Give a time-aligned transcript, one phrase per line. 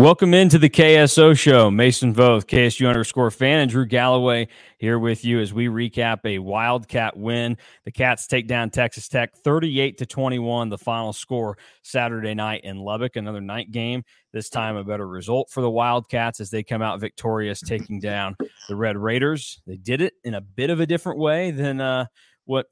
[0.00, 1.70] Welcome into the KSO show.
[1.70, 6.38] Mason Voth, KSU underscore fan, and Drew Galloway here with you as we recap a
[6.38, 7.58] Wildcat win.
[7.84, 12.78] The Cats take down Texas Tech 38 to 21, the final score Saturday night in
[12.78, 13.16] Lubbock.
[13.16, 14.02] Another night game.
[14.32, 18.38] This time, a better result for the Wildcats as they come out victorious, taking down
[18.70, 19.60] the Red Raiders.
[19.66, 22.06] They did it in a bit of a different way than uh,
[22.46, 22.68] what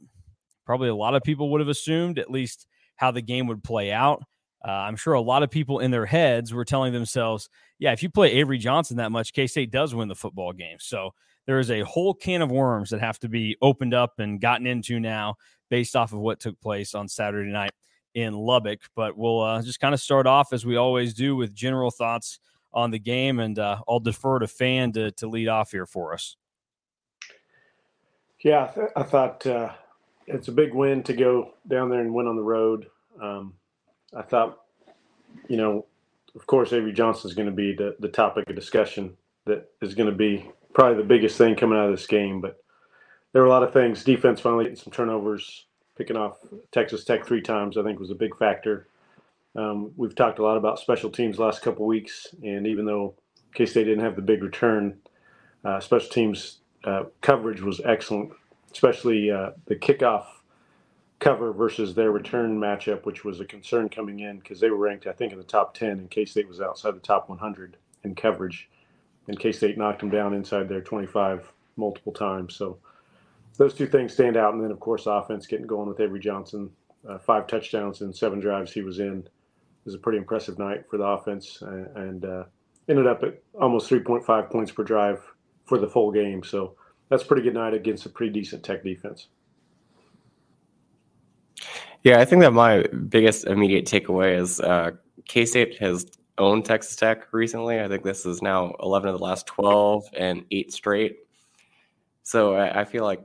[0.64, 3.92] probably a lot of people would have assumed, at least how the game would play
[3.92, 4.22] out.
[4.66, 7.48] Uh, I'm sure a lot of people in their heads were telling themselves,
[7.78, 10.78] yeah, if you play Avery Johnson that much, K State does win the football game.
[10.80, 11.14] So
[11.46, 14.66] there is a whole can of worms that have to be opened up and gotten
[14.66, 15.36] into now
[15.70, 17.70] based off of what took place on Saturday night
[18.14, 18.80] in Lubbock.
[18.96, 22.40] But we'll uh, just kind of start off as we always do with general thoughts
[22.72, 26.12] on the game, and uh, I'll defer to Fan to, to lead off here for
[26.12, 26.36] us.
[28.44, 29.72] Yeah, I thought uh,
[30.26, 32.86] it's a big win to go down there and win on the road.
[33.20, 33.54] Um,
[34.14, 34.60] I thought,
[35.48, 35.86] you know,
[36.34, 39.94] of course, Avery Johnson is going to be the, the topic of discussion that is
[39.94, 42.40] going to be probably the biggest thing coming out of this game.
[42.40, 42.62] But
[43.32, 44.04] there were a lot of things.
[44.04, 46.38] Defense finally getting some turnovers, picking off
[46.70, 48.86] Texas Tech three times, I think was a big factor.
[49.56, 53.14] Um, we've talked a lot about special teams last couple weeks, and even though
[53.54, 54.98] K State didn't have the big return,
[55.64, 58.30] uh, special teams uh, coverage was excellent,
[58.70, 60.26] especially uh, the kickoff
[61.18, 65.06] cover versus their return matchup, which was a concern coming in because they were ranked,
[65.06, 68.14] I think, in the top 10, and K State was outside the top 100 in
[68.14, 68.68] coverage.
[69.26, 72.54] And K State knocked them down inside their 25 multiple times.
[72.54, 72.78] So
[73.56, 74.54] those two things stand out.
[74.54, 76.70] And then, of course, offense getting going with Avery Johnson.
[77.08, 79.18] Uh, five touchdowns and seven drives he was in.
[79.20, 82.44] It was a pretty impressive night for the offense and, and uh,
[82.88, 85.22] ended up at almost 3.5 points per drive
[85.64, 86.42] for the full game.
[86.42, 86.74] So
[87.08, 89.28] that's pretty good night against a pretty decent Tech defense.
[92.08, 94.92] Yeah, I think that my biggest immediate takeaway is uh,
[95.26, 96.06] K State has
[96.38, 97.82] owned Texas Tech recently.
[97.82, 101.18] I think this is now 11 of the last 12 and eight straight.
[102.22, 103.20] So I, I feel like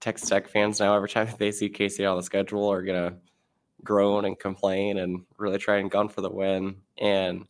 [0.00, 3.10] Texas Tech fans now, every time they see K State on the schedule, are going
[3.10, 3.18] to
[3.84, 6.76] groan and complain and really try and gun for the win.
[6.96, 7.44] And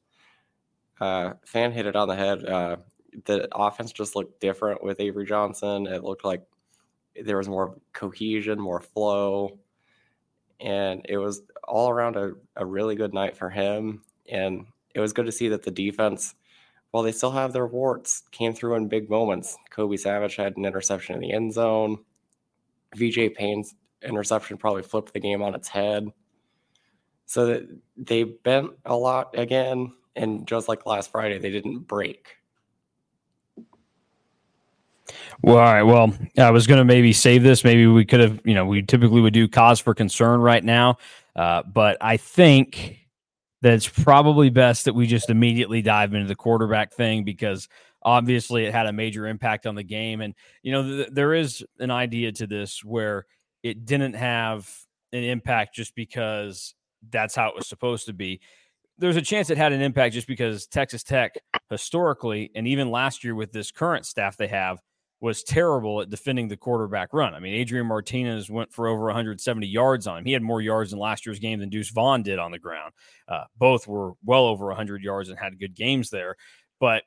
[1.00, 2.44] uh, fan hit it on the head.
[2.44, 2.76] Uh,
[3.26, 5.86] the offense just looked different with Avery Johnson.
[5.86, 6.42] It looked like
[7.22, 9.60] there was more cohesion, more flow
[10.62, 14.02] and it was all around a, a really good night for him.
[14.30, 16.34] And it was good to see that the defense,
[16.92, 19.56] while they still have their warts, came through in big moments.
[19.70, 21.98] Kobe Savage had an interception in the end zone.
[22.94, 26.08] VJ Payne's interception probably flipped the game on its head.
[27.26, 27.62] So
[27.96, 32.36] they bent a lot again, and just like last Friday, they didn't break.
[35.42, 35.82] Well, all right.
[35.82, 37.64] Well, I was going to maybe save this.
[37.64, 40.98] Maybe we could have, you know, we typically would do cause for concern right now.
[41.34, 42.98] Uh, but I think
[43.62, 47.68] that it's probably best that we just immediately dive into the quarterback thing because
[48.02, 50.20] obviously it had a major impact on the game.
[50.20, 53.26] And, you know, th- there is an idea to this where
[53.62, 54.68] it didn't have
[55.12, 56.74] an impact just because
[57.10, 58.40] that's how it was supposed to be.
[58.98, 61.34] There's a chance it had an impact just because Texas Tech
[61.70, 64.80] historically, and even last year with this current staff they have,
[65.22, 67.32] was terrible at defending the quarterback run.
[67.32, 70.24] I mean, Adrian Martinez went for over 170 yards on him.
[70.24, 72.92] He had more yards in last year's game than Deuce Vaughn did on the ground.
[73.28, 76.34] Uh, both were well over 100 yards and had good games there.
[76.80, 77.04] But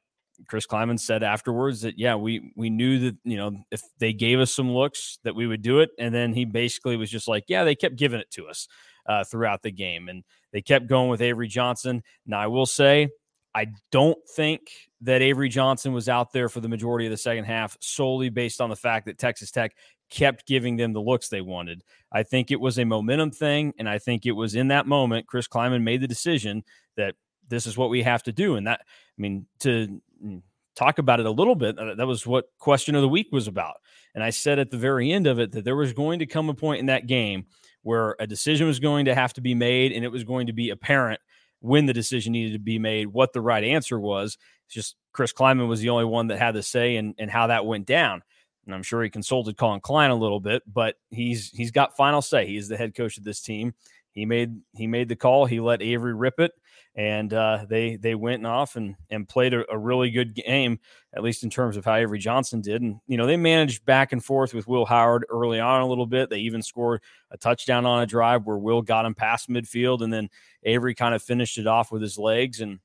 [0.48, 4.40] Chris Klieman said afterwards that yeah, we we knew that you know if they gave
[4.40, 7.44] us some looks that we would do it, and then he basically was just like,
[7.50, 8.68] yeah, they kept giving it to us
[9.08, 12.02] uh, throughout the game, and they kept going with Avery Johnson.
[12.26, 13.10] Now I will say
[13.54, 14.62] I don't think
[15.06, 18.60] that Avery Johnson was out there for the majority of the second half solely based
[18.60, 19.76] on the fact that Texas Tech
[20.10, 21.84] kept giving them the looks they wanted.
[22.12, 23.74] I think it was a momentum thing.
[23.78, 26.64] And I think it was in that moment, Chris Klieman made the decision
[26.98, 27.16] that
[27.48, 28.56] this is what we have to do.
[28.56, 30.42] And that, I mean, to mm,
[30.76, 33.48] talk about it a little bit, uh, that was what question of the week was
[33.48, 33.76] about.
[34.16, 36.50] And I said at the very end of it that there was going to come
[36.50, 37.46] a point in that game
[37.84, 40.54] where a decision was going to have to be made and it was going to
[40.54, 41.20] be apparent
[41.60, 44.38] when the decision needed to be made, what the right answer was.
[44.66, 47.48] It's just Chris Klieman was the only one that had the say and, and how
[47.48, 48.22] that went down.
[48.66, 52.22] And I'm sure he consulted Collin Klein a little bit, but he's he's got final
[52.22, 52.48] say.
[52.48, 53.74] He's the head coach of this team.
[54.12, 55.46] He made he made the call.
[55.46, 56.52] He let Avery rip it,
[56.96, 60.80] and uh, they they went off and and played a, a, really good game,
[61.14, 62.82] at least in terms of how Avery Johnson did.
[62.82, 66.06] And you know they managed back and forth with Will Howard early on a little
[66.06, 66.30] bit.
[66.30, 67.02] They even scored
[67.32, 70.30] a touchdown on a drive where Will got him past midfield, and then
[70.64, 72.80] Avery kind of finished it off with his legs, and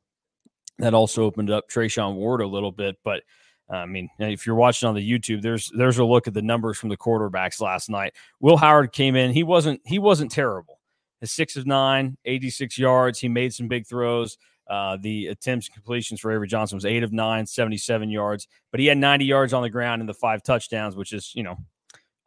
[0.78, 2.96] that also opened up Treshaun Ward a little bit.
[3.04, 3.22] But
[3.70, 6.78] I mean, if you're watching on the YouTube, there's there's a look at the numbers
[6.78, 8.14] from the quarterbacks last night.
[8.40, 9.30] Will Howard came in.
[9.32, 10.79] He wasn't he wasn't terrible.
[11.22, 13.18] Six of nine, 86 yards.
[13.18, 14.38] He made some big throws.
[14.68, 18.78] Uh, the attempts and completions for Avery Johnson was eight of nine, 77 yards, but
[18.78, 21.56] he had 90 yards on the ground and the five touchdowns, which is, you know,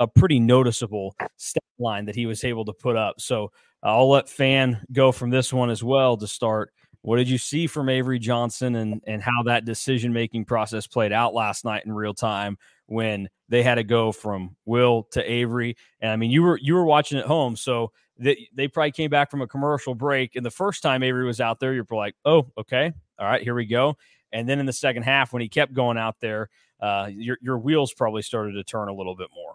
[0.01, 3.22] a pretty noticeable stat line that he was able to put up.
[3.22, 3.45] So
[3.81, 6.74] uh, I'll let Fan go from this one as well to start.
[7.01, 11.13] What did you see from Avery Johnson and, and how that decision making process played
[11.13, 12.57] out last night in real time
[12.94, 15.75] when they had to go from Will to Avery?
[16.00, 19.10] And I mean, you were you were watching at home, so they, they probably came
[19.10, 20.36] back from a commercial break.
[20.36, 23.56] And the first time Avery was out there, you're like, oh, okay, all right, here
[23.56, 23.98] we go.
[24.31, 26.50] And then in the second half, when he kept going out there,
[26.80, 29.54] uh, your your wheels probably started to turn a little bit more.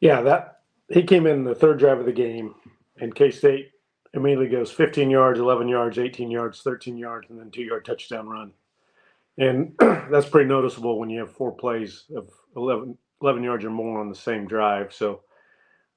[0.00, 2.54] Yeah, that he came in the third drive of the game,
[3.00, 3.70] and K State
[4.14, 8.28] immediately goes 15 yards, 11 yards, 18 yards, 13 yards, and then two yard touchdown
[8.28, 8.52] run.
[9.38, 14.00] And that's pretty noticeable when you have four plays of 11, 11 yards or more
[14.00, 14.92] on the same drive.
[14.92, 15.22] So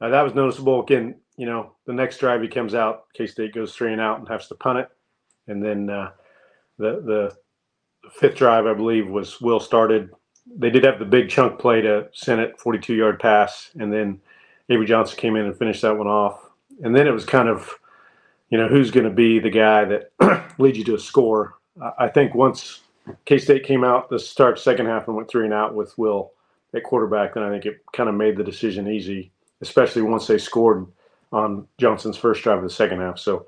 [0.01, 0.81] uh, that was noticeable.
[0.81, 4.19] Again, you know, the next drive he comes out, K State goes three and out
[4.19, 4.89] and has to punt it,
[5.47, 6.11] and then uh,
[6.77, 7.35] the the
[8.11, 10.09] fifth drive, I believe, was Will started.
[10.57, 14.21] They did have the big chunk play to Sinnott 42 yard pass, and then
[14.69, 16.49] Avery Johnson came in and finished that one off.
[16.83, 17.69] And then it was kind of,
[18.49, 20.11] you know, who's going to be the guy that
[20.59, 21.55] leads you to a score.
[21.97, 22.81] I think once
[23.25, 26.31] K State came out the start second half and went three and out with Will
[26.73, 29.31] at quarterback, then I think it kind of made the decision easy
[29.61, 30.85] especially once they scored
[31.31, 33.19] on Johnson's first drive of the second half.
[33.19, 33.45] So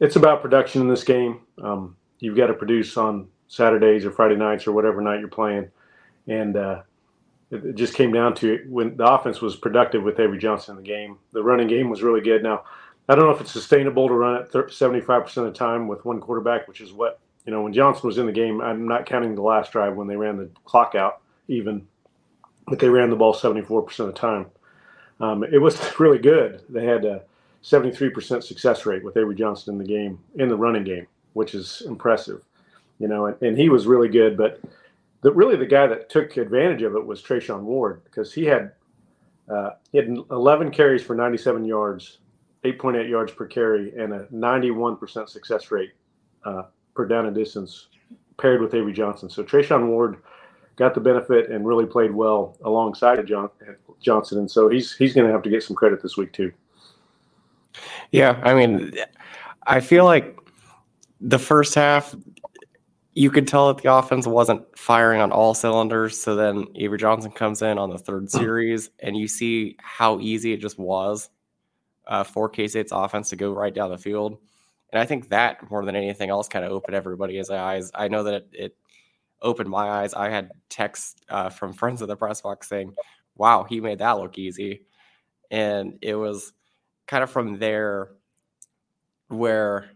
[0.00, 1.40] it's about production in this game.
[1.62, 5.70] Um, you've got to produce on Saturdays or Friday nights or whatever night you're playing,
[6.26, 6.82] and uh,
[7.50, 10.76] it, it, just came down to it when the offense was productive with Avery Johnson
[10.76, 11.18] in the game.
[11.32, 12.42] The running game was really good.
[12.42, 12.64] Now,
[13.08, 16.20] I don't know if it's sustainable to run it 75% of the time with one
[16.20, 18.60] quarterback, which is what you know when Johnson was in the game.
[18.60, 21.86] I'm not counting the last drive when they ran the clock out even,
[22.66, 24.46] but they ran the ball 74% of the time
[25.22, 26.62] um, it was really good.
[26.68, 27.22] They had a
[27.62, 31.82] 73% success rate with Avery Johnson in the game, in the running game, which is
[31.86, 32.42] impressive.
[32.98, 34.36] You know, and, and he was really good.
[34.36, 34.60] But
[35.22, 38.72] the, really, the guy that took advantage of it was Treshaun Ward because he had
[39.48, 42.18] uh, he had 11 carries for 97 yards,
[42.64, 45.92] 8.8 yards per carry, and a 91% success rate
[46.44, 46.62] uh,
[46.94, 47.88] per down and distance
[48.38, 49.30] paired with Avery Johnson.
[49.30, 50.18] So Treshaun Ward
[50.76, 53.50] got the benefit and really played well alongside John,
[54.00, 56.52] Johnson, and so he's he's going to have to get some credit this week too.
[58.10, 58.92] Yeah, I mean,
[59.66, 60.38] I feel like
[61.20, 62.14] the first half,
[63.14, 66.20] you could tell that the offense wasn't firing on all cylinders.
[66.20, 68.38] So then Avery Johnson comes in on the third hmm.
[68.38, 71.30] series, and you see how easy it just was
[72.06, 74.38] uh, for K State's offense to go right down the field.
[74.92, 77.90] And I think that more than anything else kind of opened everybody's eyes.
[77.94, 78.76] I know that it, it
[79.40, 80.14] opened my eyes.
[80.14, 82.94] I had texts uh, from friends of the press box saying,
[83.34, 84.82] wow, he made that look easy.
[85.50, 86.52] And it was
[87.06, 88.10] kind of from there
[89.28, 89.90] where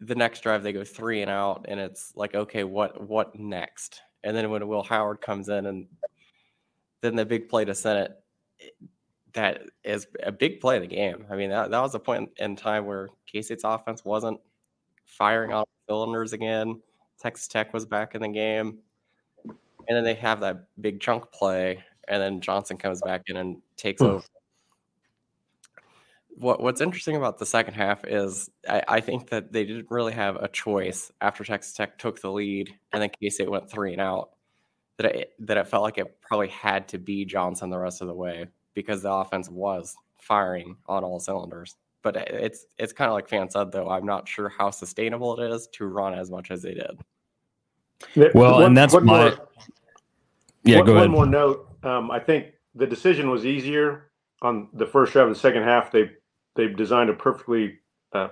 [0.00, 4.00] the next drive they go three and out, and it's like, okay, what what next?
[4.22, 5.86] And then when Will Howard comes in, and
[7.00, 8.20] then the big play to Sinnott,
[9.36, 11.26] that is a big play of the game.
[11.30, 14.40] I mean, that, that was a point in time where K State's offense wasn't
[15.04, 16.80] firing on cylinders again.
[17.20, 18.78] Texas Tech was back in the game.
[19.44, 23.58] And then they have that big chunk play, and then Johnson comes back in and
[23.76, 24.24] takes over.
[26.30, 30.12] What What's interesting about the second half is I, I, think that they didn't really
[30.12, 33.92] have a choice after Texas Tech took the lead, and then K State went three
[33.92, 34.30] and out.
[34.96, 38.08] That it, that it felt like it probably had to be Johnson the rest of
[38.08, 41.74] the way because the offense was firing on all cylinders.
[42.02, 43.88] But it's it's kind of like Fan said though.
[43.88, 47.00] I'm not sure how sustainable it is to run as much as they did.
[48.34, 49.00] Well, one, and that's my.
[49.02, 49.48] More,
[50.62, 51.10] yeah, one, go ahead.
[51.10, 51.68] One more note.
[51.82, 54.10] Um, I think the decision was easier
[54.42, 55.90] on the first drive of the second half.
[55.90, 56.10] They
[56.54, 57.78] they designed a perfectly
[58.12, 58.28] uh,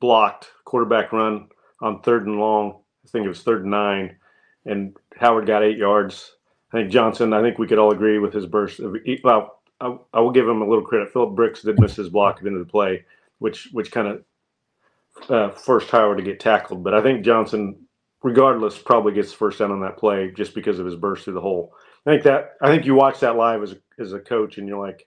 [0.00, 1.48] blocked quarterback run
[1.82, 2.80] on third and long.
[3.04, 4.16] I think it was third and nine,
[4.64, 6.32] and Howard got eight yards.
[6.72, 7.34] I think Johnson.
[7.34, 8.80] I think we could all agree with his burst.
[8.80, 11.12] Of, well, I, I will give him a little credit.
[11.12, 13.04] Phillip Brooks did miss his block at the end of the play,
[13.38, 16.82] which which kind of uh, forced Howard to get tackled.
[16.82, 17.88] But I think Johnson
[18.22, 21.40] regardless, probably gets first down on that play just because of his burst through the
[21.40, 21.72] hole.
[22.06, 24.66] I think that I think you watch that live as a, as a coach, and
[24.66, 25.06] you're like,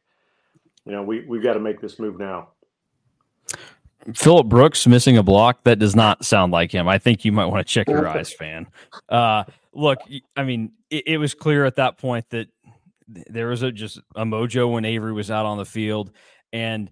[0.85, 2.49] you know, we we've got to make this move now.
[4.15, 6.87] Phillip Brooks missing a block that does not sound like him.
[6.87, 8.67] I think you might want to check your eyes, fan.
[9.07, 9.99] Uh, look,
[10.35, 12.47] I mean, it, it was clear at that point that
[13.27, 16.11] there was a just a mojo when Avery was out on the field,
[16.53, 16.89] and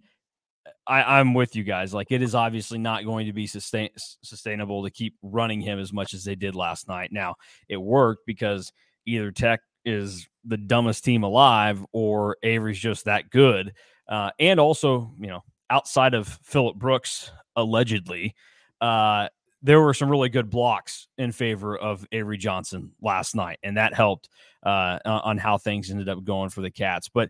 [0.90, 1.94] I, am with you guys.
[1.94, 3.90] Like it is obviously not going to be sustain,
[4.24, 7.12] sustainable to keep running him as much as they did last night.
[7.12, 7.36] Now
[7.68, 8.74] it worked because
[9.06, 13.74] either Tech is the dumbest team alive or Avery's just that good.
[14.08, 18.36] Uh, and also, you know, outside of Phillip Brooks, allegedly,
[18.82, 19.28] uh,
[19.62, 23.94] there were some really good blocks in favor of Avery Johnson last night, and that
[23.94, 24.30] helped
[24.64, 27.10] uh, on how things ended up going for the Cats.
[27.10, 27.30] But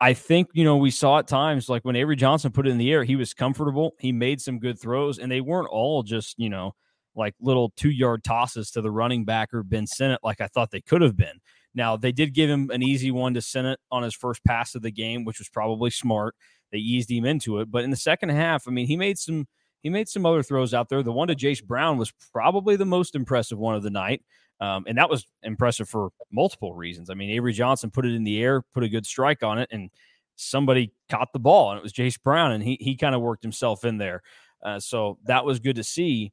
[0.00, 2.78] I think, you know, we saw at times like when Avery Johnson put it in
[2.78, 3.94] the air, he was comfortable.
[3.98, 6.74] He made some good throws, and they weren't all just, you know,
[7.14, 10.70] like little two yard tosses to the running back or Ben Sinnott like I thought
[10.70, 11.40] they could have been.
[11.74, 14.82] Now, they did give him an easy one to Sinnott on his first pass of
[14.82, 16.34] the game, which was probably smart.
[16.72, 17.70] They eased him into it.
[17.70, 19.46] But in the second half, I mean, he made some
[19.82, 21.02] he made some other throws out there.
[21.02, 24.22] The one to Jayce Brown was probably the most impressive one of the night.
[24.60, 27.08] Um, and that was impressive for multiple reasons.
[27.08, 29.68] I mean, Avery Johnson put it in the air, put a good strike on it,
[29.72, 29.90] and
[30.36, 33.42] somebody caught the ball, and it was Jayce Brown, and he he kind of worked
[33.42, 34.22] himself in there.
[34.62, 36.32] Uh, so that was good to see.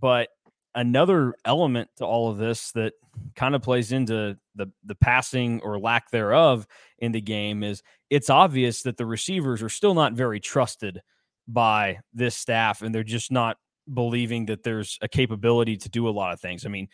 [0.00, 0.28] But
[0.74, 2.94] another element to all of this that
[3.36, 6.66] kind of plays into the the passing or lack thereof
[6.98, 11.00] in the game is it's obvious that the receivers are still not very trusted
[11.46, 13.56] by this staff, and they're just not
[13.92, 16.64] believing that there's a capability to do a lot of things.
[16.64, 16.88] I mean,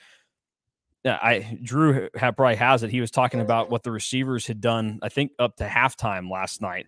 [1.05, 2.91] I Drew probably has it.
[2.91, 4.99] He was talking about what the receivers had done.
[5.03, 6.87] I think up to halftime last night.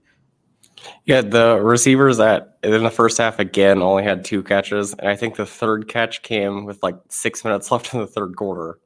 [1.04, 5.16] Yeah, the receivers that in the first half again only had two catches, and I
[5.16, 8.78] think the third catch came with like six minutes left in the third quarter.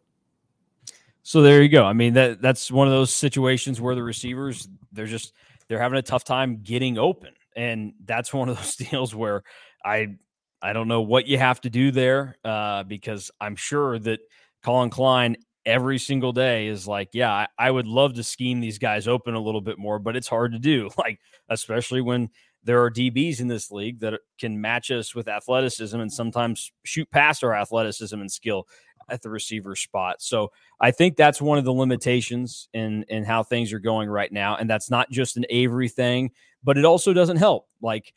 [1.23, 1.85] So there you go.
[1.85, 5.33] I mean that that's one of those situations where the receivers they're just
[5.69, 9.43] they're having a tough time getting open, and that's one of those deals where
[9.85, 10.17] I
[10.63, 14.21] I don't know what you have to do there uh, because I'm sure that
[14.67, 18.79] Collin Klein every single day is like, yeah, I, I, would love to scheme these
[18.79, 20.91] guys open a little bit more, but it's hard to do.
[20.99, 22.31] Like, especially when
[22.65, 27.09] there are DBs in this league that can match us with athleticism and sometimes shoot
[27.13, 28.67] past our athleticism and skill
[29.09, 30.21] at the receiver spot.
[30.21, 34.33] So I think that's one of the limitations in in how things are going right
[34.33, 34.57] now.
[34.57, 36.33] And that's not just an Avery thing,
[36.65, 37.69] but it also doesn't help.
[37.81, 38.13] Like,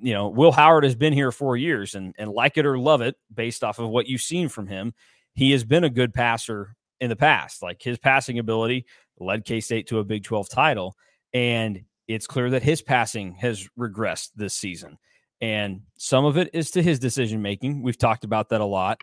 [0.00, 3.00] you know, Will Howard has been here four years and and like it or love
[3.00, 4.94] it, based off of what you've seen from him,
[5.34, 7.62] he has been a good passer in the past.
[7.62, 8.86] Like his passing ability
[9.18, 10.96] led K State to a Big 12 title.
[11.32, 14.98] And it's clear that his passing has regressed this season.
[15.40, 17.82] And some of it is to his decision making.
[17.82, 19.02] We've talked about that a lot.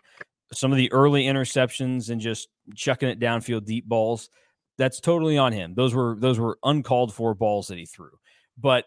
[0.52, 4.30] Some of the early interceptions and just chucking it downfield deep balls,
[4.78, 5.74] that's totally on him.
[5.74, 8.10] Those were those were uncalled for balls that he threw.
[8.56, 8.86] But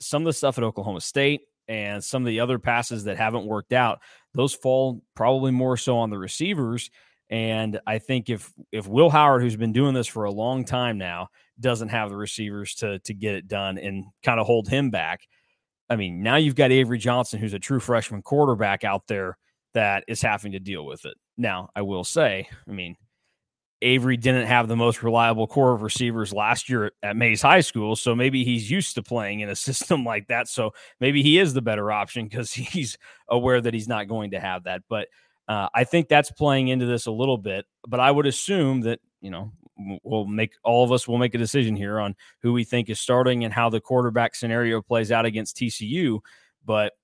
[0.00, 3.46] some of the stuff at Oklahoma State and some of the other passes that haven't
[3.46, 4.00] worked out,
[4.34, 6.90] those fall probably more so on the receivers.
[7.30, 10.96] And I think if if Will Howard, who's been doing this for a long time
[10.96, 11.28] now,
[11.60, 15.26] doesn't have the receivers to to get it done and kind of hold him back,
[15.90, 19.36] I mean, now you've got Avery Johnson, who's a true freshman quarterback out there
[19.74, 21.16] that is having to deal with it.
[21.36, 22.96] Now, I will say, I mean,
[23.80, 27.94] Avery didn't have the most reliable core of receivers last year at Maize High School,
[27.94, 30.48] so maybe he's used to playing in a system like that.
[30.48, 34.40] So maybe he is the better option because he's aware that he's not going to
[34.40, 34.82] have that.
[34.88, 35.08] But
[35.48, 37.66] uh, I think that's playing into this a little bit.
[37.86, 39.52] But I would assume that you know
[40.02, 42.98] we'll make all of us will make a decision here on who we think is
[42.98, 46.20] starting and how the quarterback scenario plays out against TCU.
[46.64, 46.94] But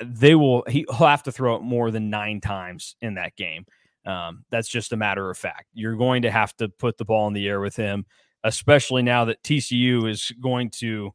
[0.00, 3.66] they will he'll have to throw it more than nine times in that game.
[4.08, 5.66] Um, that's just a matter of fact.
[5.74, 8.06] You're going to have to put the ball in the air with him,
[8.42, 11.10] especially now that TCU is going to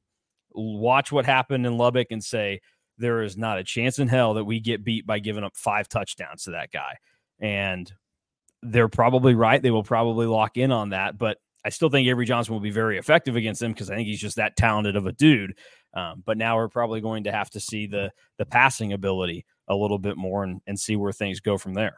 [0.51, 2.61] watch what happened in Lubbock and say,
[2.99, 5.89] there is not a chance in hell that we get beat by giving up five
[5.89, 6.97] touchdowns to that guy.
[7.39, 7.91] And
[8.61, 9.61] they're probably right.
[9.61, 11.17] They will probably lock in on that.
[11.17, 14.07] But I still think Avery Johnson will be very effective against him because I think
[14.07, 15.57] he's just that talented of a dude.
[15.95, 19.75] Um, but now we're probably going to have to see the the passing ability a
[19.75, 21.97] little bit more and, and see where things go from there.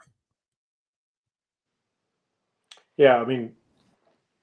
[2.98, 3.54] Yeah, I mean,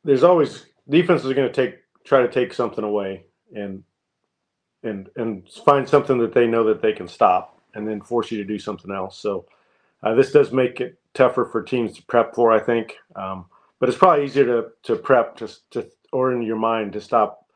[0.04, 3.84] there's always defenses are going to take try to take something away and
[4.82, 8.38] and and find something that they know that they can stop, and then force you
[8.38, 9.18] to do something else.
[9.18, 9.46] So
[10.02, 12.96] uh, this does make it tougher for teams to prep for, I think.
[13.16, 13.46] Um,
[13.78, 17.46] but it's probably easier to to prep to to or in your mind to stop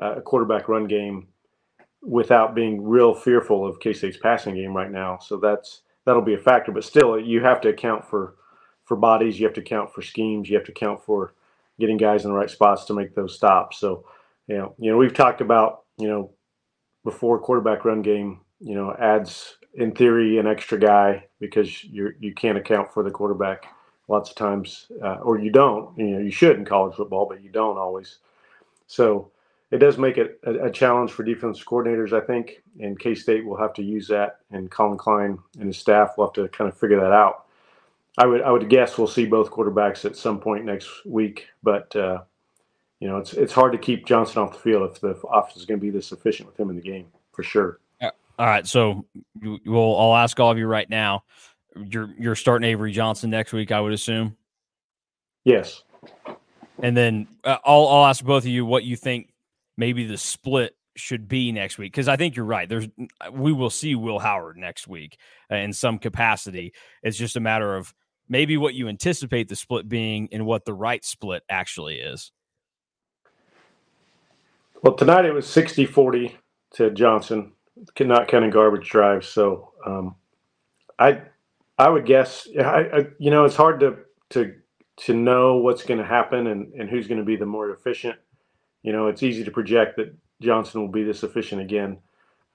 [0.00, 1.28] uh, a quarterback run game
[2.02, 5.18] without being real fearful of K State's passing game right now.
[5.18, 6.72] So that's that'll be a factor.
[6.72, 8.36] But still, you have to account for
[8.88, 9.38] for bodies.
[9.38, 10.48] You have to count for schemes.
[10.48, 11.34] You have to count for
[11.78, 13.78] getting guys in the right spots to make those stops.
[13.78, 14.04] So,
[14.48, 16.30] you know, you know, we've talked about, you know,
[17.04, 22.34] before quarterback run game, you know, adds in theory an extra guy because you're you
[22.34, 23.66] can't account for the quarterback
[24.08, 25.96] lots of times, uh, or you don't.
[25.98, 28.18] You know, you should in college football, but you don't always.
[28.86, 29.30] So
[29.70, 33.44] it does make it a, a challenge for defense coordinators, I think, and K State
[33.44, 36.68] will have to use that, and Collin Klein and his staff will have to kind
[36.70, 37.44] of figure that out.
[38.18, 41.94] I would I would guess we'll see both quarterbacks at some point next week, but
[41.94, 42.22] uh,
[42.98, 45.64] you know it's it's hard to keep Johnson off the field if the offense is
[45.64, 47.78] going to be this efficient with him in the game for sure.
[48.00, 48.10] Yeah.
[48.38, 49.06] All right, so
[49.40, 51.22] we'll I'll ask all of you right now.
[51.76, 54.36] You're you're starting Avery Johnson next week, I would assume.
[55.44, 55.84] Yes.
[56.80, 59.32] And then uh, I'll I'll ask both of you what you think
[59.76, 62.68] maybe the split should be next week because I think you're right.
[62.68, 62.88] There's
[63.32, 65.18] we will see Will Howard next week
[65.50, 66.72] in some capacity.
[67.04, 67.94] It's just a matter of
[68.28, 72.32] maybe what you anticipate the split being and what the right split actually is.
[74.82, 76.36] Well, tonight it was 60 40
[76.74, 77.52] to Johnson,
[78.00, 79.28] not counting garbage drives.
[79.28, 80.14] So um,
[80.98, 81.22] I
[81.78, 83.98] I would guess, I, I, you know, it's hard to,
[84.30, 84.54] to,
[85.04, 88.16] to know what's going to happen and, and who's going to be the more efficient.
[88.82, 91.98] You know, it's easy to project that Johnson will be this efficient again,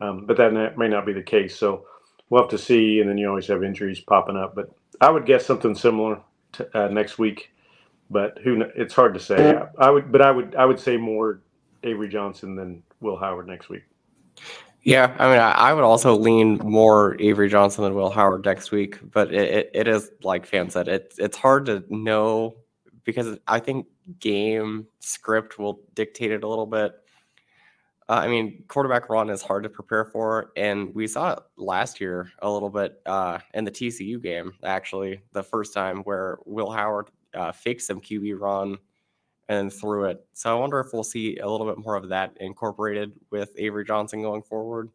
[0.01, 1.55] um, but that may not be the case.
[1.57, 1.85] So
[2.29, 2.99] we'll have to see.
[2.99, 4.55] And then you always have injuries popping up.
[4.55, 4.69] But
[5.03, 6.21] I would guess something similar
[6.53, 7.51] to, uh, next week.
[8.09, 8.61] But who?
[8.75, 9.55] It's hard to say.
[9.55, 11.41] I, I would, but I would, I would say more
[11.83, 13.83] Avery Johnson than Will Howard next week.
[14.83, 18.71] Yeah, I mean, I, I, would also lean more Avery Johnson than Will Howard next
[18.71, 22.57] week, but it, it, it is like Fan said, it's it's hard to know
[23.05, 23.87] because I think
[24.19, 26.93] game script will dictate it a little bit.
[28.09, 32.01] Uh, I mean, quarterback run is hard to prepare for, and we saw it last
[32.01, 34.53] year a little bit uh, in the TCU game.
[34.63, 38.77] Actually, the first time where Will Howard uh, faked some QB run
[39.49, 40.25] and threw it.
[40.33, 43.85] So I wonder if we'll see a little bit more of that incorporated with Avery
[43.85, 44.89] Johnson going forward.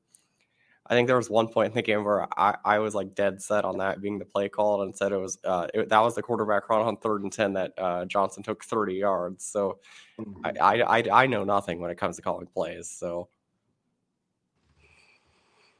[0.89, 3.43] I think there was one point in the game where I, I was like dead
[3.43, 6.15] set on that being the play call and said it was uh, it, that was
[6.15, 9.45] the quarterback run on third and ten that uh, Johnson took 30 yards.
[9.45, 9.79] So
[10.19, 10.63] mm-hmm.
[10.63, 12.89] I, I I know nothing when it comes to calling plays.
[12.91, 13.29] So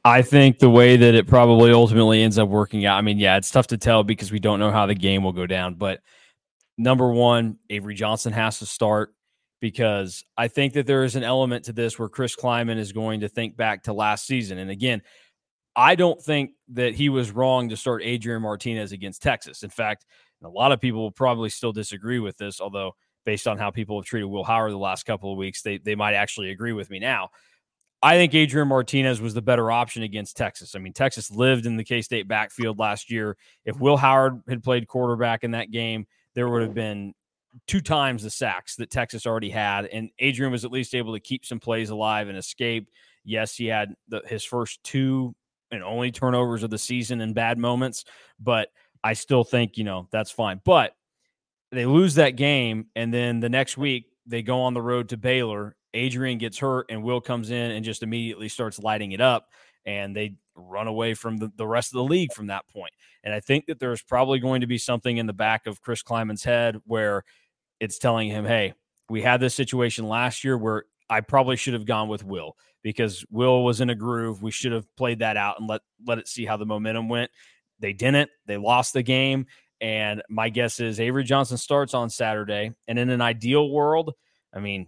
[0.05, 2.97] I think the way that it probably ultimately ends up working out.
[2.97, 5.33] I mean, yeah, it's tough to tell because we don't know how the game will
[5.33, 6.01] go down, but
[6.77, 9.13] number one, Avery Johnson has to start
[9.59, 13.21] because I think that there is an element to this where Chris Klieman is going
[13.21, 14.57] to think back to last season.
[14.57, 15.01] And again,
[15.75, 19.63] I don't think that he was wrong to start Adrian Martinez against Texas.
[19.63, 20.05] In fact,
[20.43, 22.95] a lot of people will probably still disagree with this, although
[23.25, 25.95] based on how people have treated Will Howard the last couple of weeks, they, they
[25.95, 27.29] might actually agree with me now.
[28.01, 30.73] I think Adrian Martinez was the better option against Texas.
[30.73, 33.35] I mean, Texas lived in the K State backfield last year.
[33.65, 37.13] If Will Howard had played quarterback in that game, there would have been
[37.67, 39.85] two times the sacks that Texas already had.
[39.85, 42.89] And Adrian was at least able to keep some plays alive and escape.
[43.23, 45.35] Yes, he had the, his first two
[45.71, 48.05] and only turnovers of the season in bad moments,
[48.39, 48.69] but
[49.03, 50.61] I still think, you know, that's fine.
[50.63, 50.93] But
[51.71, 52.87] they lose that game.
[52.95, 55.75] And then the next week, they go on the road to Baylor.
[55.93, 59.49] Adrian gets hurt, and Will comes in and just immediately starts lighting it up.
[59.85, 62.93] And they run away from the, the rest of the league from that point.
[63.23, 66.03] And I think that there's probably going to be something in the back of Chris
[66.03, 67.23] Klieman's head where
[67.79, 68.73] it's telling him, hey,
[69.09, 73.25] we had this situation last year where I probably should have gone with Will because
[73.31, 74.43] Will was in a groove.
[74.43, 77.31] We should have played that out and let let it see how the momentum went.
[77.79, 78.29] They didn't.
[78.45, 79.47] They lost the game.
[79.81, 82.73] And my guess is Avery Johnson starts on Saturday.
[82.87, 84.13] And in an ideal world,
[84.53, 84.87] I mean,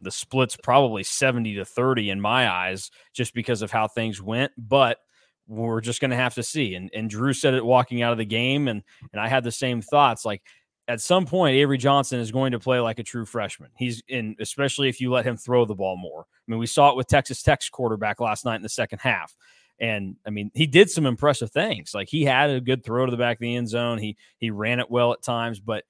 [0.00, 4.52] the split's probably 70 to 30 in my eyes just because of how things went
[4.56, 4.98] but
[5.46, 8.18] we're just going to have to see and and Drew said it walking out of
[8.18, 8.82] the game and
[9.12, 10.42] and I had the same thoughts like
[10.88, 13.70] at some point Avery Johnson is going to play like a true freshman.
[13.76, 16.22] He's in especially if you let him throw the ball more.
[16.22, 19.34] I mean, we saw it with Texas Tech's quarterback last night in the second half.
[19.78, 21.92] And I mean, he did some impressive things.
[21.94, 23.98] Like he had a good throw to the back of the end zone.
[23.98, 25.84] He he ran it well at times, but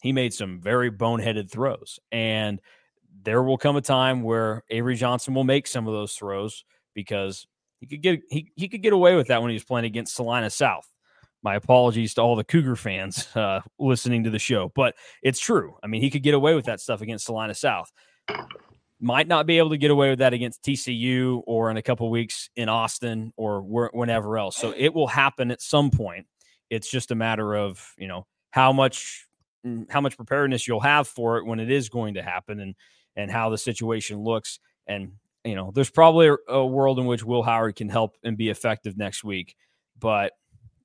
[0.00, 1.98] he made some very boneheaded throws.
[2.12, 2.60] And
[3.22, 7.46] there will come a time where Avery Johnson will make some of those throws because
[7.80, 10.14] he could get he, he could get away with that when he was playing against
[10.14, 10.90] Salina South.
[11.42, 15.76] My apologies to all the Cougar fans uh, listening to the show, but it's true.
[15.82, 17.92] I mean, he could get away with that stuff against Salina South.
[19.00, 22.08] Might not be able to get away with that against TCU or in a couple
[22.10, 24.56] weeks in Austin or whenever else.
[24.56, 26.26] So it will happen at some point.
[26.70, 29.26] It's just a matter of you know how much
[29.66, 32.74] mm, how much preparedness you'll have for it when it is going to happen and
[33.16, 34.58] and how the situation looks.
[34.86, 35.12] And,
[35.44, 38.50] you know, there's probably a, a world in which Will Howard can help and be
[38.50, 39.56] effective next week.
[39.98, 40.32] But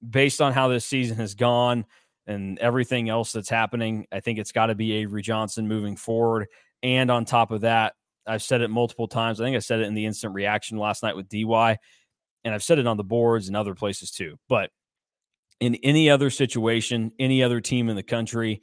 [0.07, 1.85] based on how this season has gone
[2.27, 6.47] and everything else that's happening, I think it's got to be Avery Johnson moving forward.
[6.83, 7.93] And on top of that,
[8.27, 9.41] I've said it multiple times.
[9.41, 11.77] I think I said it in the instant reaction last night with DY,
[12.43, 14.37] and I've said it on the boards and other places too.
[14.47, 14.69] But
[15.59, 18.61] in any other situation, any other team in the country,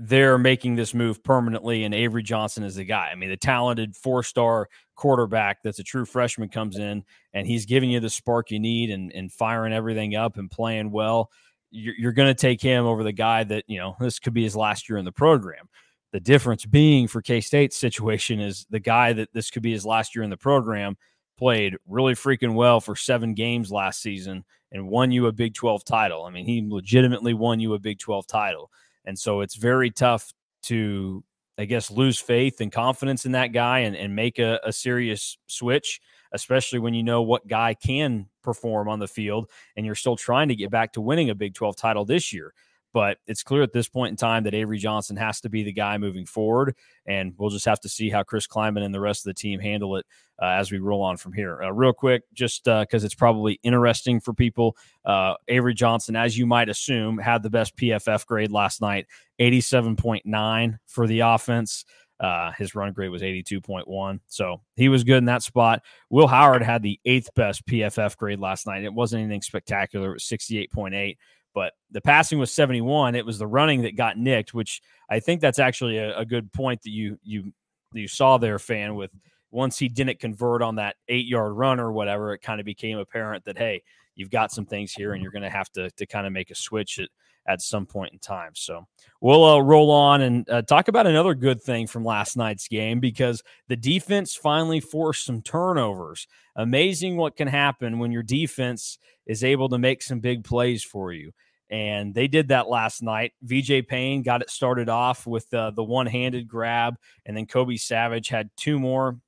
[0.00, 3.10] they're making this move permanently, and Avery Johnson is the guy.
[3.10, 7.66] I mean, the talented four star quarterback that's a true freshman comes in and he's
[7.66, 11.30] giving you the spark you need and, and firing everything up and playing well.
[11.70, 14.44] You're, you're going to take him over the guy that, you know, this could be
[14.44, 15.68] his last year in the program.
[16.12, 19.84] The difference being for K State's situation is the guy that this could be his
[19.84, 20.96] last year in the program
[21.36, 25.84] played really freaking well for seven games last season and won you a Big 12
[25.84, 26.24] title.
[26.24, 28.70] I mean, he legitimately won you a Big 12 title.
[29.08, 31.24] And so it's very tough to,
[31.56, 35.38] I guess, lose faith and confidence in that guy and, and make a, a serious
[35.46, 35.98] switch,
[36.32, 40.48] especially when you know what guy can perform on the field and you're still trying
[40.48, 42.52] to get back to winning a Big 12 title this year.
[42.98, 45.70] But it's clear at this point in time that Avery Johnson has to be the
[45.70, 46.74] guy moving forward.
[47.06, 49.60] And we'll just have to see how Chris Klieman and the rest of the team
[49.60, 50.06] handle it
[50.42, 51.62] uh, as we roll on from here.
[51.62, 56.36] Uh, real quick, just because uh, it's probably interesting for people, uh, Avery Johnson, as
[56.36, 59.06] you might assume, had the best PFF grade last night
[59.38, 61.84] 87.9 for the offense.
[62.18, 64.18] Uh, his run grade was 82.1.
[64.26, 65.82] So he was good in that spot.
[66.10, 68.82] Will Howard had the eighth best PFF grade last night.
[68.82, 70.10] It wasn't anything spectacular.
[70.10, 71.16] It was 68.8
[71.58, 73.16] but the passing was 71.
[73.16, 76.52] It was the running that got nicked, which I think that's actually a, a good
[76.52, 77.52] point that you you
[77.92, 78.94] you saw there, fan.
[78.94, 79.10] With
[79.50, 82.98] once he didn't convert on that eight yard run or whatever, it kind of became
[82.98, 83.82] apparent that hey,
[84.14, 86.52] you've got some things here, and you're going to have to to kind of make
[86.52, 87.08] a switch at
[87.48, 88.52] at some point in time.
[88.54, 88.86] So
[89.20, 93.00] we'll uh, roll on and uh, talk about another good thing from last night's game
[93.00, 96.28] because the defense finally forced some turnovers.
[96.54, 101.12] Amazing what can happen when your defense is able to make some big plays for
[101.12, 101.32] you
[101.70, 103.32] and they did that last night.
[103.42, 107.76] VJ Payne got it started off with uh, the one handed grab, and then Kobe
[107.76, 109.18] Savage had two more,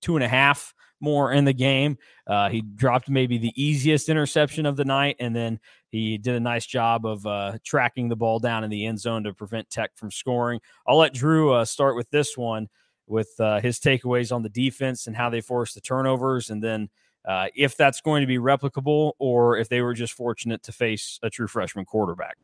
[0.00, 1.96] two and a half more in the game.
[2.26, 6.40] Uh, he dropped maybe the easiest interception of the night, and then he did a
[6.40, 9.90] nice job of uh, tracking the ball down in the end zone to prevent Tech
[9.96, 10.60] from scoring.
[10.86, 12.68] I'll let Drew uh, start with this one
[13.06, 16.90] with uh, his takeaways on the defense and how they forced the turnovers, and then
[17.24, 21.18] uh, if that's going to be replicable or if they were just fortunate to face
[21.22, 22.36] a true freshman quarterback.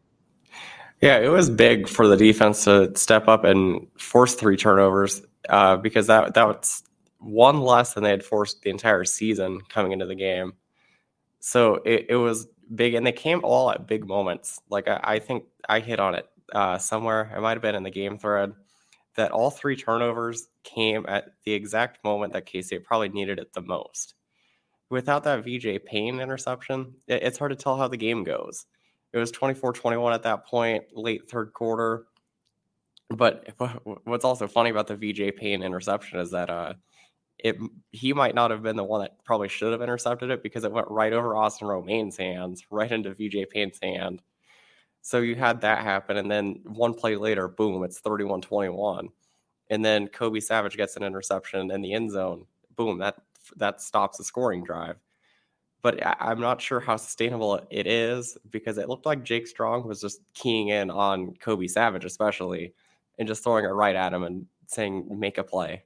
[1.00, 5.76] Yeah, it was big for the defense to step up and force three turnovers uh,
[5.76, 6.82] because that that was
[7.18, 10.54] one less than they had forced the entire season coming into the game.
[11.40, 14.60] So it, it was big, and they came all at big moments.
[14.70, 17.30] Like I, I think I hit on it uh, somewhere.
[17.36, 18.52] It might have been in the game thread
[19.16, 23.52] that all three turnovers came at the exact moment that K State probably needed it
[23.52, 24.14] the most
[24.90, 28.66] without that VJ Payne interception, it's hard to tell how the game goes.
[29.12, 32.06] It was 24 21 at that point, late third quarter.
[33.08, 33.48] But
[34.04, 36.74] what's also funny about the VJ Payne interception is that uh,
[37.38, 37.56] it
[37.92, 40.72] he might not have been the one that probably should have intercepted it because it
[40.72, 44.22] went right over Austin Romaine's hands, right into VJ Payne's hand.
[45.02, 49.08] So you had that happen, and then one play later, boom, it's 31 21.
[49.70, 52.46] And then Kobe Savage gets an interception in the end zone.
[52.76, 53.16] Boom, that
[53.56, 54.96] that stops the scoring drive.
[55.82, 59.86] But I, am not sure how sustainable it is because it looked like Jake Strong
[59.86, 62.74] was just keying in on Kobe Savage, especially,
[63.18, 65.84] and just throwing it right at him and saying, make a play.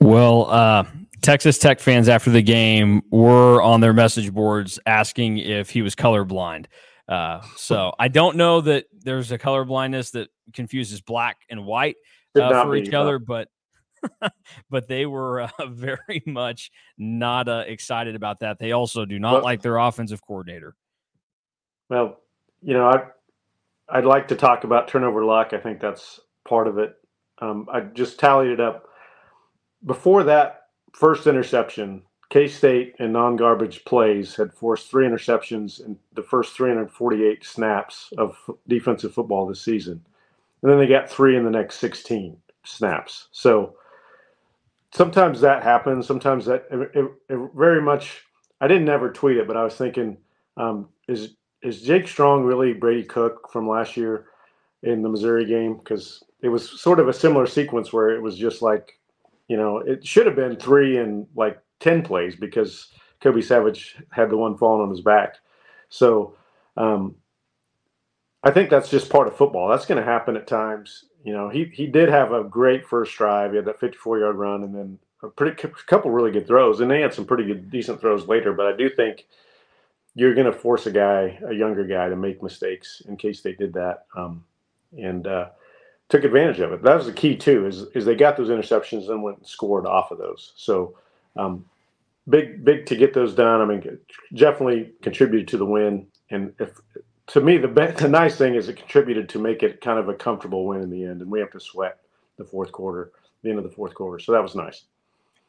[0.00, 0.84] Well, uh,
[1.22, 5.94] Texas Tech fans after the game were on their message boards asking if he was
[5.94, 6.66] colorblind.
[7.08, 11.96] Uh, so I don't know that there's a colorblindness that confuses black and white
[12.38, 13.48] uh, for each other, but
[14.70, 18.58] but they were uh, very much not uh, excited about that.
[18.58, 20.74] They also do not well, like their offensive coordinator.
[21.88, 22.20] Well,
[22.62, 23.04] you know, I
[23.88, 25.52] I'd like to talk about turnover luck.
[25.52, 26.96] I think that's part of it.
[27.40, 28.88] Um, I just tallied it up.
[29.84, 30.62] Before that
[30.92, 36.56] first interception, K State and non garbage plays had forced three interceptions in the first
[36.56, 38.36] 348 snaps of
[38.66, 40.04] defensive football this season.
[40.62, 43.28] And then they got three in the next 16 snaps.
[43.32, 43.76] So
[44.94, 46.06] sometimes that happens.
[46.06, 48.22] Sometimes that it, it, it very much.
[48.60, 50.16] I didn't ever tweet it, but I was thinking,
[50.56, 54.26] um, is is Jake Strong really Brady Cook from last year
[54.82, 55.76] in the Missouri game?
[55.76, 58.98] Because it was sort of a similar sequence where it was just like,
[59.48, 62.88] you know, it should have been three and like ten plays because
[63.20, 65.36] Kobe Savage had the one falling on his back.
[65.88, 66.36] So
[66.76, 67.16] um,
[68.42, 69.68] I think that's just part of football.
[69.68, 73.16] That's going to happen at times you know, he he did have a great first
[73.16, 73.50] drive.
[73.50, 75.56] He had that 54 yard run, and then a pretty
[75.86, 78.52] couple really good throws, and they had some pretty good, decent throws later.
[78.52, 79.26] But I do think
[80.14, 83.52] you're going to force a guy, a younger guy, to make mistakes in case they
[83.52, 84.44] did that, um,
[84.98, 85.48] and uh,
[86.10, 86.82] took advantage of it.
[86.82, 87.66] That was the key too.
[87.66, 90.52] Is is they got those interceptions and went and scored off of those.
[90.56, 90.96] So.
[91.36, 91.64] Um,
[92.28, 93.60] big, big to get those done.
[93.60, 93.98] I mean,
[94.34, 96.06] definitely contributed to the win.
[96.30, 96.80] And if
[97.28, 100.08] to me, the be- the nice thing is it contributed to make it kind of
[100.08, 101.98] a comfortable win in the end, and we have to sweat
[102.36, 104.18] the fourth quarter, the end of the fourth quarter.
[104.18, 104.84] So that was nice.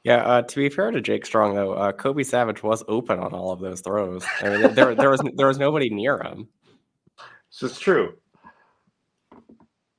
[0.04, 3.34] Yeah, uh, to be fair to Jake Strong though, uh, Kobe Savage was open on
[3.34, 4.24] all of those throws.
[4.40, 6.48] I mean, there there was there was nobody near him.
[7.50, 8.14] This is true.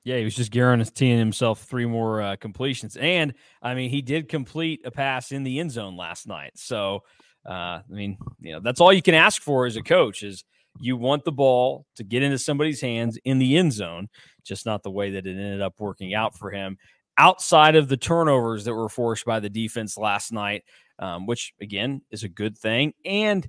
[0.05, 4.29] Yeah, he was just guaranteeing himself three more uh, completions, and I mean, he did
[4.29, 6.53] complete a pass in the end zone last night.
[6.55, 7.03] So,
[7.45, 10.45] uh, I mean, you know, that's all you can ask for as a coach is
[10.81, 14.09] you want the ball to get into somebody's hands in the end zone,
[14.45, 16.79] just not the way that it ended up working out for him.
[17.19, 20.65] Outside of the turnovers that were forced by the defense last night,
[20.99, 23.49] um, which again is a good thing, and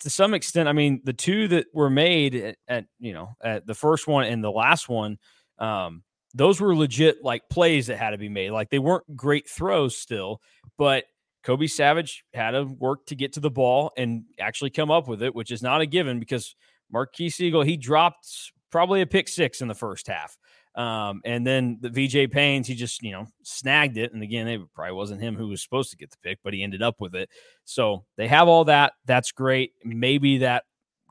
[0.00, 3.66] to some extent, I mean, the two that were made at, at you know at
[3.66, 5.18] the first one and the last one
[5.58, 6.02] um,
[6.34, 8.50] those were legit like plays that had to be made.
[8.50, 10.40] Like they weren't great throws still,
[10.76, 11.04] but
[11.42, 15.22] Kobe Savage had to work to get to the ball and actually come up with
[15.22, 16.54] it, which is not a given because
[16.90, 20.36] Marques Sigle, he dropped probably a pick six in the first half.
[20.74, 24.12] Um, and then the VJ Paynes, he just, you know, snagged it.
[24.12, 26.62] And again, it probably wasn't him who was supposed to get the pick, but he
[26.62, 27.30] ended up with it.
[27.64, 28.92] So they have all that.
[29.04, 29.72] That's great.
[29.84, 30.64] Maybe that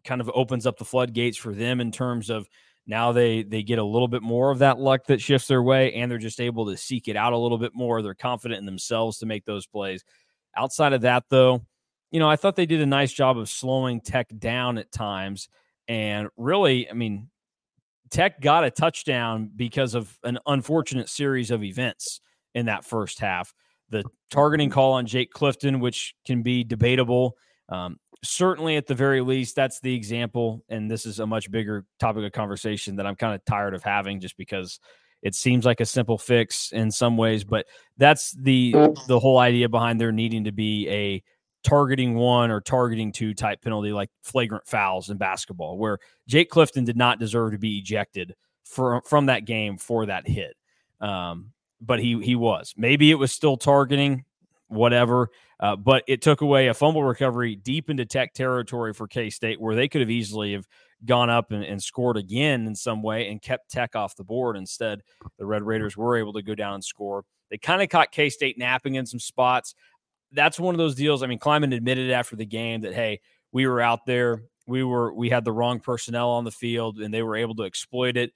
[0.05, 2.47] kind of opens up the floodgates for them in terms of
[2.87, 5.93] now they they get a little bit more of that luck that shifts their way,
[5.93, 8.01] and they're just able to seek it out a little bit more.
[8.01, 10.03] They're confident in themselves to make those plays.
[10.55, 11.65] Outside of that, though,
[12.11, 15.49] you know, I thought they did a nice job of slowing Tech down at times.
[15.87, 17.29] And really, I mean,
[18.09, 22.21] Tech got a touchdown because of an unfortunate series of events
[22.55, 23.53] in that first half.
[23.89, 27.37] The targeting call on Jake Clifton, which can be debatable.
[27.69, 31.85] Um, certainly at the very least that's the example and this is a much bigger
[31.99, 34.79] topic of conversation that i'm kind of tired of having just because
[35.21, 38.71] it seems like a simple fix in some ways but that's the
[39.07, 41.21] the whole idea behind there needing to be a
[41.63, 46.85] targeting one or targeting two type penalty like flagrant fouls in basketball where jake clifton
[46.85, 48.33] did not deserve to be ejected
[48.67, 50.55] for, from that game for that hit.
[50.99, 52.73] Um, but he he was.
[52.75, 54.25] Maybe it was still targeting
[54.67, 55.29] whatever.
[55.59, 59.59] Uh, but it took away a fumble recovery deep into Tech territory for K State,
[59.59, 60.67] where they could have easily have
[61.05, 64.57] gone up and, and, scored again in some way and kept Tech off the board.
[64.57, 65.01] Instead,
[65.37, 67.23] the Red Raiders were able to go down and score.
[67.49, 69.73] They kind of caught K State napping in some spots.
[70.31, 71.23] That's one of those deals.
[71.23, 75.13] I mean, Klieman admitted after the game that hey, we were out there, we were
[75.13, 78.31] we had the wrong personnel on the field, and they were able to exploit it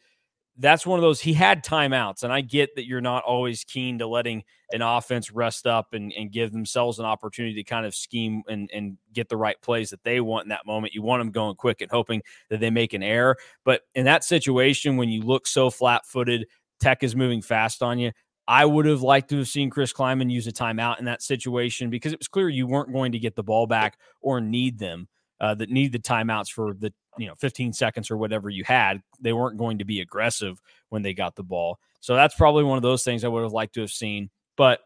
[0.57, 3.99] that's one of those he had timeouts and i get that you're not always keen
[3.99, 7.93] to letting an offense rest up and, and give themselves an opportunity to kind of
[7.93, 10.93] scheme and, and get the right plays that they want in that moment.
[10.93, 13.37] You want them going quick and hoping that they make an error.
[13.65, 16.47] But in that situation when you look so flat-footed
[16.79, 18.11] tech is moving fast on you
[18.47, 21.89] I would have liked to have seen Chris Klieman use a timeout in that situation
[21.89, 25.07] because it was clear you weren't going to get the ball back or need them
[25.41, 29.01] uh, that need the timeouts for the you know 15 seconds or whatever you had
[29.19, 31.77] they weren't going to be aggressive when they got the ball.
[31.99, 34.29] So that's probably one of those things i would have liked to have seen.
[34.55, 34.79] But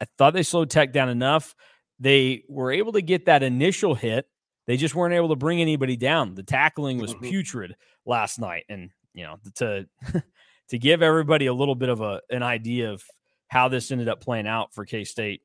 [0.00, 1.56] i thought they slowed tech down enough.
[1.98, 4.28] They were able to get that initial hit.
[4.66, 6.34] They just weren't able to bring anybody down.
[6.34, 7.24] The tackling was mm-hmm.
[7.24, 9.88] putrid last night and you know to
[10.68, 13.02] to give everybody a little bit of a an idea of
[13.48, 15.40] how this ended up playing out for k-state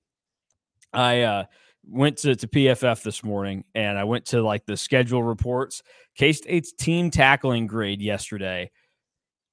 [0.93, 1.43] i uh
[1.87, 5.81] went to, to PFF this morning and I went to like the schedule reports.
[6.15, 8.71] K State's team tackling grade yesterday.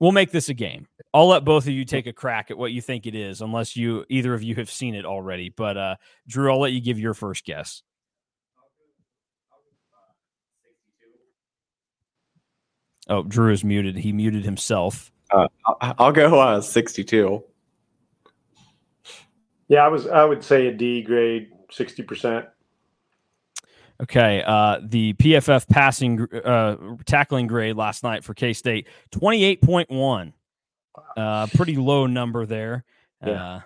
[0.01, 0.87] We'll make this a game.
[1.13, 3.77] I'll let both of you take a crack at what you think it is, unless
[3.77, 5.49] you either of you have seen it already.
[5.49, 5.97] But uh,
[6.29, 7.83] Drew, I'll let you give your first guess.
[13.09, 13.97] Oh, Drew is muted.
[13.97, 15.11] He muted himself.
[15.31, 15.49] Uh,
[15.81, 17.43] I'll go uh, 62.
[19.69, 20.07] Yeah, I was.
[20.07, 22.47] I would say a D grade 60%.
[24.01, 24.43] Okay.
[24.47, 30.33] Uh, the PFF passing uh, tackling grade last night for K State 28.1.
[31.17, 32.85] Uh, pretty low number there.
[33.25, 33.57] Yeah.
[33.57, 33.61] Uh,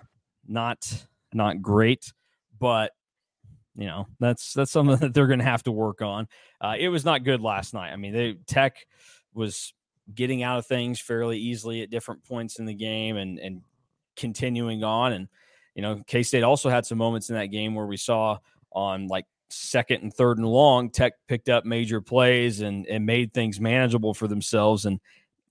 [0.47, 2.11] not not great,
[2.59, 2.91] but
[3.75, 6.27] you know that's that's something that they're going to have to work on.
[6.59, 7.91] Uh, it was not good last night.
[7.91, 8.85] I mean, they Tech
[9.33, 9.73] was
[10.13, 13.61] getting out of things fairly easily at different points in the game and and
[14.15, 15.27] continuing on and
[15.75, 18.37] you know, K State also had some moments in that game where we saw
[18.71, 23.33] on like second and third and long, Tech picked up major plays and and made
[23.33, 24.99] things manageable for themselves and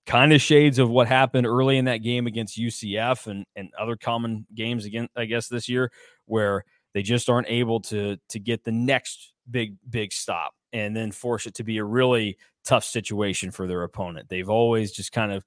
[0.05, 3.95] kind of shades of what happened early in that game against UCF and and other
[3.95, 5.91] common games again I guess this year
[6.25, 11.11] where they just aren't able to to get the next big big stop and then
[11.11, 14.27] force it to be a really tough situation for their opponent.
[14.29, 15.43] They've always just kind of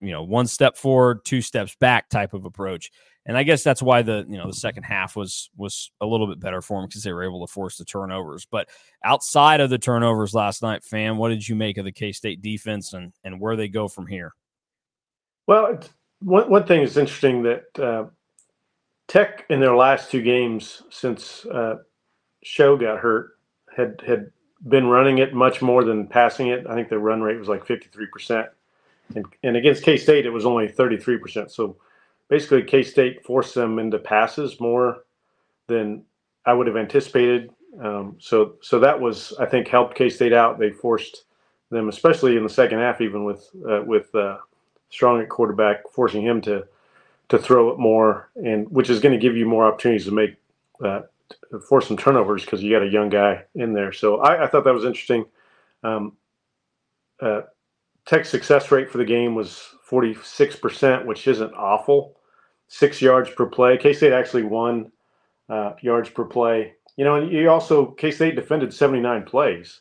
[0.00, 2.90] you know one step forward, two steps back type of approach
[3.26, 6.26] and I guess that's why the you know the second half was was a little
[6.26, 8.46] bit better for them because they were able to force the turnovers.
[8.50, 8.68] But
[9.04, 12.40] outside of the turnovers last night, fam, what did you make of the K State
[12.40, 14.32] defense and and where they go from here?
[15.46, 15.80] Well,
[16.20, 18.06] one one thing is interesting that uh,
[19.06, 21.76] Tech in their last two games since uh,
[22.42, 23.38] Show got hurt
[23.76, 24.32] had had
[24.66, 26.66] been running it much more than passing it.
[26.66, 28.48] I think their run rate was like fifty three percent,
[29.14, 31.50] and, and against K State it was only 33%.
[31.50, 31.76] So
[32.28, 35.04] basically, K State forced them into passes more
[35.66, 36.02] than
[36.46, 37.50] I would have anticipated.
[37.80, 40.58] Um, so so that was I think helped K State out.
[40.58, 41.24] They forced
[41.70, 44.38] them, especially in the second half, even with uh, with uh,
[44.90, 46.66] Strong at quarterback, forcing him to
[47.28, 50.36] to throw it more, and which is going to give you more opportunities to make
[50.84, 51.02] uh,
[51.68, 53.92] force some turnovers because you got a young guy in there.
[53.92, 55.24] So I, I thought that was interesting.
[55.84, 56.16] Um,
[57.20, 57.42] uh,
[58.06, 62.16] Tech success rate for the game was 46%, which isn't awful.
[62.68, 63.76] Six yards per play.
[63.76, 64.90] K State actually won
[65.48, 66.74] uh, yards per play.
[66.96, 69.80] You know, and you also K State defended 79 plays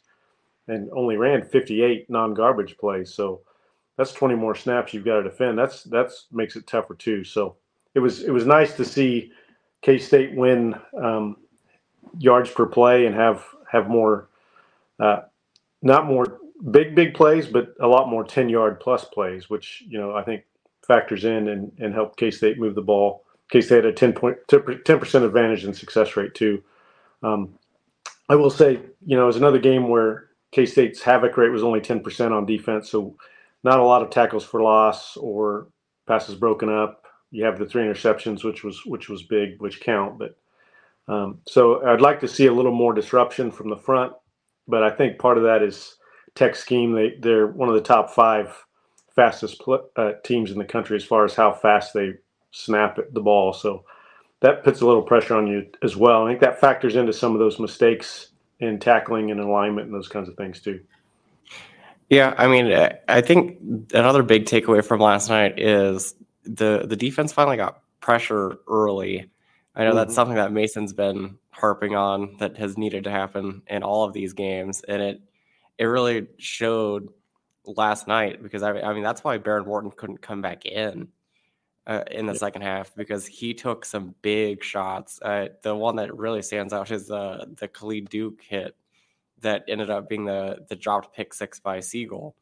[0.67, 3.13] and only ran 58 non-garbage plays.
[3.13, 3.41] So
[3.97, 5.57] that's 20 more snaps you've got to defend.
[5.57, 7.23] That's that's makes it tougher too.
[7.23, 7.57] So
[7.95, 9.31] it was it was nice to see
[9.81, 11.37] K State win um,
[12.17, 14.29] yards per play and have have more,
[14.99, 15.21] uh,
[15.81, 16.39] not more
[16.71, 20.23] big big plays, but a lot more 10 yard plus plays, which you know I
[20.23, 20.43] think
[20.85, 23.23] factors in and and helped K State move the ball.
[23.51, 26.63] K State had a 10 point 10 percent advantage in success rate too.
[27.23, 27.53] Um,
[28.29, 31.63] I will say, you know, it was another game where K State's havoc rate was
[31.63, 33.15] only 10% on defense, so
[33.63, 35.67] not a lot of tackles for loss or
[36.07, 37.05] passes broken up.
[37.31, 40.19] You have the three interceptions, which was which was big, which count.
[40.19, 40.37] But
[41.07, 44.13] um, so I'd like to see a little more disruption from the front.
[44.67, 45.97] But I think part of that is
[46.39, 46.93] Tech scheme.
[46.93, 48.65] They they're one of the top five
[49.13, 49.61] fastest
[49.97, 52.13] uh, teams in the country as far as how fast they
[52.51, 53.51] snap the ball.
[53.51, 53.83] So
[54.39, 56.25] that puts a little pressure on you as well.
[56.25, 58.29] I think that factors into some of those mistakes
[58.61, 60.79] in tackling and alignment and those kinds of things too.
[62.09, 62.71] Yeah, I mean,
[63.09, 63.57] I think
[63.93, 69.29] another big takeaway from last night is the the defense finally got pressure early.
[69.75, 69.97] I know mm-hmm.
[69.97, 74.13] that's something that Mason's been harping on that has needed to happen in all of
[74.13, 75.21] these games, and it
[75.79, 77.09] it really showed
[77.65, 81.07] last night because I, I mean that's why Behren Morton couldn't come back in
[81.87, 85.19] uh, in the second half because he took some big shots.
[85.21, 88.75] Uh, the one that really stands out is uh, the Khalid Duke hit
[89.41, 92.33] that ended up being the the dropped pick six by Sigle.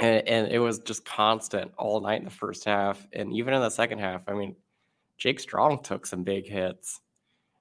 [0.00, 3.06] And, and it was just constant all night in the first half.
[3.12, 4.56] And even in the second half, I mean,
[5.18, 7.00] Jake Strong took some big hits.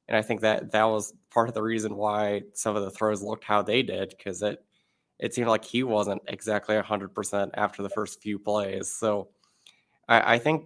[0.08, 3.22] And I think that that was part of the reason why some of the throws
[3.22, 4.63] looked how they did, because it
[5.20, 8.92] it seemed like he wasn't exactly 100% after the first few plays.
[8.92, 9.30] So
[10.10, 10.66] I, I think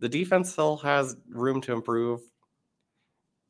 [0.00, 2.20] the defense still has room to improve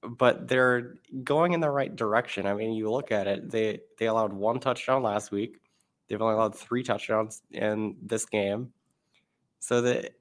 [0.03, 2.47] but they're going in the right direction.
[2.47, 5.61] I mean, you look at it; they they allowed one touchdown last week.
[6.09, 8.73] They've only allowed three touchdowns in this game,
[9.61, 10.15] so that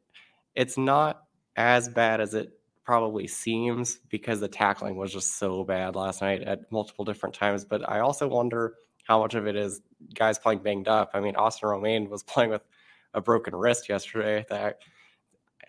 [0.56, 1.24] it's not
[1.56, 2.52] as bad as it
[2.92, 7.64] probably seems because the tackling was just so bad last night at multiple different times.
[7.64, 8.74] But I also wonder
[9.06, 9.80] how much of it is
[10.14, 11.12] guys playing banged up.
[11.14, 12.64] I mean, Austin Romaine was playing with
[13.14, 14.46] a broken wrist yesterday.
[14.50, 14.80] That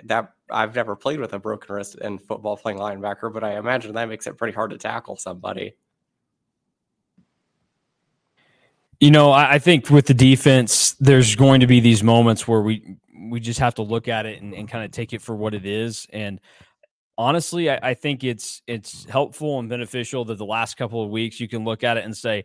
[0.02, 3.94] that I've never played with a broken wrist in football playing linebacker, but I imagine
[3.94, 5.76] that makes it pretty hard to tackle somebody.
[8.98, 12.96] You know, I, think with the defense, there's going to be these moments where we
[13.30, 15.54] we just have to look at it and, and kind of take it for what
[15.54, 16.08] it is.
[16.12, 16.40] And
[17.16, 21.40] honestly, I, I think it's it's helpful and beneficial that the last couple of weeks
[21.40, 22.44] you can look at it and say,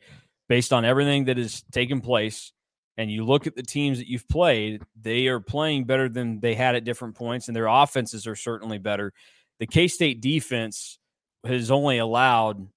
[0.49, 2.51] based on everything that has taken place,
[2.97, 6.55] and you look at the teams that you've played, they are playing better than they
[6.55, 9.13] had at different points, and their offenses are certainly better.
[9.59, 10.99] The K State defense
[11.45, 12.67] has only allowed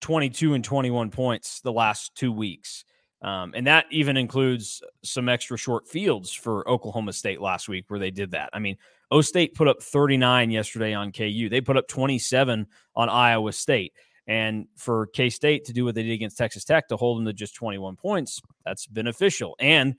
[0.00, 2.84] 22 and 21 points the last two weeks.
[3.22, 7.98] Um, and that even includes some extra short fields for Oklahoma State last week where
[7.98, 8.50] they did that.
[8.52, 8.76] I mean,
[9.10, 11.48] O State put up 39 yesterday on KU.
[11.48, 13.92] They put up 27 on Iowa State.
[14.26, 17.26] And for K State to do what they did against Texas Tech to hold them
[17.26, 19.54] to just 21 points, that's beneficial.
[19.58, 19.96] And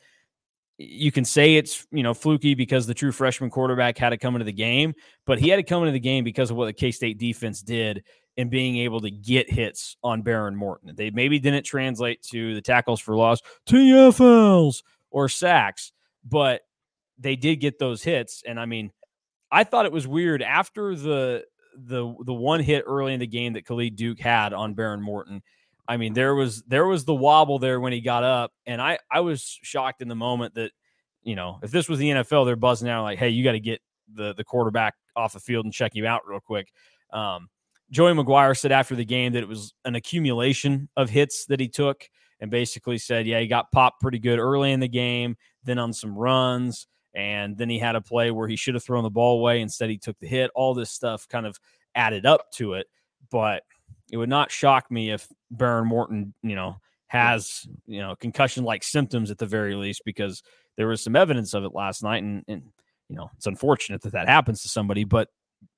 [0.78, 4.36] you can say it's you know fluky because the true freshman quarterback had to come
[4.36, 4.94] into the game,
[5.26, 7.62] but he had to come into the game because of what the K State defense
[7.62, 8.04] did
[8.38, 10.94] in being able to get hits on Behren Morton.
[10.96, 15.94] They maybe didn't translate to the tackles for loss, TFLs, or sacks,
[16.26, 16.62] but
[17.18, 18.44] they did get those hits.
[18.46, 18.92] And I mean,
[19.52, 21.46] I thought it was weird after the
[21.78, 25.42] the the one hit early in the game that Khalid Duke had on Behren Morton.
[25.88, 28.98] I mean, there was there was the wobble there when he got up, and I
[29.12, 30.72] I was shocked in the moment that
[31.24, 33.60] you know if this was the NFL, they're buzzing out like, hey, you got to
[33.60, 33.82] get
[34.14, 36.72] the the quarterback off the field and check you out real quick.
[37.12, 37.50] Um,
[37.92, 41.68] Joey McGuire said after the game that it was an accumulation of hits that he
[41.68, 42.10] took,
[42.40, 45.94] and basically said, yeah, he got popped pretty good early in the game, then on
[45.94, 49.40] some runs, and then he had a play where he should have thrown the ball
[49.40, 49.62] away.
[49.62, 50.52] Instead, he took the hit.
[50.54, 51.58] All this stuff kind of
[51.96, 52.88] added up to it.
[53.32, 53.64] But
[54.12, 58.84] it would not shock me if Behren Morton, you know, has you know concussion like
[58.84, 60.44] symptoms at the very least because
[60.76, 62.64] there was some evidence of it last night and, and
[63.10, 65.30] you know it's unfortunate that that happens to somebody but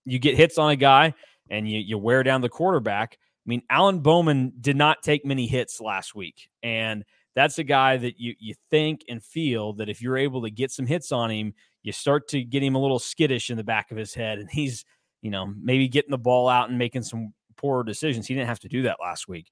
[0.06, 1.14] you get hits on a guy
[1.50, 5.46] and you, you wear down the quarterback i mean alan bowman did not take many
[5.46, 7.04] hits last week and
[7.38, 10.72] that's a guy that you you think and feel that if you're able to get
[10.72, 13.92] some hits on him you start to get him a little skittish in the back
[13.92, 14.84] of his head and he's
[15.22, 18.28] you know maybe getting the ball out and making some poor decisions.
[18.28, 19.52] He didn't have to do that last week.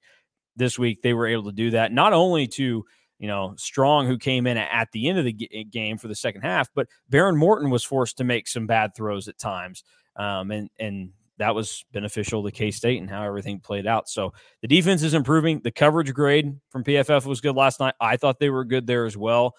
[0.56, 2.84] This week they were able to do that not only to
[3.18, 5.32] you know strong who came in at the end of the
[5.70, 9.28] game for the second half but Behren Morton was forced to make some bad throws
[9.28, 9.84] at times
[10.16, 14.08] um, and and that was beneficial to K-State and how everything played out.
[14.08, 14.32] So
[14.62, 15.60] the defense is improving.
[15.62, 17.94] The coverage grade from PFF was good last night.
[18.00, 19.54] I thought they were good there as well.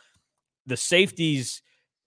[0.65, 1.61] The safeties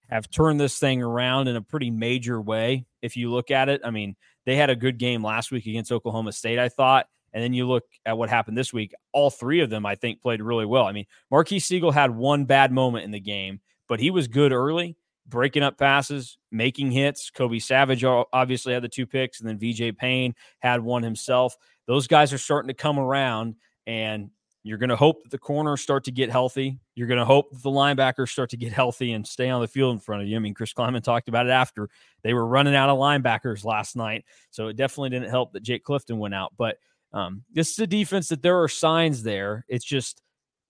[0.08, 2.84] have turned this thing around in a pretty major way.
[3.00, 5.92] If you look at it, I mean, they had a good game last week against
[5.92, 7.06] Oklahoma State, I thought.
[7.32, 8.92] And then you look at what happened this week.
[9.12, 10.84] All three of them, I think, played really well.
[10.84, 14.52] I mean, Marques Sigle had one bad moment in the game, but he was good
[14.52, 14.96] early,
[15.30, 17.30] breaking up passes, making hits.
[17.30, 21.56] Kobe Savage obviously had the two picks, and then VJ Payne had one himself.
[21.86, 23.54] Those guys are starting to come around,
[23.86, 24.30] and
[24.62, 26.78] you're going to hope that the corners start to get healthy.
[26.94, 29.68] You're going to hope that the linebackers start to get healthy and stay on the
[29.68, 30.36] field in front of you.
[30.36, 31.88] I mean, Chris Klieman talked about it after
[32.22, 34.24] they were running out of linebackers last night.
[34.50, 36.52] So it definitely didn't help that Jake Clifton went out.
[36.58, 36.76] But
[37.12, 39.64] um, this is a defense that there are signs there.
[39.66, 40.20] It's just,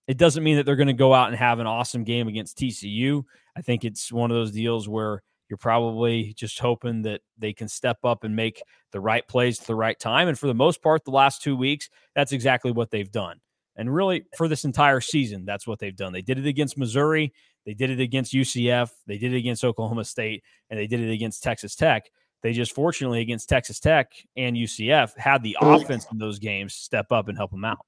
[0.06, 2.58] it doesn't mean that they're going to go out and have an awesome game against
[2.58, 3.24] TCU.
[3.60, 7.68] I think it's one of those deals where you're probably just hoping that they can
[7.68, 10.28] step up and make the right plays at the right time.
[10.28, 13.38] And for the most part, the last two weeks, that's exactly what they've done.
[13.76, 16.14] And really, for this entire season, that's what they've done.
[16.14, 17.34] They did it against Missouri,
[17.66, 21.12] they did it against UCF, they did it against Oklahoma State, and they did it
[21.12, 22.10] against Texas Tech.
[22.42, 27.12] They just fortunately against Texas Tech and UCF had the offense in those games step
[27.12, 27.84] up and help them out.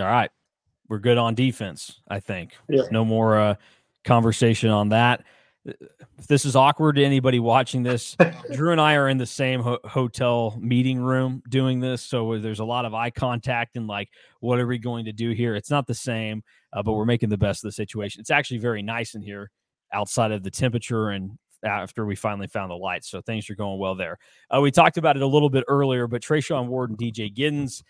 [0.00, 0.30] All right.
[0.88, 2.52] We're good on defense, I think.
[2.68, 2.82] Yeah.
[2.90, 3.54] No more uh,
[4.04, 5.24] conversation on that.
[5.66, 8.16] If this is awkward to anybody watching this,
[8.52, 12.02] Drew and I are in the same ho- hotel meeting room doing this.
[12.02, 14.08] So there's a lot of eye contact and like,
[14.40, 15.54] what are we going to do here?
[15.54, 18.20] It's not the same, uh, but we're making the best of the situation.
[18.20, 19.50] It's actually very nice in here
[19.92, 21.32] outside of the temperature and
[21.64, 23.10] after we finally found the lights.
[23.10, 24.18] So things are going well there.
[24.54, 27.82] Uh, we talked about it a little bit earlier, but Treshaun Ward and DJ Giddens.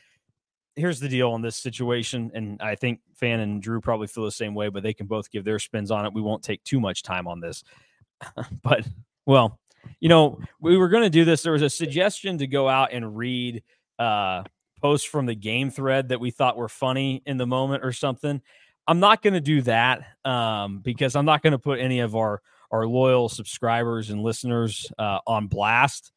[0.79, 4.31] Here's the deal on this situation, and I think Fan and Drew probably feel the
[4.31, 6.13] same way, but they can both give their spins on it.
[6.13, 7.65] We won't take too much time on this,
[8.63, 8.87] but
[9.27, 9.59] well,
[10.01, 11.43] you know, we were going to do this.
[11.43, 13.63] There was a suggestion to go out and read
[13.99, 14.45] uh,
[14.81, 18.41] posts from the game thread that we thought were funny in the moment or something.
[18.87, 22.17] I'm not going to do that um, because I'm not going to put any of
[22.17, 26.13] our our loyal subscribers and listeners uh, on blast.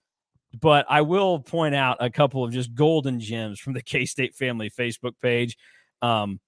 [0.59, 4.35] But I will point out a couple of just golden gems from the K State
[4.35, 5.57] Family Facebook page.
[6.01, 6.39] Um,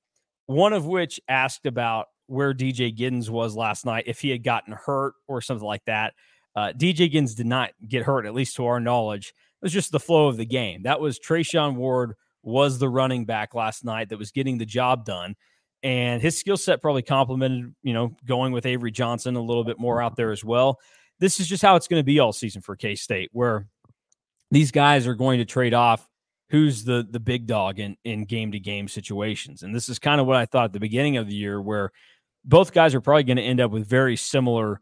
[0.46, 4.74] one of which asked about where DJ Giddens was last night, if he had gotten
[4.74, 6.14] hurt or something like that.
[6.56, 9.30] Uh, DJ Giddens did not get hurt, at least to our knowledge.
[9.30, 10.84] It was just the flow of the game.
[10.84, 15.06] That was Treshaun Ward was the running back last night that was getting the job
[15.06, 15.36] done
[15.84, 19.80] and his skill set probably complemented, you know, going with Avery Johnson a little bit
[19.80, 20.80] more out there as well.
[21.20, 23.68] This is just how it's going to be all season for K State, where
[24.54, 26.08] these guys are going to trade off
[26.50, 29.64] who's the the big dog in in game to game situations.
[29.64, 31.92] And this is kind of what I thought at the beginning of the year, where
[32.46, 34.82] both guys are probably going to end up with very similar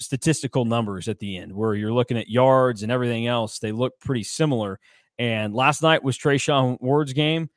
[0.00, 3.58] statistical numbers at the end, where you're looking at yards and everything else.
[3.58, 4.78] They look pretty similar.
[5.18, 7.50] And last night was Treshaun Ward's game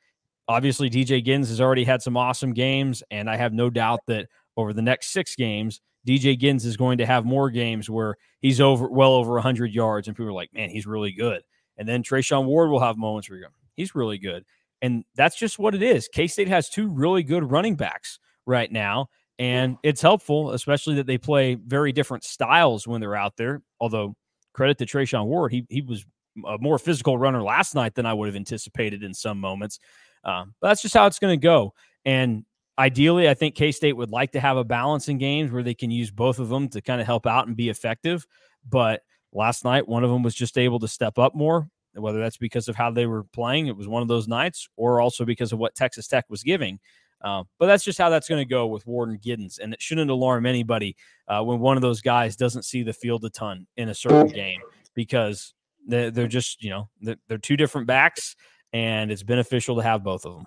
[0.48, 4.28] obviously DJ Giddens has already had some awesome games, and I have no doubt that
[4.56, 8.60] over the next six games, DJ Giddens is going to have more games where he's
[8.60, 11.42] over well over 100 yards, and people are like, man, he's really good.
[11.76, 14.44] And then Treshaun Ward will have moments where you go, he's really good.
[14.82, 16.08] And that's just what it is.
[16.08, 19.08] K State has two really good running backs right now.
[19.38, 23.62] And it's helpful, especially that they play very different styles when they're out there.
[23.80, 24.14] Although,
[24.52, 26.04] credit to Treshaun Ward, he, he was
[26.46, 29.78] a more physical runner last night than I would have anticipated in some moments.
[30.24, 31.74] Um, but that's just how it's going to go.
[32.04, 32.44] And
[32.78, 35.74] ideally, I think K State would like to have a balance in games where they
[35.74, 38.26] can use both of them to kind of help out and be effective.
[38.68, 39.02] But
[39.32, 42.68] last night, one of them was just able to step up more, whether that's because
[42.68, 45.58] of how they were playing, it was one of those nights, or also because of
[45.58, 46.78] what Texas Tech was giving.
[47.22, 49.60] Uh, but that's just how that's going to go with Warden Giddens.
[49.60, 50.96] And it shouldn't alarm anybody
[51.28, 54.26] uh, when one of those guys doesn't see the field a ton in a certain
[54.26, 54.60] game
[54.94, 55.54] because
[55.86, 58.34] they're, just, you know, they're two different backs
[58.72, 60.46] and it's beneficial to have both of them.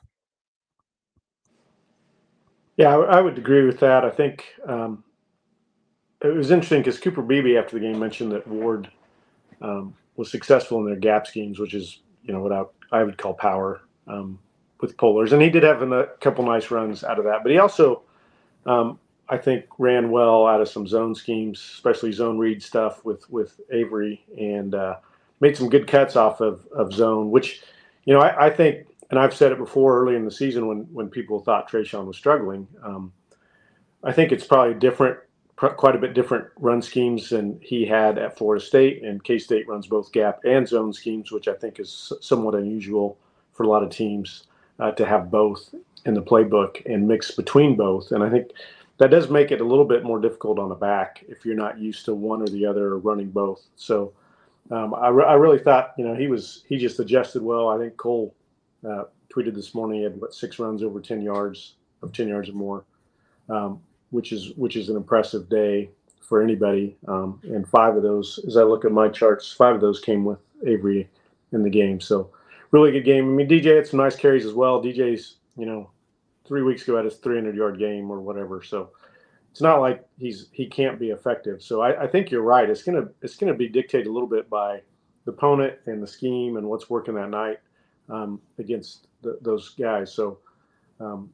[2.78, 4.04] Yeah, I would agree with that.
[4.04, 5.04] I think um,
[6.24, 8.90] it was interesting because Cooper Beebe after the game mentioned that Ward
[9.62, 13.18] um, was successful in their gap schemes, which is you know what I, I would
[13.18, 14.40] call power um,
[14.82, 17.44] with pullers, and he did have a couple nice runs out of that.
[17.44, 18.04] But he also,
[18.66, 19.00] um,
[19.30, 23.60] I think, ran well out of some zone schemes, especially zone read stuff with with
[23.72, 24.98] Avery, and uh,
[25.42, 27.62] made some good cuts off of of zone, which
[28.06, 30.80] you know I, I think and I've said it before early in the season when
[30.92, 32.68] when people thought Treshaun was struggling.
[32.84, 33.12] Um,
[34.04, 35.18] I think it's probably different,
[35.56, 39.68] quite a bit different run schemes than he had at Florida State, and K State
[39.68, 43.18] runs both gap and zone schemes, which I think is somewhat unusual
[43.54, 44.46] for a lot of teams
[44.80, 45.74] uh, to have both
[46.06, 48.12] in the playbook and mix between both.
[48.12, 48.52] And I think
[48.98, 51.80] that does make it a little bit more difficult on the back if you're not
[51.80, 53.64] used to one or the other or running both.
[53.76, 54.14] So.
[54.72, 57.70] Um, I, re- I really thought, you know, he was he just adjusted well.
[57.70, 58.34] I think Cole
[58.88, 62.50] uh, tweeted this morning he had what six runs over 10 yards of 10 yards
[62.50, 62.86] or more,
[63.50, 63.82] um,
[64.12, 65.90] which is which is an impressive day
[66.22, 66.98] for anybody.
[67.08, 70.24] Um, and five of those, as I look at my charts, five of those came
[70.24, 71.10] with Avery
[71.52, 72.00] in the game.
[72.00, 72.32] So
[72.72, 73.26] really good game.
[73.26, 74.82] I mean, DJ had some nice carries as well.
[74.82, 75.90] DJ's you know
[76.48, 78.62] three weeks ago had his 300 yard game or whatever.
[78.62, 78.92] So
[79.52, 81.62] it's not like he's he can't be effective.
[81.62, 82.70] So I, I think you're right.
[82.70, 84.82] It's gonna it's gonna be dictated a little bit by
[85.26, 87.58] the opponent and the scheme and what's working that night
[88.10, 90.14] um, against the, those guys.
[90.14, 90.40] So
[91.00, 91.30] um,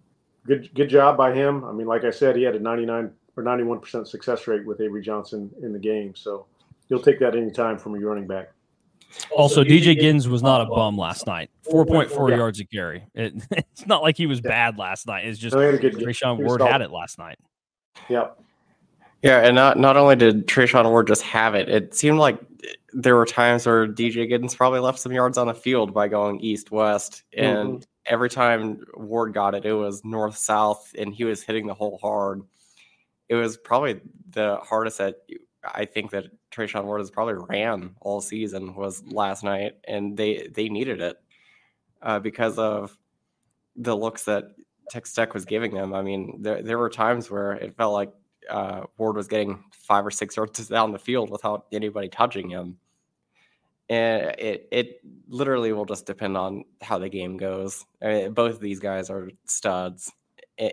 [0.45, 1.63] good good job by him.
[1.63, 4.81] I mean, like I said, he had a 99 or 91 percent success rate with
[4.81, 6.15] Avery Johnson in the game.
[6.15, 6.45] So
[6.87, 8.51] you'll take that anytime from your running back.
[9.35, 11.49] Also, DJ Giddens was not a bum last night.
[11.69, 12.37] Four point four yeah.
[12.37, 13.03] yards a carry.
[13.13, 15.25] It, it's not like he was bad last night.
[15.25, 17.37] It's just no, Treshaun Ward had it last night.
[18.09, 18.41] Yep.
[19.21, 22.39] Yeah, and not not only did Treshaun Ward just have it, it seemed like
[22.93, 26.39] there were times where DJ Giddens probably left some yards on the field by going
[26.39, 27.83] east west, and mm-hmm.
[28.05, 31.99] every time Ward got it, it was north south, and he was hitting the hole
[32.01, 32.41] hard.
[33.29, 35.15] It was probably the hardest that
[35.63, 40.47] I think that Treshaun Ward has probably ran all season was last night, and they
[40.53, 41.17] they needed it
[42.01, 42.97] uh, because of
[43.75, 44.45] the looks that
[44.89, 45.93] Texas Tech was giving them.
[45.93, 48.11] I mean, there there were times where it felt like
[48.51, 52.77] uh, Ward was getting five or six yards down the field without anybody touching him.
[53.89, 57.85] And it it literally will just depend on how the game goes.
[58.01, 60.11] I mean, both of these guys are studs,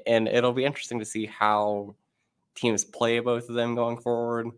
[0.06, 1.96] and it'll be interesting to see how
[2.54, 4.48] teams play both of them going forward.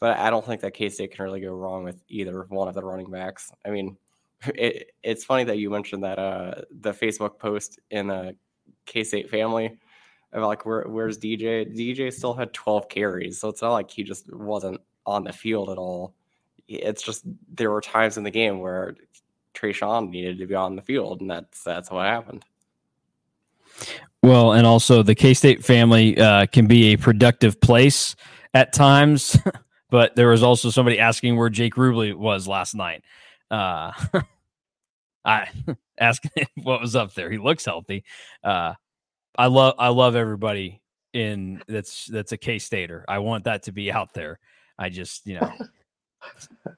[0.00, 2.74] But I don't think that K State can really go wrong with either one of
[2.74, 3.50] the running backs.
[3.64, 3.96] I mean,
[4.54, 8.36] it, it's funny that you mentioned that uh, the Facebook post in the
[8.84, 9.78] K State family
[10.34, 11.66] like where where's DJ?
[11.74, 15.70] DJ still had 12 carries, so it's not like he just wasn't on the field
[15.70, 16.14] at all.
[16.68, 17.24] It's just
[17.54, 18.94] there were times in the game where
[19.54, 22.44] Treshaun needed to be on the field, and that's that's what happened.
[24.22, 28.16] Well, and also the K State family uh, can be a productive place
[28.52, 29.36] at times,
[29.90, 33.02] but there was also somebody asking where Jake Rubley was last night.
[33.50, 33.92] Uh,
[35.24, 35.48] I
[35.98, 37.30] asking what was up there.
[37.30, 38.04] He looks healthy.
[38.42, 38.74] Uh,
[39.36, 40.80] I love I love everybody
[41.12, 43.04] in that's that's a K Stater.
[43.08, 44.38] I want that to be out there.
[44.78, 45.52] I just you know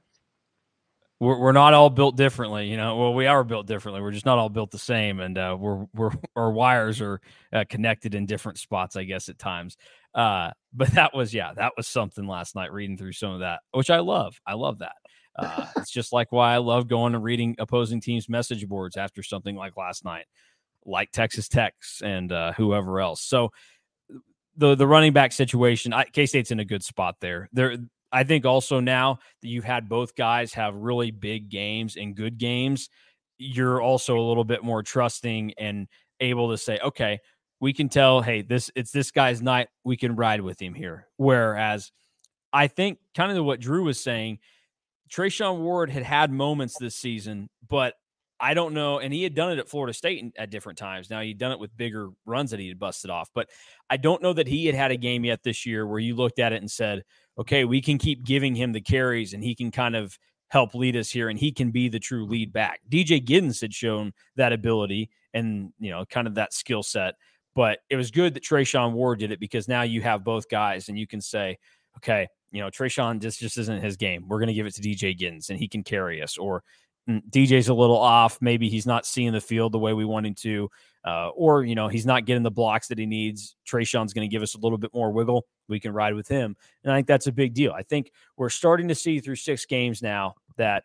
[1.20, 2.68] we're we're not all built differently.
[2.68, 4.00] You know, well we are built differently.
[4.00, 7.20] We're just not all built the same, and uh, we're we're our wires are
[7.52, 9.76] uh, connected in different spots, I guess at times.
[10.14, 12.72] Uh, but that was yeah, that was something last night.
[12.72, 14.40] Reading through some of that, which I love.
[14.46, 14.96] I love that.
[15.36, 19.22] Uh, it's just like why I love going and reading opposing teams' message boards after
[19.22, 20.26] something like last night
[20.84, 23.22] like Texas Tech and uh, whoever else.
[23.22, 23.50] So
[24.56, 27.48] the the running back situation, K State's in a good spot there.
[27.52, 27.76] There,
[28.12, 32.38] I think also now that you've had both guys have really big games and good
[32.38, 32.88] games,
[33.38, 35.86] you're also a little bit more trusting and
[36.18, 37.20] able to say, okay,
[37.60, 39.68] we can tell, hey, this it's this guy's night.
[39.84, 41.06] We can ride with him here.
[41.16, 41.92] Whereas
[42.52, 44.38] I think kind of what Drew was saying,
[45.10, 47.94] Treshaun Ward had had moments this season, but
[48.40, 48.98] I don't know.
[49.00, 51.10] And he had done it at Florida State at different times.
[51.10, 53.28] Now he'd done it with bigger runs that he had busted off.
[53.34, 53.50] But
[53.90, 56.38] I don't know that he had had a game yet this year where you looked
[56.38, 57.02] at it and said,
[57.38, 60.18] okay, we can keep giving him the carries and he can kind of
[60.48, 62.80] help lead us here and he can be the true lead back.
[62.88, 67.14] DJ Giddens had shown that ability and, you know, kind of that skill set.
[67.54, 70.88] But it was good that Treshaun Ward did it because now you have both guys
[70.88, 71.58] and you can say,
[71.98, 74.26] okay, you know, Treshaun this just isn't his game.
[74.28, 76.38] We're going to give it to DJ Giddens and he can carry us.
[76.38, 76.62] Or
[77.30, 78.38] DJ's a little off.
[78.40, 80.70] Maybe he's not seeing the field the way we want him to,
[81.04, 83.56] uh, or you know he's not getting the blocks that he needs.
[83.66, 85.46] Treshaun's going to give us a little bit more wiggle.
[85.68, 87.72] We can ride with him, and I think that's a big deal.
[87.72, 90.84] I think we're starting to see through six games now that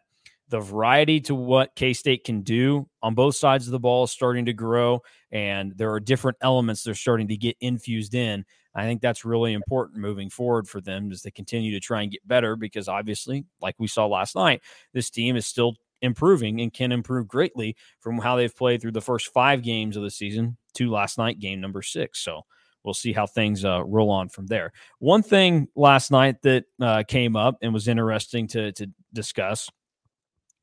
[0.50, 4.12] the variety to what K State can do on both sides of the ball is
[4.12, 5.02] starting to grow,
[5.32, 8.46] and there are different elements they're starting to get infused in.
[8.76, 12.12] I think that's really important moving forward for them as they continue to try and
[12.12, 14.62] get better because obviously, like we saw last night,
[14.94, 15.76] this team is still
[16.06, 20.04] improving and can improve greatly from how they've played through the first five games of
[20.04, 22.24] the season to last night, game number six.
[22.24, 22.44] So
[22.84, 24.72] we'll see how things uh, roll on from there.
[25.00, 29.70] One thing last night that uh, came up and was interesting to to discuss.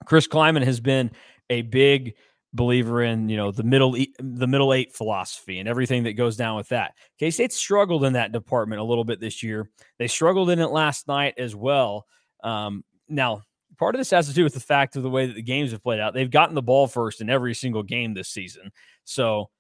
[0.07, 1.11] Chris Klieman has been
[1.51, 2.14] a big
[2.55, 6.57] believer in you know the middle the middle eight philosophy and everything that goes down
[6.57, 6.95] with that.
[7.18, 9.68] K State struggled in that department a little bit this year.
[9.99, 12.07] They struggled in it last night as well.
[12.45, 13.43] Um, now,
[13.78, 15.72] part of this has to do with the fact of the way that the games
[15.72, 16.14] have played out.
[16.14, 18.70] They've gotten the ball first in every single game this season,
[19.04, 19.50] so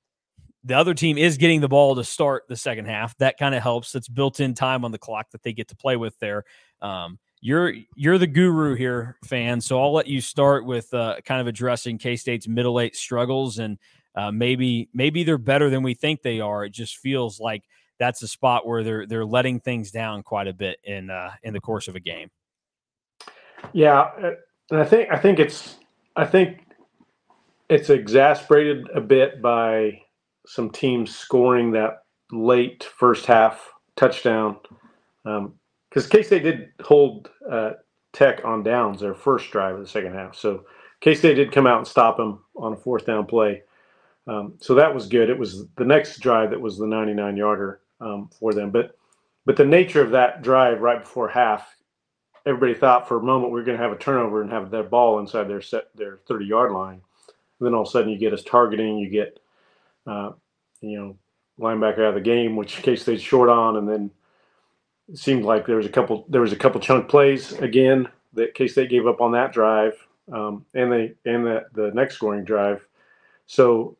[0.64, 3.16] the other team is getting the ball to start the second half.
[3.18, 3.92] That kind of helps.
[3.92, 6.44] That's built-in time on the clock that they get to play with there.
[6.80, 9.60] Um, you're you're the guru here, fan.
[9.60, 13.58] So I'll let you start with uh, kind of addressing K State's middle eight struggles,
[13.58, 13.78] and
[14.14, 16.64] uh, maybe maybe they're better than we think they are.
[16.64, 17.64] It just feels like
[17.98, 21.52] that's a spot where they're they're letting things down quite a bit in uh, in
[21.52, 22.30] the course of a game.
[23.72, 24.32] Yeah, uh,
[24.70, 25.76] and I think I think it's
[26.16, 26.66] I think
[27.68, 30.02] it's exasperated a bit by
[30.46, 34.56] some teams scoring that late first half touchdown.
[35.24, 35.54] Um,
[35.88, 37.72] because K State did hold uh,
[38.12, 40.34] Tech on downs their first drive of the second half.
[40.34, 40.64] So
[41.00, 43.62] K State did come out and stop them on a fourth down play.
[44.26, 45.28] Um, so that was good.
[45.28, 48.70] It was the next drive that was the 99 yarder um, for them.
[48.70, 48.96] But
[49.44, 51.76] but the nature of that drive right before half,
[52.46, 54.90] everybody thought for a moment we are going to have a turnover and have that
[54.90, 57.00] ball inside their set their 30 yard line.
[57.58, 59.38] And then all of a sudden you get us targeting, you get
[60.06, 60.32] uh,
[60.80, 61.16] you know
[61.60, 64.10] linebacker out of the game, which K State's short on, and then
[65.08, 68.54] it seemed like there was a couple there was a couple chunk plays again that
[68.54, 69.94] K State gave up on that drive,
[70.32, 72.86] um, and they and the the next scoring drive.
[73.46, 73.96] So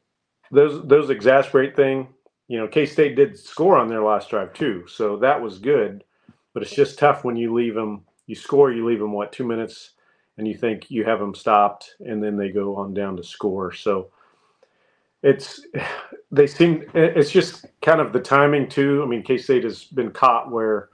[0.50, 2.08] those those exasperate thing.
[2.48, 6.04] You know, K State did score on their last drive too, so that was good.
[6.52, 8.02] But it's just tough when you leave them.
[8.26, 9.92] You score, you leave them what two minutes,
[10.38, 13.72] and you think you have them stopped, and then they go on down to score.
[13.72, 14.10] So
[15.22, 15.66] it's
[16.30, 19.02] they seem it's just kind of the timing too.
[19.02, 20.88] I mean, K State has been caught where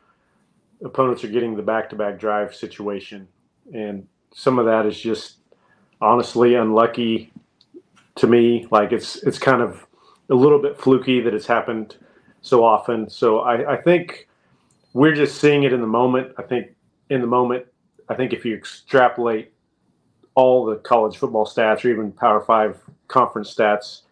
[0.85, 3.27] opponents are getting the back-to-back drive situation,
[3.73, 5.39] and some of that is just
[6.01, 7.33] honestly unlucky
[8.17, 8.67] to me.
[8.71, 9.87] Like it's it's kind of
[10.31, 11.97] a little bit fluky that it's happened
[12.41, 13.09] so often.
[13.09, 14.29] So I, I think
[14.93, 16.33] we're just seeing it in the moment.
[16.39, 16.75] I think
[17.11, 17.67] in the moment,
[18.09, 19.53] I think if you extrapolate
[20.35, 24.03] all the college football stats or even Power Five conference stats,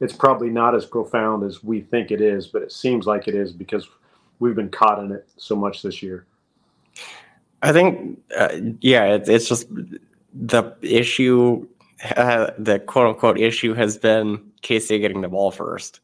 [0.00, 3.34] it's probably not as profound as we think it is, but it seems like it
[3.34, 3.88] is because
[4.38, 6.26] we've been caught in it so much this year.
[7.62, 8.48] I think, uh,
[8.80, 9.68] yeah, it, it's just
[10.34, 11.66] the issue,
[12.16, 16.00] uh, the quote unquote issue has been State getting the ball first.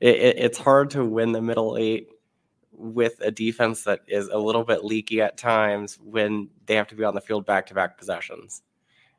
[0.00, 2.08] It, it, it's hard to win the middle eight
[2.78, 6.94] with a defense that is a little bit leaky at times when they have to
[6.94, 8.62] be on the field back to back possessions.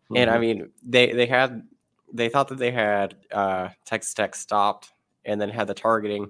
[0.05, 0.17] Mm-hmm.
[0.17, 0.41] And I mm-hmm.
[0.41, 1.67] mean, they, they had,
[2.11, 4.93] they thought that they had uh, Texas Tech stopped
[5.25, 6.29] and then had the targeting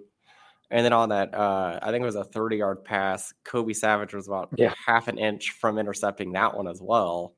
[0.72, 3.34] and then on that, uh, I think it was a 30 yard pass.
[3.44, 4.74] Kobe Savage was about yeah.
[4.86, 7.34] half an inch from intercepting that one as well.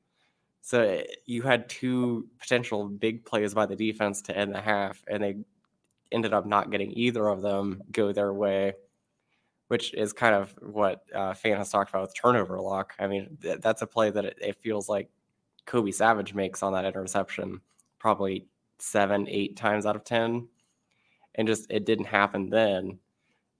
[0.60, 5.02] So eh, you had two potential big plays by the defense to end the half,
[5.08, 5.36] and they
[6.12, 8.74] ended up not getting either of them go their way,
[9.72, 12.92] which is kind of what uh, Fan has talked about with turnover lock.
[12.98, 15.08] I mean, th- that's a play that it, it feels like
[15.64, 17.58] Kobe Savage makes on that interception
[17.98, 18.48] probably
[18.78, 20.46] seven, eight times out of 10.
[21.36, 22.98] And just it didn't happen then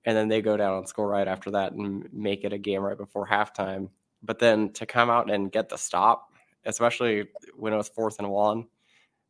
[0.05, 2.83] and then they go down and score right after that and make it a game
[2.83, 3.89] right before halftime.
[4.23, 6.29] But then to come out and get the stop,
[6.67, 8.67] especially when it was fourth and one.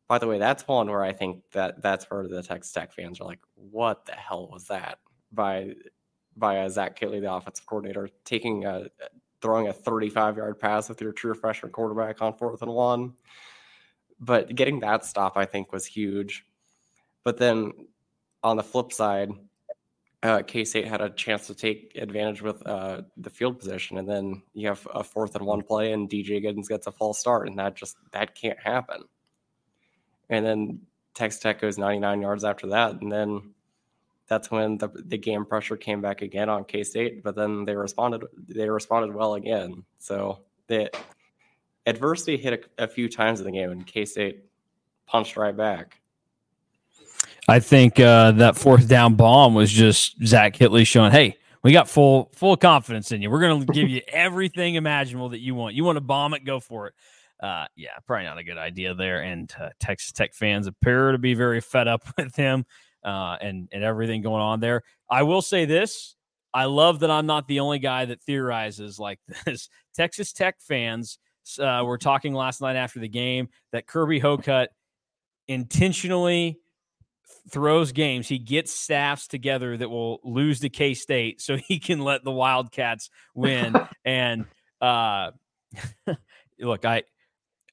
[0.09, 3.21] By the way, that's one where I think that that's where the Texas Tech fans
[3.21, 4.99] are like, "What the hell was that?"
[5.31, 5.75] By
[6.41, 8.87] uh, Zach Kittley, the offensive coordinator, taking a
[9.41, 13.13] throwing a 35 yard pass with your true freshman quarterback on fourth and one.
[14.19, 16.45] But getting that stop, I think, was huge.
[17.23, 17.73] But then
[18.41, 19.31] on the flip side,
[20.23, 24.07] uh, K State had a chance to take advantage with uh, the field position, and
[24.07, 27.49] then you have a fourth and one play, and DJ Giddens gets a false start,
[27.49, 29.03] and that just that can't happen.
[30.29, 30.79] And then
[31.13, 33.53] Texas Tech goes 99 yards after that, and then
[34.27, 37.75] that's when the the game pressure came back again on K State, but then they
[37.75, 39.83] responded they responded well again.
[39.99, 40.89] So the
[41.85, 44.45] adversity hit a, a few times in the game, and K State
[45.05, 45.99] punched right back.
[47.47, 51.89] I think uh, that fourth down bomb was just Zach Kittley showing, hey, we got
[51.89, 53.29] full full confidence in you.
[53.29, 55.75] We're going to give you everything imaginable that you want.
[55.75, 56.93] You want to bomb it, go for it.
[57.41, 59.21] Uh, yeah, probably not a good idea there.
[59.21, 62.65] And uh, Texas Tech fans appear to be very fed up with him
[63.03, 64.83] uh, and and everything going on there.
[65.09, 66.15] I will say this:
[66.53, 69.69] I love that I'm not the only guy that theorizes like this.
[69.95, 71.19] Texas Tech fans
[71.59, 74.69] uh, were talking last night after the game that Kirby Hocutt
[75.47, 76.59] intentionally
[77.49, 78.27] throws games.
[78.27, 82.31] He gets staffs together that will lose to K State so he can let the
[82.31, 83.75] Wildcats win.
[84.05, 84.45] and
[84.81, 85.31] uh,
[86.59, 87.03] look, I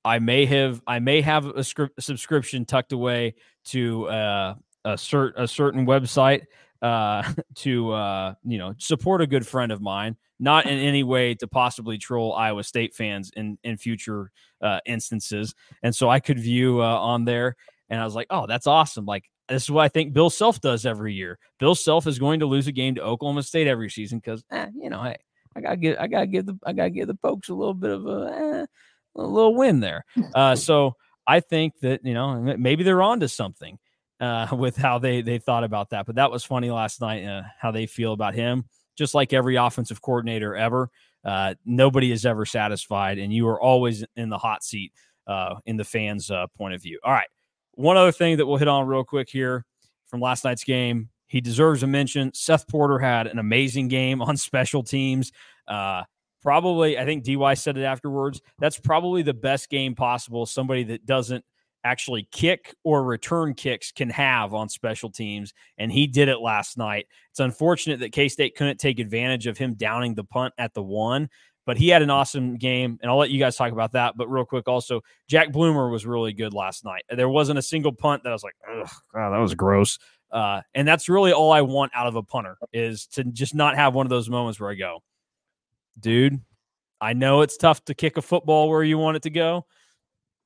[0.05, 3.35] I may have I may have a script, subscription tucked away
[3.67, 4.55] to uh,
[4.85, 6.43] a cert a certain website
[6.83, 7.23] uh,
[7.57, 11.47] to uh, you know support a good friend of mine, not in any way to
[11.47, 15.55] possibly troll Iowa State fans in in future uh, instances.
[15.83, 17.57] And so I could view uh, on there,
[17.89, 19.05] and I was like, oh, that's awesome!
[19.05, 21.39] Like this is what I think Bill Self does every year.
[21.59, 24.69] Bill Self is going to lose a game to Oklahoma State every season because eh,
[24.75, 25.17] you know, hey,
[25.57, 27.91] I gotta get I gotta give the I gotta give the folks a little bit
[27.91, 28.67] of a, eh,
[29.17, 30.05] a little win there.
[30.35, 30.95] Uh, so
[31.27, 33.79] I think that you know maybe they're on to something
[34.21, 36.07] uh, with how they they thought about that.
[36.07, 38.65] But that was funny last night uh, how they feel about him.
[38.97, 40.91] Just like every offensive coordinator ever,
[41.25, 44.93] uh, nobody is ever satisfied, and you are always in the hot seat
[45.27, 47.01] uh, in the fans' uh, point of view.
[47.03, 47.29] All right,
[47.73, 49.65] one other thing that we'll hit on real quick here
[50.09, 51.09] from last night's game.
[51.29, 52.35] He deserves a mention.
[52.35, 55.33] Seth Porter had an amazing game on special teams.
[55.67, 56.03] Uh,
[56.43, 58.41] probably, I think DY said it afterwards.
[58.59, 60.45] That's probably the best game possible.
[60.45, 61.45] Somebody that doesn't
[61.85, 65.53] actually kick or return kicks can have on special teams.
[65.79, 67.07] And he did it last night.
[67.31, 70.83] It's unfortunate that K State couldn't take advantage of him downing the punt at the
[70.83, 71.29] one,
[71.67, 72.99] but he had an awesome game.
[73.01, 74.17] And I'll let you guys talk about that.
[74.17, 77.05] But real quick, also, Jack Bloomer was really good last night.
[77.09, 79.99] There wasn't a single punt that I was like, oh, God, that was gross.
[80.31, 83.77] Uh, and that's really all I want out of a punter is to just not
[83.77, 85.03] have one of those moments where I go,
[85.99, 86.41] dude,
[87.01, 89.67] I know it's tough to kick a football where you want it to go.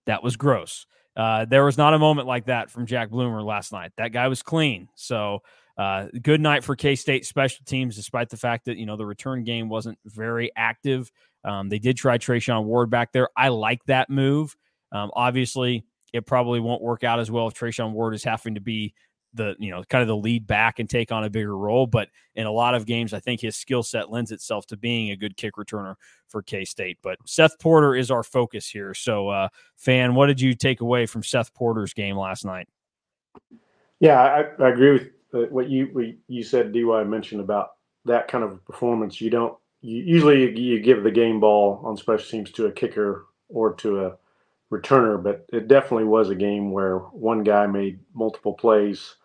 [0.06, 0.86] That was gross.
[1.16, 3.92] Uh, there was not a moment like that from Jack Bloomer last night.
[3.96, 4.88] That guy was clean.
[4.94, 5.40] So,
[5.78, 9.06] uh, good night for K State special teams, despite the fact that you know the
[9.06, 11.10] return game wasn't very active.
[11.44, 13.28] Um, they did try Treshaun Ward back there.
[13.36, 14.56] I like that move.
[14.92, 18.60] Um, obviously, it probably won't work out as well if Treshaun Ward is having to
[18.60, 18.94] be
[19.34, 21.86] the you know kind of the lead back and take on a bigger role.
[21.86, 25.10] But in a lot of games, I think his skill set lends itself to being
[25.10, 25.96] a good kick returner
[26.28, 26.98] for K State.
[27.02, 28.94] But Seth Porter is our focus here.
[28.94, 32.68] So, uh, fan, what did you take away from Seth Porter's game last night?
[34.00, 36.72] Yeah, I, I agree with uh, what you what you said.
[36.72, 37.72] Dy mentioned about
[38.04, 39.20] that kind of performance.
[39.20, 43.26] You don't you, usually you give the game ball on special teams to a kicker
[43.48, 44.16] or to a
[44.72, 49.16] returner, but it definitely was a game where one guy made multiple plays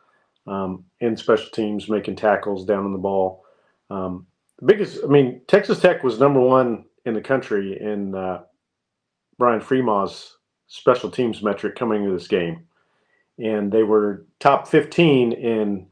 [0.50, 3.46] um, in special teams, making tackles down on the ball.
[3.90, 4.26] Um,
[4.60, 8.42] the biggest, I mean, Texas Tech was number one in the country in uh,
[9.38, 10.38] Brian Fremeau's
[10.68, 12.66] special teams metric coming into this game.
[13.38, 15.88] And they were top 15 in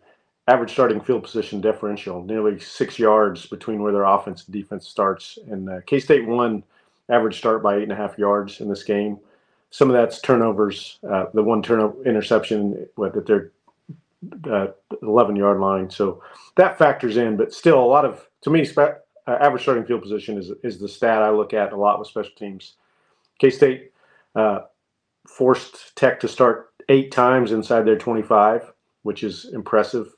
[0.47, 5.38] average starting field position differential, nearly six yards between where their offense and defense starts.
[5.49, 6.64] And uh, K State won
[7.10, 9.18] average start by eight and a half yards in this game.
[9.70, 10.99] Some of that's turnovers.
[11.10, 13.51] Uh, the one turnover interception that they're
[14.49, 14.68] uh,
[15.01, 15.89] 11 yard line.
[15.89, 16.22] So
[16.55, 18.93] that factors in, but still a lot of, to me, uh,
[19.28, 22.34] average starting field position is, is the stat I look at a lot with special
[22.38, 22.76] teams.
[23.39, 23.91] K State
[24.36, 24.61] uh,
[25.28, 28.72] forced Tech to start eight times inside their 25,
[29.03, 30.15] which is impressive.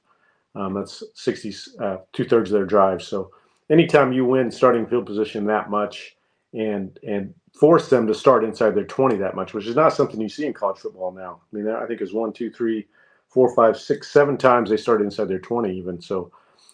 [0.56, 3.02] Um, that's 60, uh, two thirds of their drive.
[3.02, 3.32] So
[3.70, 6.16] anytime you win starting field position that much
[6.54, 10.20] and, and force them to start inside their 20 that much, which is not something
[10.20, 11.42] you see in college football now.
[11.52, 12.88] I mean, I think it's one, two, three,
[13.30, 16.02] four, five, six, seven times they started inside their 20 even.
[16.02, 16.32] So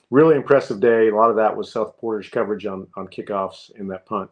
[0.09, 1.09] really impressive day.
[1.09, 4.29] A lot of that was Seth Porter's coverage on, on kickoffs in that punt.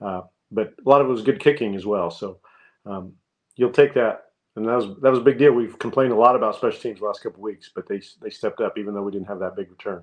[0.00, 2.10] Uh, but a lot of it was good kicking as well.
[2.10, 2.38] So
[2.84, 3.12] um,
[3.56, 4.22] you'll take that.
[4.54, 5.52] And that was that was a big deal.
[5.52, 8.78] We've complained a lot about special teams last couple weeks, but they they stepped up
[8.78, 10.02] even though we didn't have that big return.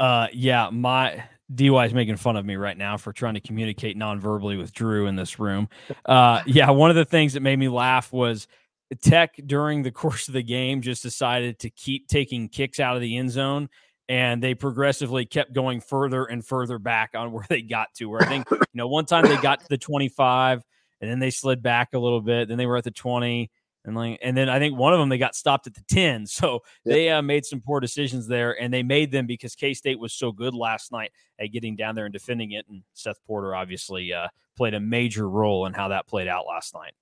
[0.00, 1.22] Uh, yeah, my
[1.54, 5.06] DY is making fun of me right now for trying to communicate non-verbally with Drew
[5.06, 5.68] in this room.
[6.04, 8.48] Uh, yeah, one of the things that made me laugh was
[8.94, 13.02] Tech during the course of the game just decided to keep taking kicks out of
[13.02, 13.68] the end zone
[14.08, 18.06] and they progressively kept going further and further back on where they got to.
[18.06, 20.62] Where I think, you know, one time they got to the 25
[21.00, 23.50] and then they slid back a little bit, then they were at the 20
[23.84, 26.26] and like and then I think one of them they got stopped at the 10.
[26.26, 30.12] So they uh, made some poor decisions there and they made them because K-State was
[30.12, 34.12] so good last night at getting down there and defending it and Seth Porter obviously
[34.12, 36.94] uh, played a major role in how that played out last night.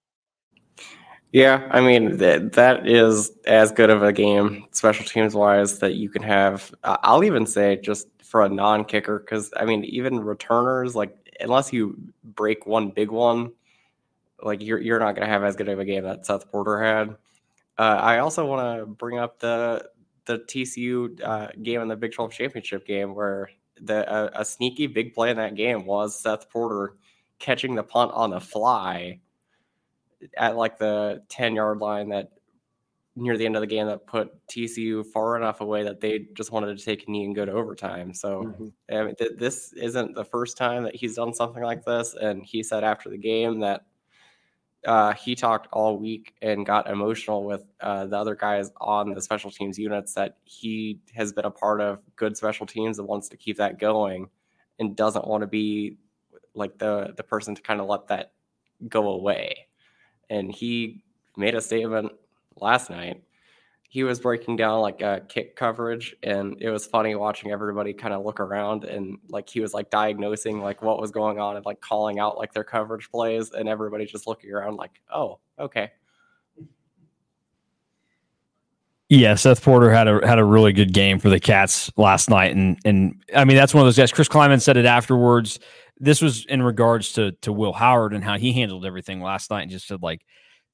[1.35, 5.95] Yeah, I mean that that is as good of a game, special teams wise, that
[5.95, 6.73] you can have.
[6.85, 11.99] I'll even say just for a non-kicker, because I mean even returners, like unless you
[12.23, 13.51] break one big one,
[14.45, 17.17] like you're you're not to have as good of a game that Seth Porter had.
[17.79, 19.91] Uh, I also want to bring up the
[20.27, 25.13] the TCU uh, game in the Big 12 championship game where the a sneaky big
[25.13, 26.95] play in that game was Seth Porter
[27.41, 29.19] catching the punt on the fly
[30.37, 32.33] at like the 10 yard line that
[33.17, 36.51] near the end of the game that put TCU far enough away that they just
[36.51, 38.13] wanted to take a knee and go to overtime.
[38.13, 38.95] So mm-hmm.
[38.95, 42.15] I mean, th- this isn't the first time that he's done something like this.
[42.15, 43.85] And he said after the game that
[44.85, 49.23] uh, he talked all week and got emotional with uh, the other guys on the
[49.23, 53.29] special teams units that he has been a part of good special teams and wants
[53.29, 54.29] to keep that going
[54.79, 55.97] and doesn't want to be
[56.55, 58.33] like the the person to kind of let that
[58.89, 59.64] go away.
[60.35, 61.05] And he
[61.37, 62.13] made a statement
[62.57, 63.23] last night,
[63.89, 68.13] he was breaking down like a kick coverage, and it was funny watching everybody kind
[68.13, 71.65] of look around and like he was like diagnosing like what was going on and
[71.65, 75.93] like calling out like their coverage plays, and everybody just looking around like, oh, okay.
[79.11, 82.57] Yeah, Seth Porter had a had a really good game for the Cats last night,
[82.57, 84.11] and and I mean that's one of those guys.
[84.11, 85.61] Chris Klieman said it afterwards.
[86.05, 89.63] This was in regards to to Will Howard and how he handled everything last night,
[89.63, 90.25] and just said like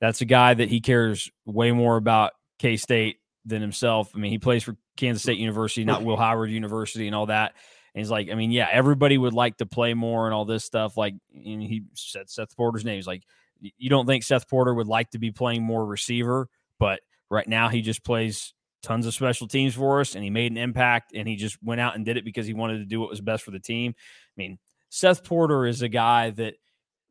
[0.00, 4.12] that's a guy that he cares way more about K State than himself.
[4.14, 7.54] I mean, he plays for Kansas State University, not Will Howard University, and all that.
[7.94, 10.64] And he's like, I mean, yeah, everybody would like to play more and all this
[10.64, 10.96] stuff.
[10.96, 12.96] Like, and he said Seth Porter's name.
[12.96, 13.24] He's like,
[13.60, 17.00] you don't think Seth Porter would like to be playing more receiver, but
[17.30, 20.58] right now he just plays tons of special teams for us and he made an
[20.58, 23.10] impact and he just went out and did it because he wanted to do what
[23.10, 23.94] was best for the team.
[23.96, 24.58] I mean,
[24.90, 26.54] Seth Porter is a guy that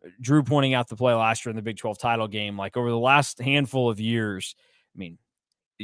[0.06, 2.78] uh,– Drew pointing out the play last year in the Big 12 title game, like
[2.78, 4.56] over the last handful of years,
[4.96, 5.18] I mean,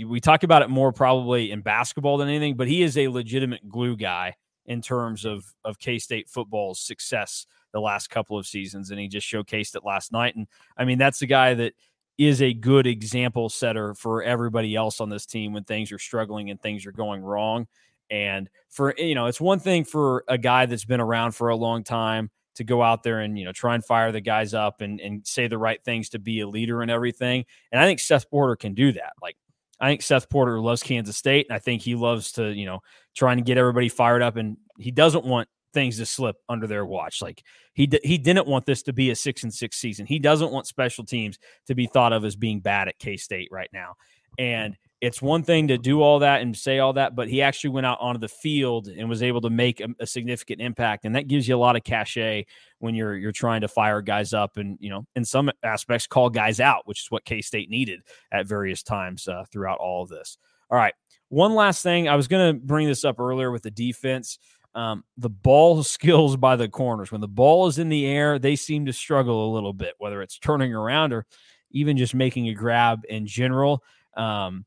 [0.04, 3.68] we talk about it more probably in basketball than anything, but he is a legitimate
[3.70, 4.36] glue guy
[4.66, 9.08] in terms of of K State football's success the last couple of seasons, and he
[9.08, 10.36] just showcased it last night.
[10.36, 11.74] And I mean, that's a guy that
[12.18, 16.50] is a good example setter for everybody else on this team when things are struggling
[16.50, 17.68] and things are going wrong.
[18.10, 21.56] And for you know, it's one thing for a guy that's been around for a
[21.56, 24.82] long time to go out there and you know try and fire the guys up
[24.82, 27.46] and and say the right things to be a leader and everything.
[27.72, 29.14] And I think Seth Porter can do that.
[29.22, 29.36] Like
[29.80, 32.80] I think Seth Porter loves Kansas State, and I think he loves to you know
[33.16, 36.86] trying to get everybody fired up, and he doesn't want things to slip under their
[36.86, 37.22] watch.
[37.22, 37.44] Like
[37.74, 40.06] he d- he didn't want this to be a six and six season.
[40.06, 41.38] He doesn't want special teams
[41.68, 43.96] to be thought of as being bad at K State right now.
[44.40, 47.72] And it's one thing to do all that and say all that, but he actually
[47.72, 51.16] went out onto the field and was able to make a, a, significant impact, and
[51.16, 52.46] that gives you a lot of cachet
[52.80, 56.30] when you're you're trying to fire guys up and you know in some aspects call
[56.30, 60.10] guys out, which is what K State needed at various times uh, throughout all of
[60.10, 60.38] this.
[60.72, 60.94] All right,
[61.30, 64.40] one last thing, I was going to bring this up earlier with the defense.
[64.74, 67.12] Um, the ball skills by the corners.
[67.12, 70.22] When the ball is in the air, they seem to struggle a little bit, whether
[70.22, 71.26] it's turning around or
[71.72, 73.84] even just making a grab in general.
[74.16, 74.66] Um,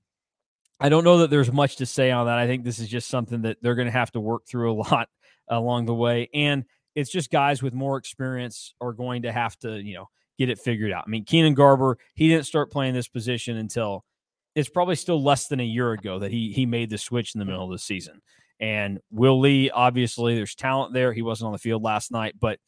[0.81, 2.39] I don't know that there's much to say on that.
[2.39, 4.75] I think this is just something that they're going to have to work through a
[4.91, 5.09] lot
[5.49, 6.29] along the way.
[6.33, 6.65] And
[6.95, 10.09] it's just guys with more experience are going to have to, you know,
[10.39, 11.05] get it figured out.
[11.07, 14.05] I mean, Keenan Garber, he didn't start playing this position until
[14.55, 17.39] it's probably still less than a year ago that he he made the switch in
[17.39, 18.21] the middle of the season.
[18.61, 21.13] And Will Lee, obviously, there's talent there.
[21.13, 22.59] He wasn't on the field last night, but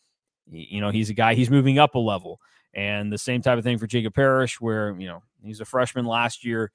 [0.50, 2.40] you know, he's a guy, he's moving up a level.
[2.72, 6.04] And the same type of thing for Jacob Parrish, where, you know, he's a freshman
[6.04, 6.70] last year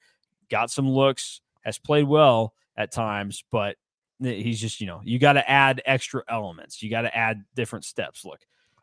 [0.50, 3.76] got some looks, has played well at times, but
[4.20, 6.82] he's just, you know, you got to add extra elements.
[6.82, 8.24] You got to add different steps.
[8.24, 8.40] Look,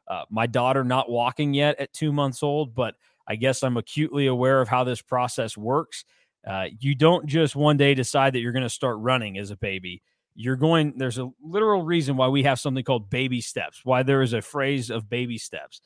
[0.07, 2.95] uh, my daughter not walking yet at two months old, but
[3.27, 6.05] I guess I'm acutely aware of how this process works.
[6.45, 9.55] Uh, you don't just one day decide that you're going to start running as a
[9.55, 10.03] baby.
[10.35, 14.21] You're going, there's a literal reason why we have something called baby steps, why there
[14.21, 15.79] is a phrase of baby steps.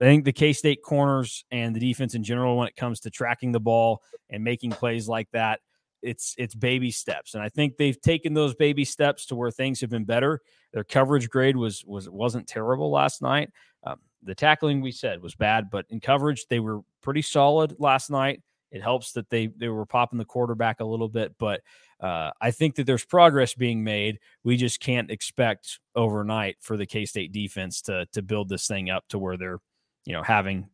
[0.00, 3.10] I think the K State corners and the defense in general, when it comes to
[3.10, 5.60] tracking the ball and making plays like that,
[6.02, 9.80] it's it's baby steps, and I think they've taken those baby steps to where things
[9.82, 10.40] have been better.
[10.72, 13.50] Their coverage grade was was wasn't terrible last night.
[13.84, 18.10] Um, the tackling we said was bad, but in coverage they were pretty solid last
[18.10, 18.42] night.
[18.70, 21.60] It helps that they they were popping the quarterback a little bit, but
[22.00, 24.20] uh, I think that there's progress being made.
[24.42, 28.88] We just can't expect overnight for the K State defense to to build this thing
[28.88, 29.58] up to where they're
[30.04, 30.68] you know, having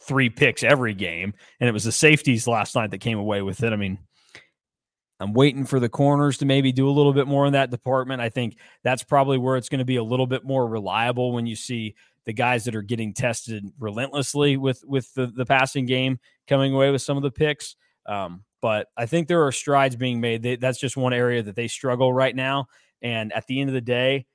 [0.00, 1.34] three picks every game.
[1.60, 3.72] And it was the safeties last night that came away with it.
[3.72, 3.98] I mean,
[5.20, 8.22] I'm waiting for the corners to maybe do a little bit more in that department.
[8.22, 11.46] I think that's probably where it's going to be a little bit more reliable when
[11.46, 16.18] you see the guys that are getting tested relentlessly with with the, the passing game
[16.48, 17.76] coming away with some of the picks.
[18.06, 20.42] Um, but I think there are strides being made.
[20.42, 22.66] They, that's just one area that they struggle right now.
[23.02, 24.26] And at the end of the day,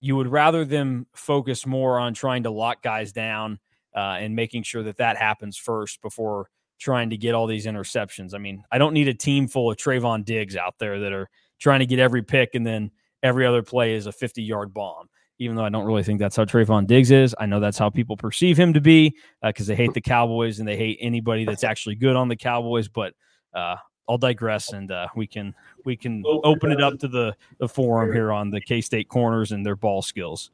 [0.00, 3.58] you would rather them focus more on trying to lock guys down
[3.94, 8.34] uh, and making sure that that happens first before trying to get all these interceptions.
[8.34, 11.28] I mean, I don't need a team full of Trevon Diggs out there that are
[11.60, 12.90] trying to get every pick and then
[13.22, 15.08] every other play is a 50 yard bomb.
[15.38, 17.34] even though I don't really think that's how Trevon Diggs is.
[17.38, 20.58] I know that's how people perceive him to be because uh, they hate the Cowboys
[20.58, 22.88] and they hate anybody that's actually good on the Cowboys.
[22.88, 23.14] But
[23.54, 23.76] uh,
[24.08, 28.12] I'll digress, and uh, we can we can open it up to the the forum
[28.12, 30.50] here on the K State corners and their ball skills.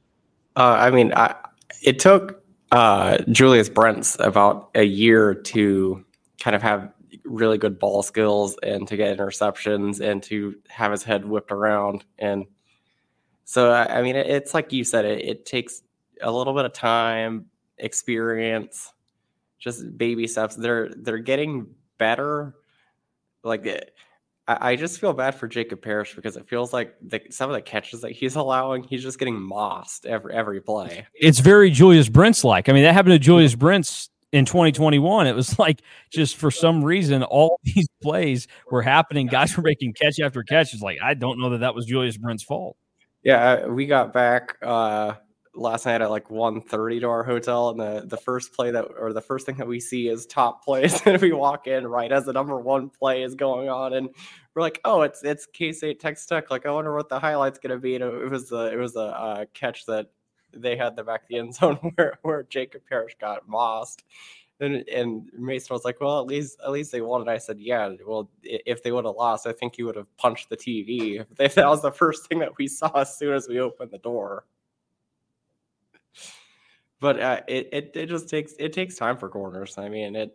[0.57, 1.35] Uh, I mean, I,
[1.83, 2.43] it took
[2.73, 6.05] uh, Julius Brents about a year to
[6.41, 6.93] kind of have
[7.25, 12.05] really good ball skills and to get interceptions and to have his head whipped around.
[12.19, 12.47] And
[13.45, 15.83] so, I mean, it's like you said, it, it takes
[16.21, 17.47] a little bit of time,
[17.79, 18.93] experience,
[19.59, 20.55] just baby steps.
[20.57, 21.67] They're they're getting
[21.97, 22.55] better.
[23.43, 23.67] Like
[24.49, 27.55] it, I, just feel bad for Jacob Parrish because it feels like the, some of
[27.55, 31.07] the catches that he's allowing, he's just getting mossed every every play.
[31.15, 32.69] It's very Julius Brents like.
[32.69, 35.27] I mean, that happened to Julius Brents in 2021.
[35.27, 39.27] It was like just for some reason, all these plays were happening.
[39.27, 40.73] Guys were making catch after catch.
[40.73, 42.77] It's like I don't know that that was Julius Brents' fault.
[43.23, 44.57] Yeah, we got back.
[44.63, 45.15] Uh,
[45.59, 49.13] last night at like 1.30 to our hotel and the, the first play that or
[49.13, 52.25] the first thing that we see is top plays and we walk in right as
[52.25, 54.09] the number one play is going on and
[54.55, 57.71] we're like oh it's it's k-state tech tech like i wonder what the highlight's going
[57.71, 60.07] to be and it was a it was a uh, catch that
[60.57, 64.05] they had the back of the end zone where, where jacob parrish got mossed
[64.61, 67.61] and, and Mason was like, "Well, at least at least they won." And I said,
[67.61, 71.25] "Yeah, well, if they would have lost, I think you would have punched the TV.
[71.39, 73.99] If that was the first thing that we saw as soon as we opened the
[73.99, 74.47] door."
[77.01, 79.79] But uh, it, it it just takes it takes time for corners.
[79.79, 80.33] I mean, it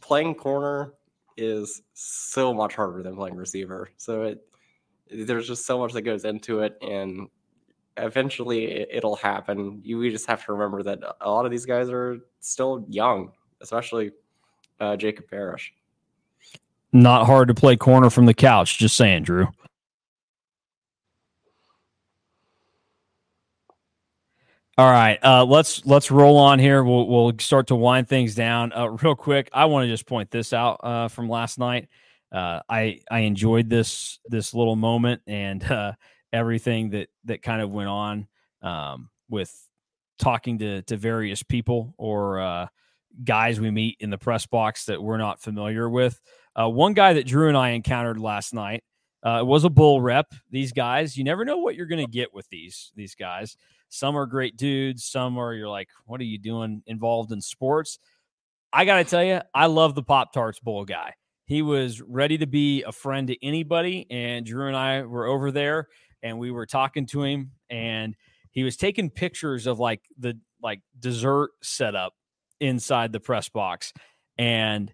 [0.00, 0.94] playing corner
[1.36, 3.90] is so much harder than playing receiver.
[3.96, 4.46] So it
[5.10, 7.28] there's just so much that goes into it, and
[7.96, 9.80] eventually it, will happen.
[9.82, 13.32] You we just have to remember that a lot of these guys are still young,
[13.60, 14.12] especially
[14.80, 15.72] uh, Jacob Parrish.
[16.92, 18.78] Not hard to play corner from the couch.
[18.78, 19.48] Just saying, Drew.
[24.78, 26.84] All right, uh, let's let's roll on here.
[26.84, 29.50] We'll we'll start to wind things down uh, real quick.
[29.52, 31.88] I want to just point this out uh, from last night.
[32.30, 35.94] Uh, I I enjoyed this this little moment and uh,
[36.32, 38.28] everything that that kind of went on
[38.62, 39.52] um, with
[40.20, 42.68] talking to to various people or uh,
[43.24, 46.20] guys we meet in the press box that we're not familiar with.
[46.54, 48.84] one guy that Drew and I encountered last night
[49.24, 50.32] was a bull rep.
[50.52, 53.56] These guys, you never know what you're going to get with these these guys.
[53.88, 55.04] Some are great dudes.
[55.04, 57.98] Some are you're like, what are you doing involved in sports?
[58.72, 61.14] I got to tell you, I love the Pop Tarts Bowl guy.
[61.46, 64.06] He was ready to be a friend to anybody.
[64.10, 65.88] And Drew and I were over there
[66.22, 68.14] and we were talking to him and
[68.50, 72.12] he was taking pictures of like the like dessert setup
[72.60, 73.92] inside the press box.
[74.36, 74.92] And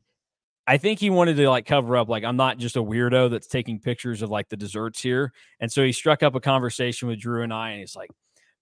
[0.67, 3.47] I think he wanted to like cover up, like, I'm not just a weirdo that's
[3.47, 5.33] taking pictures of like the desserts here.
[5.61, 8.11] And so he struck up a conversation with Drew and I, and he's like,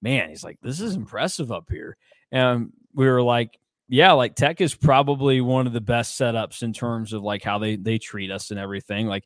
[0.02, 1.96] man, he's like, this is impressive up here.
[2.30, 6.72] And we were like, yeah, like Tech is probably one of the best setups in
[6.72, 9.06] terms of like how they they treat us and everything.
[9.06, 9.24] Like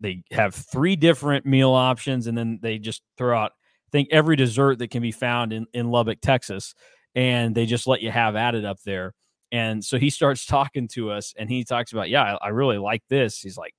[0.00, 4.36] they have three different meal options, and then they just throw out I think every
[4.36, 6.74] dessert that can be found in in Lubbock, Texas,
[7.14, 9.14] and they just let you have at it up there.
[9.50, 12.78] And so he starts talking to us, and he talks about, yeah, I, I really
[12.78, 13.40] like this.
[13.40, 13.74] He's like,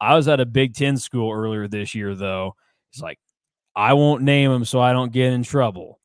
[0.00, 2.54] I was at a Big Ten school earlier this year, though.
[2.92, 3.18] He's like,
[3.76, 6.00] I won't name them so I don't get in trouble,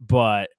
[0.00, 0.50] but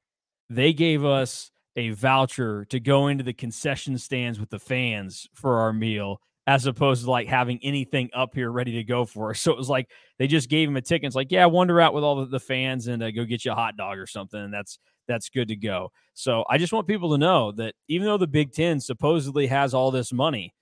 [0.49, 5.57] they gave us a voucher to go into the concession stands with the fans for
[5.59, 9.39] our meal as opposed to like having anything up here ready to go for us.
[9.45, 9.89] So it was like
[10.19, 11.07] they just gave him a ticket.
[11.07, 13.55] It's like, yeah, wander out with all the, fans and uh, go get you a
[13.55, 14.39] hot dog or something.
[14.39, 15.91] And that's that's good to go.
[16.13, 19.73] So I just want people to know that even though the Big Ten supposedly has
[19.73, 20.53] all this money,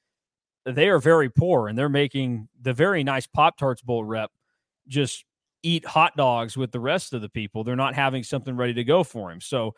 [0.65, 4.31] they are very poor and they're making the very nice Pop Tarts Bowl rep
[4.87, 5.25] just
[5.63, 7.63] eat hot dogs with the rest of the people.
[7.63, 9.41] They're not having something ready to go for him.
[9.41, 9.75] So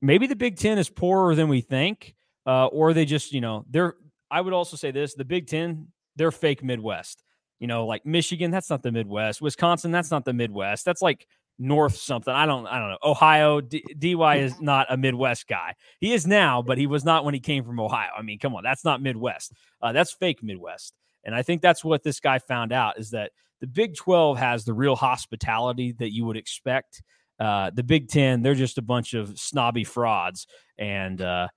[0.00, 2.14] maybe the Big Ten is poorer than we think,
[2.46, 3.94] uh, or they just, you know, they're.
[4.30, 7.24] I would also say this: the Big Ten, they're fake Midwest.
[7.58, 9.42] You know, like Michigan, that's not the Midwest.
[9.42, 10.84] Wisconsin, that's not the Midwest.
[10.84, 11.26] That's like
[11.58, 12.32] North something.
[12.32, 12.66] I don't.
[12.66, 12.98] I don't know.
[13.02, 15.74] Ohio, D- Dy is not a Midwest guy.
[15.98, 18.10] He is now, but he was not when he came from Ohio.
[18.16, 19.52] I mean, come on, that's not Midwest.
[19.82, 20.94] Uh, that's fake Midwest.
[21.24, 24.64] And I think that's what this guy found out is that the Big 12 has
[24.64, 27.02] the real hospitality that you would expect.
[27.38, 30.46] Uh, the Big 10, they're just a bunch of snobby frauds.
[30.76, 31.48] And uh,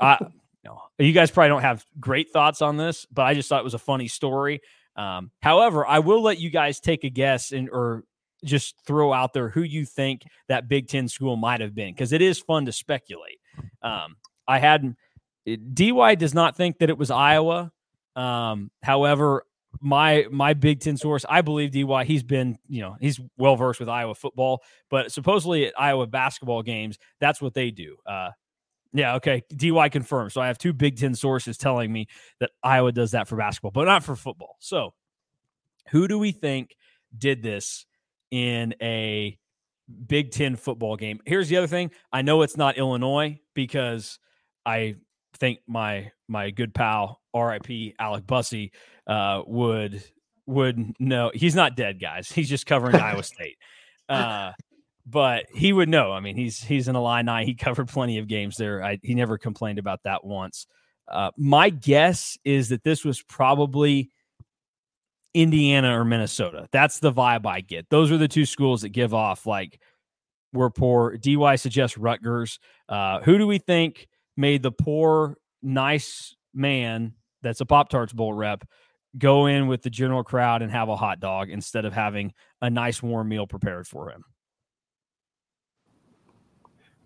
[0.00, 0.28] I, you,
[0.64, 3.64] know, you guys probably don't have great thoughts on this, but I just thought it
[3.64, 4.60] was a funny story.
[4.96, 8.04] Um, however, I will let you guys take a guess and or
[8.44, 12.12] just throw out there who you think that Big Ten school might have been because
[12.12, 13.40] it is fun to speculate.
[13.82, 14.94] Um, I had
[15.46, 17.72] DY does not think that it was Iowa.
[18.16, 19.44] Um, however,
[19.80, 22.04] my my Big Ten source, I believe DY.
[22.04, 26.62] He's been, you know, he's well versed with Iowa football, but supposedly at Iowa basketball
[26.62, 27.96] games, that's what they do.
[28.06, 28.30] Uh,
[28.92, 29.42] yeah, okay.
[29.54, 30.32] DY confirmed.
[30.32, 32.06] So I have two Big Ten sources telling me
[32.38, 34.56] that Iowa does that for basketball, but not for football.
[34.60, 34.94] So
[35.90, 36.76] who do we think
[37.16, 37.86] did this
[38.30, 39.36] in a
[40.06, 41.20] Big Ten football game?
[41.26, 41.90] Here's the other thing.
[42.12, 44.18] I know it's not Illinois because
[44.64, 44.96] I
[45.36, 48.72] think my my good pal RIP Alec Bussey
[49.06, 50.02] uh, would
[50.46, 51.30] would know.
[51.34, 52.30] He's not dead, guys.
[52.30, 53.56] He's just covering Iowa State.
[54.08, 54.52] Uh,
[55.06, 56.12] but he would know.
[56.12, 57.44] I mean, he's he's an Illini.
[57.44, 58.82] He covered plenty of games there.
[58.82, 60.66] I, he never complained about that once.
[61.06, 64.10] Uh, my guess is that this was probably
[65.34, 66.68] Indiana or Minnesota.
[66.72, 67.90] That's the vibe I get.
[67.90, 69.78] Those are the two schools that give off like
[70.54, 71.16] we're poor.
[71.18, 72.58] DY suggests Rutgers.
[72.88, 78.32] Uh, who do we think made the poor, nice man that's a Pop Tarts Bowl
[78.32, 78.64] rep
[79.18, 82.70] go in with the general crowd and have a hot dog instead of having a
[82.70, 84.24] nice warm meal prepared for him?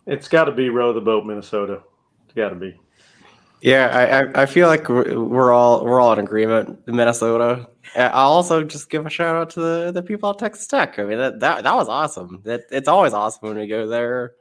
[0.07, 1.83] It's got to be row the boat, Minnesota.
[2.24, 2.81] It's got to be.
[3.61, 6.87] Yeah, I, I feel like we're all we're all in agreement.
[6.87, 7.68] Minnesota.
[7.97, 10.99] I'll also just give a shout out to the, the people at Texas Tech.
[10.99, 12.41] I mean that that, that was awesome.
[12.45, 14.35] That it's always awesome when we go there.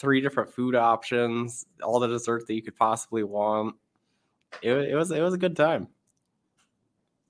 [0.00, 3.76] Three different food options, all the desserts that you could possibly want.
[4.62, 5.88] It, it was it was a good time.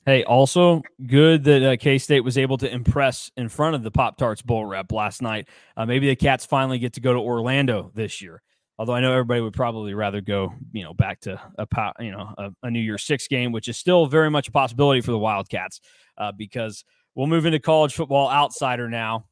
[0.06, 3.90] Hey, also good that uh, K State was able to impress in front of the
[3.90, 5.48] Pop Tarts Bowl rep last night.
[5.76, 8.40] Uh, maybe the Cats finally get to go to Orlando this year.
[8.78, 12.32] Although I know everybody would probably rather go, you know, back to a you know
[12.38, 15.18] a, a New Year's Six game, which is still very much a possibility for the
[15.18, 15.80] Wildcats,
[16.16, 16.84] uh, because
[17.16, 19.26] we'll move into college football outsider now.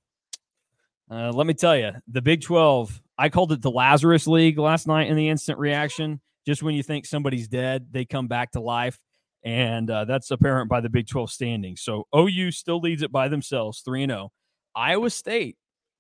[1.08, 3.00] Uh, let me tell you, the Big Twelve.
[3.18, 6.20] I called it the Lazarus League last night in the instant reaction.
[6.46, 8.98] Just when you think somebody's dead, they come back to life,
[9.42, 11.82] and uh, that's apparent by the Big Twelve standings.
[11.82, 14.30] So OU still leads it by themselves, three and zero.
[14.30, 14.80] Oh.
[14.80, 15.56] Iowa State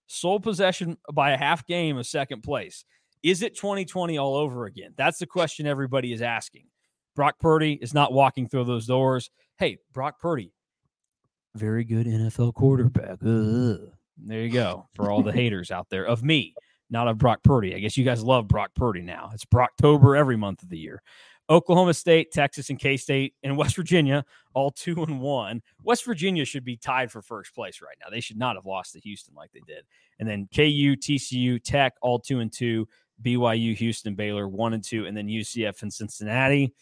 [0.06, 2.84] sole possession by a half game of second place.
[3.22, 4.94] Is it 2020 all over again?
[4.96, 6.66] That's the question everybody is asking.
[7.16, 9.30] Brock Purdy is not walking through those doors.
[9.58, 10.52] Hey, Brock Purdy,
[11.54, 13.18] very good NFL quarterback.
[13.24, 13.90] Ugh.
[14.16, 16.54] There you go for all the haters out there of me,
[16.90, 17.74] not of Brock Purdy.
[17.74, 19.30] I guess you guys love Brock Purdy now.
[19.34, 21.02] It's Brocktober every month of the year.
[21.50, 24.24] Oklahoma State, Texas, and K State, and West Virginia,
[24.54, 25.62] all two and one.
[25.82, 28.10] West Virginia should be tied for first place right now.
[28.10, 29.84] They should not have lost to Houston like they did.
[30.18, 32.86] And then KU, TCU, Tech, all two and two.
[33.22, 36.72] BYU, Houston, Baylor, one and two, and then UCF and Cincinnati.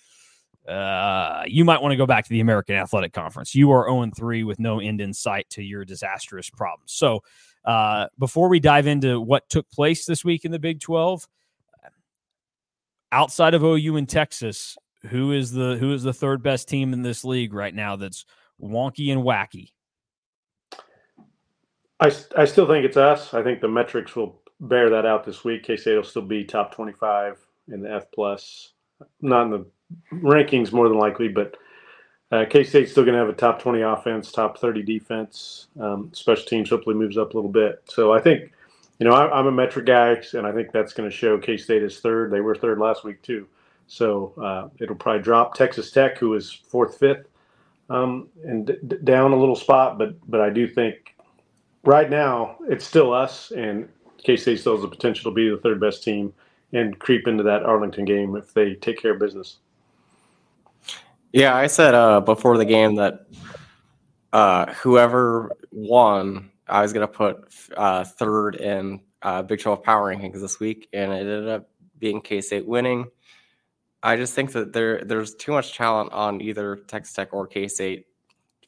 [0.69, 3.55] Uh, you might want to go back to the American Athletic Conference.
[3.55, 6.93] You are 0 3 with no end in sight to your disastrous problems.
[6.93, 7.23] So,
[7.67, 11.27] uh, before we dive into what took place this week in the Big 12,
[13.11, 14.77] outside of OU and Texas,
[15.09, 18.25] who is the who is the third best team in this league right now that's
[18.61, 19.71] wonky and wacky?
[21.99, 23.33] I, I still think it's us.
[23.33, 25.65] I think the metrics will bear that out this week.
[25.65, 27.39] K State will still be top 25
[27.69, 28.73] in the F plus,
[29.21, 29.67] not in the
[30.13, 31.57] rankings more than likely, but
[32.33, 35.69] uh, K State's still going to have a top 20 offense, top 30 defense.
[35.81, 37.83] Um, special teams hopefully moves up a little bit.
[37.87, 38.53] So I think,
[38.99, 41.57] you know, I, am a metric guy, and I think that's going to show K
[41.57, 42.33] State is third.
[42.33, 43.47] They were third last week too,
[43.87, 47.29] so uh, it'll probably drop Texas Tech, who is fourth, fifth,
[47.91, 49.99] um, and d- down a little spot.
[49.99, 51.15] But but I do think
[51.85, 53.89] right now it's still us, and
[54.19, 56.33] K State still has the potential to be the third best team
[56.73, 59.59] and creep into that Arlington game if they take care of business.
[61.33, 63.27] Yeah, I said uh, before the game that
[64.33, 70.15] uh, whoever won, I was going to put uh, third in uh, Big 12 power
[70.15, 73.07] rankings this week, and it ended up being K State winning.
[74.03, 77.67] I just think that there there's too much talent on either Texas Tech or K
[77.69, 78.07] State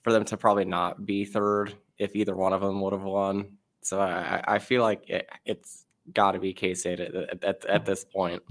[0.02, 3.58] for them to probably not be third if either one of them would have won.
[3.82, 7.84] So I, I feel like it, has got to be K State at, at, at,
[7.84, 8.42] this point.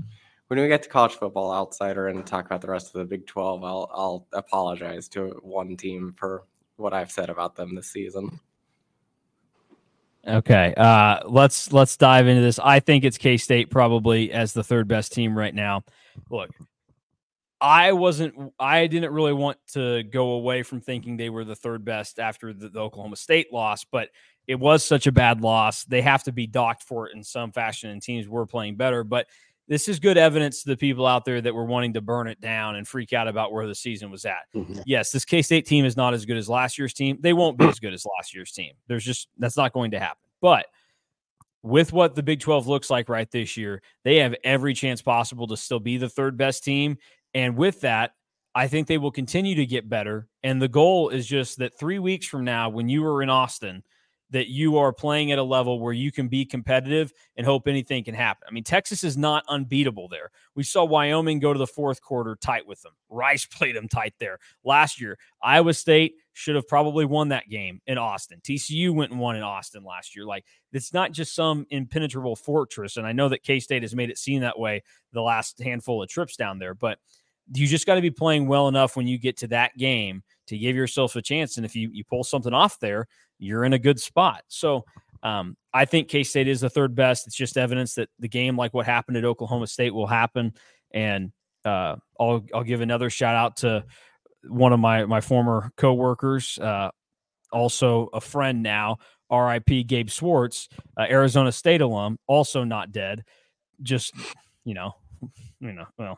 [0.47, 3.27] When we get to college football outsider and talk about the rest of the Big
[3.27, 6.43] 12, I'll, I'll apologize to one team for
[6.77, 8.39] what I've said about them this season.
[10.25, 12.59] Okay, uh, let's let's dive into this.
[12.59, 15.83] I think it's K State probably as the third best team right now.
[16.29, 16.49] Look,
[17.61, 18.53] I wasn't.
[18.59, 22.51] I didn't really want to go away from thinking they were the third best after
[22.51, 24.09] the, the Oklahoma State loss, but
[24.47, 25.85] it was such a bad loss.
[25.85, 29.05] They have to be docked for it in some fashion, and teams were playing better.
[29.05, 29.27] But
[29.68, 32.39] this is good evidence to the people out there that were wanting to burn it
[32.39, 34.44] down and freak out about where the season was at.
[34.56, 34.80] Mm-hmm.
[34.85, 37.18] Yes, this K State team is not as good as last year's team.
[37.19, 38.73] They won't be as good as last year's team.
[38.88, 40.23] There's just that's not going to happen.
[40.41, 40.68] But
[41.64, 45.48] with what the Big 12 looks like right this year, they have every chance possible
[45.48, 46.98] to still be the third best team.
[47.34, 48.11] And with that,
[48.56, 50.27] I think they will continue to get better.
[50.44, 53.84] And the goal is just that three weeks from now, when you are in Austin,
[54.29, 58.03] that you are playing at a level where you can be competitive and hope anything
[58.03, 58.45] can happen.
[58.47, 60.31] I mean, Texas is not unbeatable there.
[60.53, 62.91] We saw Wyoming go to the fourth quarter tight with them.
[63.09, 65.17] Rice played them tight there last year.
[65.41, 68.41] Iowa State should have probably won that game in Austin.
[68.43, 70.25] TCU went and won in Austin last year.
[70.25, 72.97] Like, it's not just some impenetrable fortress.
[72.97, 74.83] And I know that K State has made it seem that way
[75.13, 76.99] the last handful of trips down there, but
[77.53, 80.57] you just got to be playing well enough when you get to that game to
[80.57, 81.57] give yourself a chance.
[81.57, 83.07] And if you, you pull something off there,
[83.39, 84.43] you're in a good spot.
[84.47, 84.85] So
[85.23, 87.27] um, I think K State is the third best.
[87.27, 90.53] It's just evidence that the game, like what happened at Oklahoma State, will happen.
[90.91, 91.31] And
[91.65, 93.84] uh, I'll I'll give another shout out to
[94.43, 96.91] one of my my former coworkers, uh,
[97.51, 98.97] also a friend now,
[99.30, 99.84] R.I.P.
[99.84, 103.23] Gabe Swartz, uh, Arizona State alum, also not dead.
[103.81, 104.14] Just
[104.64, 104.93] you know,
[105.59, 106.18] you know, well,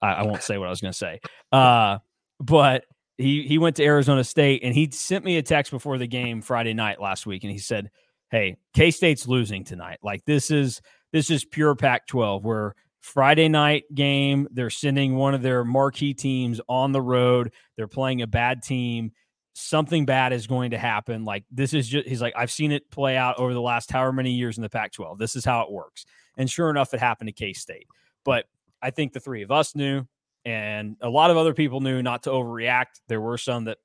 [0.00, 1.20] I, I won't say what I was going to say,
[1.52, 1.98] uh,
[2.40, 2.84] but
[3.18, 6.42] he he went to Arizona State and he sent me a text before the game
[6.42, 7.90] Friday night last week and he said,
[8.30, 9.98] "Hey, K State's losing tonight.
[10.02, 10.80] Like this is
[11.12, 16.60] this is pure Pac-12 where Friday night game they're sending one of their marquee teams
[16.68, 17.52] on the road.
[17.76, 19.12] They're playing a bad team.
[19.54, 21.24] Something bad is going to happen.
[21.24, 24.12] Like this is just he's like I've seen it play out over the last however
[24.12, 25.18] many years in the Pac-12.
[25.18, 26.04] This is how it works."
[26.36, 27.86] And sure enough, it happened to K State.
[28.24, 28.44] But
[28.82, 30.06] I think the three of us knew
[30.46, 33.00] and a lot of other people knew not to overreact.
[33.08, 33.78] There were some that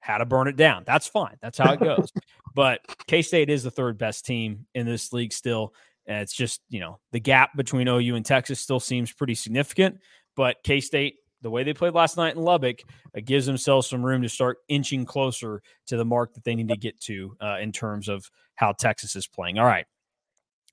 [0.00, 0.82] had to burn it down.
[0.84, 1.36] That's fine.
[1.40, 2.12] That's how it goes.
[2.54, 5.72] but K State is the third best team in this league still.
[6.06, 10.00] And it's just, you know, the gap between OU and Texas still seems pretty significant.
[10.36, 12.80] But K State, the way they played last night in Lubbock,
[13.16, 16.68] uh, gives themselves some room to start inching closer to the mark that they need
[16.70, 19.58] to get to uh, in terms of how Texas is playing.
[19.60, 19.86] All right.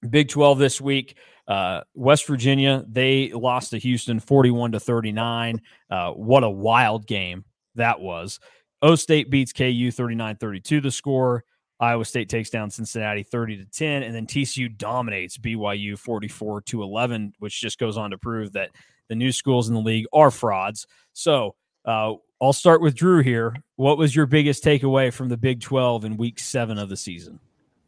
[0.10, 1.18] Big 12 this week.
[1.48, 5.62] Uh, West Virginia, they lost to Houston 41 to 39.
[5.90, 7.46] Uh, what a wild game
[7.76, 8.40] that was.
[8.82, 11.44] O State beats KU 39 32 the score.
[11.80, 16.84] Iowa State takes down Cincinnati 30 to 10 and then TCU dominates BYU 44 to
[16.84, 18.70] 11 which just goes on to prove that
[19.10, 20.88] the new schools in the league are frauds.
[21.14, 21.56] So,
[21.86, 23.56] uh, I'll start with Drew here.
[23.76, 27.40] What was your biggest takeaway from the Big 12 in week 7 of the season?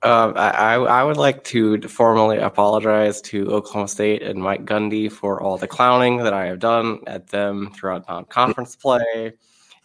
[0.03, 5.41] Um, I, I would like to formally apologize to Oklahoma State and Mike Gundy for
[5.41, 9.31] all the clowning that I have done at them throughout non-conference play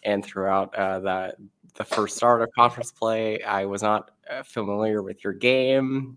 [0.03, 1.37] and throughout uh, that
[1.77, 3.41] the first start of conference play.
[3.45, 6.17] I was not uh, familiar with your game.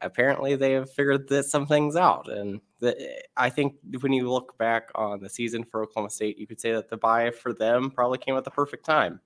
[0.00, 4.56] Apparently, they have figured this, some things out, and the, I think when you look
[4.58, 7.90] back on the season for Oklahoma State, you could say that the bye for them
[7.90, 9.20] probably came at the perfect time.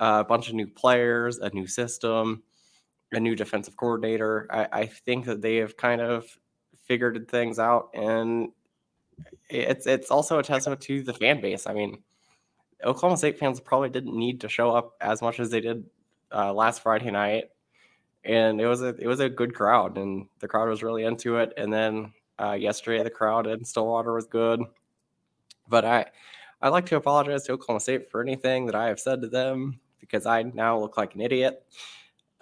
[0.00, 2.44] Uh, a bunch of new players, a new system
[3.12, 4.46] a new defensive coordinator.
[4.50, 6.26] I, I think that they have kind of
[6.84, 8.50] figured things out, and
[9.48, 11.66] it's it's also a testament to the fan base.
[11.66, 12.02] I mean,
[12.84, 15.84] Oklahoma State fans probably didn't need to show up as much as they did
[16.32, 17.44] uh, last Friday night,
[18.24, 21.36] and it was a it was a good crowd, and the crowd was really into
[21.36, 21.52] it.
[21.56, 24.60] And then uh, yesterday, the crowd in Stillwater was good,
[25.68, 26.06] but I
[26.60, 29.80] I'd like to apologize to Oklahoma State for anything that I have said to them
[30.00, 31.64] because I now look like an idiot.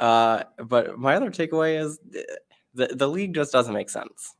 [0.00, 2.00] Uh, but my other takeaway is
[2.74, 4.34] the, the league just doesn't make sense.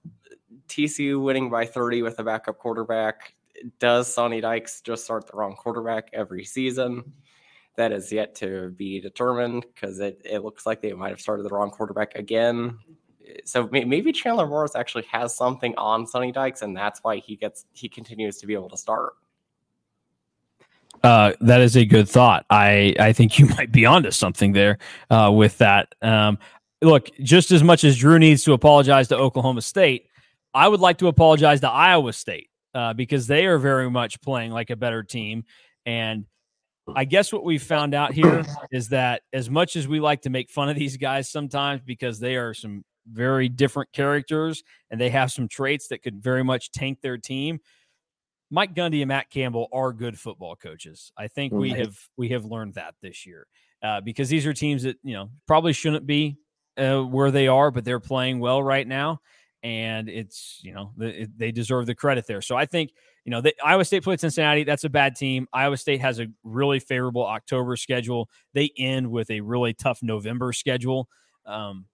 [0.69, 3.35] TCU winning by 30 with a backup quarterback.
[3.78, 7.12] Does Sonny Dykes just start the wrong quarterback every season?
[7.77, 11.43] That is yet to be determined because it, it looks like they might have started
[11.43, 12.78] the wrong quarterback again.
[13.45, 17.66] So maybe Chandler Morris actually has something on Sonny Dykes, and that's why he gets
[17.73, 19.12] he continues to be able to start.
[21.03, 22.45] Uh, that is a good thought.
[22.51, 24.79] I I think you might be onto something there
[25.11, 25.95] uh, with that.
[26.03, 26.39] Um,
[26.83, 30.07] look, just as much as Drew needs to apologize to Oklahoma State,
[30.55, 34.53] I would like to apologize to Iowa State uh, because they are very much playing
[34.53, 35.45] like a better team.
[35.87, 36.27] And
[36.95, 40.31] I guess what we found out here is that as much as we like to
[40.31, 45.11] make fun of these guys sometimes because they are some very different characters and they
[45.11, 47.59] have some traits that could very much tank their team
[48.51, 51.13] Mike Gundy and Matt Campbell are good football coaches.
[51.17, 53.47] I think we have we have learned that this year
[53.83, 56.37] uh, because these are teams that you know probably shouldn't be
[56.77, 59.21] uh, where they are, but they're playing well right now,
[59.63, 62.43] and it's you know the, they deserve the credit there.
[62.43, 62.93] So I think
[63.25, 64.65] you know the, Iowa State played Cincinnati.
[64.65, 65.47] That's a bad team.
[65.53, 68.29] Iowa State has a really favorable October schedule.
[68.53, 71.09] They end with a really tough November schedule.
[71.47, 71.87] Um,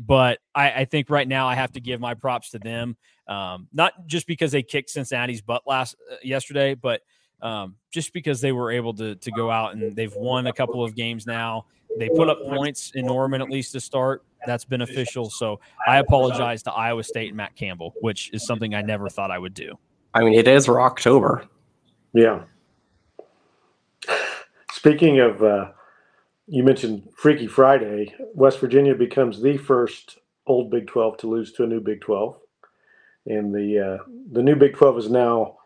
[0.00, 2.96] but I, I, think right now I have to give my props to them.
[3.26, 7.02] Um, not just because they kicked Cincinnati's butt last uh, yesterday, but
[7.40, 10.82] um, just because they were able to to go out and they've won a couple
[10.82, 11.66] of games now.
[11.98, 14.22] They put up points in Norman at least to start.
[14.46, 15.30] That's beneficial.
[15.30, 19.30] So I apologize to Iowa State and Matt Campbell, which is something I never thought
[19.30, 19.76] I would do.
[20.14, 21.44] I mean, it is October.
[22.12, 22.44] Yeah.
[24.72, 25.70] Speaking of, uh,
[26.48, 28.14] you mentioned Freaky Friday.
[28.34, 32.36] West Virginia becomes the first old Big 12 to lose to a new Big 12,
[33.26, 35.58] and the uh, the new Big 12 is now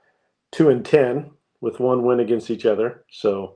[0.50, 1.30] two and ten
[1.60, 3.04] with one win against each other.
[3.10, 3.54] So,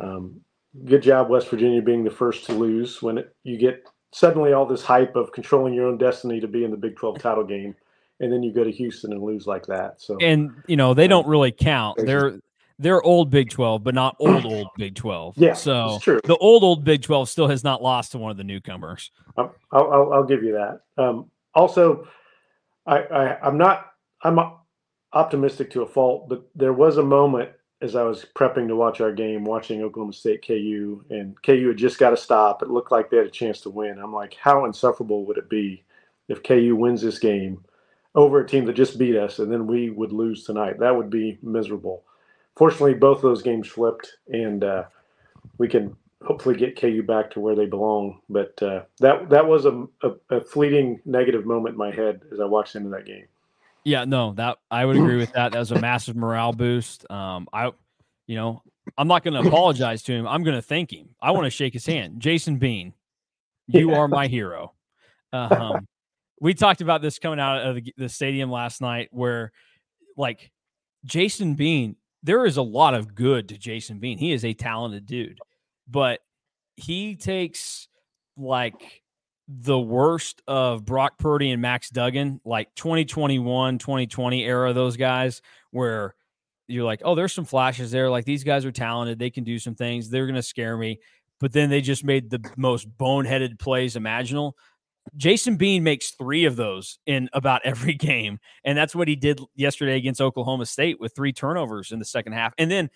[0.00, 0.40] um,
[0.84, 4.66] good job, West Virginia, being the first to lose when it, you get suddenly all
[4.66, 7.76] this hype of controlling your own destiny to be in the Big 12 title game,
[8.20, 10.00] and then you go to Houston and lose like that.
[10.00, 11.98] So, and you know they don't really count.
[12.04, 12.40] They're
[12.78, 15.34] they're old Big 12, but not old old Big 12.
[15.36, 18.44] Yeah, so the old old Big 12 still has not lost to one of the
[18.44, 19.10] newcomers.
[19.36, 20.80] I'll I'll, I'll give you that.
[21.02, 22.06] Um, also,
[22.86, 23.86] I, I I'm not
[24.22, 24.38] I'm
[25.12, 27.50] optimistic to a fault, but there was a moment
[27.80, 31.76] as I was prepping to watch our game, watching Oklahoma State KU, and KU had
[31.76, 32.62] just got to stop.
[32.62, 33.98] It looked like they had a chance to win.
[33.98, 35.84] I'm like, how insufferable would it be
[36.28, 37.64] if KU wins this game
[38.16, 40.80] over a team that just beat us, and then we would lose tonight?
[40.80, 42.02] That would be miserable.
[42.58, 44.84] Fortunately, both of those games flipped, and uh,
[45.58, 48.20] we can hopefully get KU back to where they belong.
[48.28, 52.40] But uh, that that was a, a, a fleeting negative moment in my head as
[52.40, 53.26] I watched into that game.
[53.84, 55.52] Yeah, no, that I would agree with that.
[55.52, 57.08] That was a massive morale boost.
[57.08, 57.70] Um, I,
[58.26, 58.60] you know,
[58.96, 60.26] I'm not going to apologize to him.
[60.26, 61.10] I'm going to thank him.
[61.22, 62.18] I want to shake his hand.
[62.18, 62.92] Jason Bean,
[63.68, 64.72] you are my hero.
[65.32, 65.86] Um,
[66.40, 69.52] we talked about this coming out of the, the stadium last night, where
[70.16, 70.50] like
[71.04, 74.18] Jason Bean, there is a lot of good to Jason Bean.
[74.18, 75.38] He is a talented dude,
[75.88, 76.20] but
[76.76, 77.88] he takes
[78.36, 79.02] like
[79.48, 85.40] the worst of Brock Purdy and Max Duggan, like 2021, 2020 era, those guys,
[85.70, 86.14] where
[86.66, 88.10] you're like, oh, there's some flashes there.
[88.10, 89.18] Like these guys are talented.
[89.18, 90.10] They can do some things.
[90.10, 91.00] They're going to scare me.
[91.40, 94.56] But then they just made the most boneheaded plays imaginable.
[95.16, 98.38] Jason Bean makes three of those in about every game.
[98.64, 102.32] And that's what he did yesterday against Oklahoma State with three turnovers in the second
[102.32, 102.54] half.
[102.58, 102.90] And then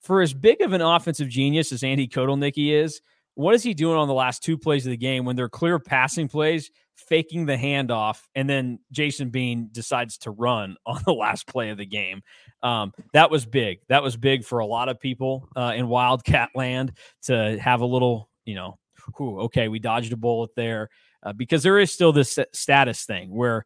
[0.00, 3.00] for as big of an offensive genius as Andy Kotelnicki is,
[3.34, 5.78] what is he doing on the last two plays of the game when they're clear
[5.78, 11.46] passing plays, faking the handoff, and then Jason Bean decides to run on the last
[11.46, 12.22] play of the game?
[12.62, 13.78] Um, that was big.
[13.88, 16.92] That was big for a lot of people uh, in Wildcat land
[17.22, 18.78] to have a little, you know,
[19.16, 20.88] whew, okay, we dodged a bullet there
[21.22, 23.64] uh, because there is still this status thing where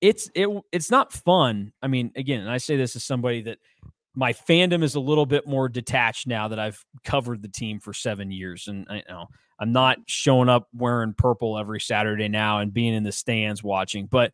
[0.00, 1.72] it's it it's not fun.
[1.80, 3.58] I mean, again, and I say this as somebody that
[4.14, 7.94] my fandom is a little bit more detached now that I've covered the team for
[7.94, 9.28] seven years, and I you know
[9.58, 14.06] I'm not showing up wearing purple every Saturday now and being in the stands watching.
[14.06, 14.32] But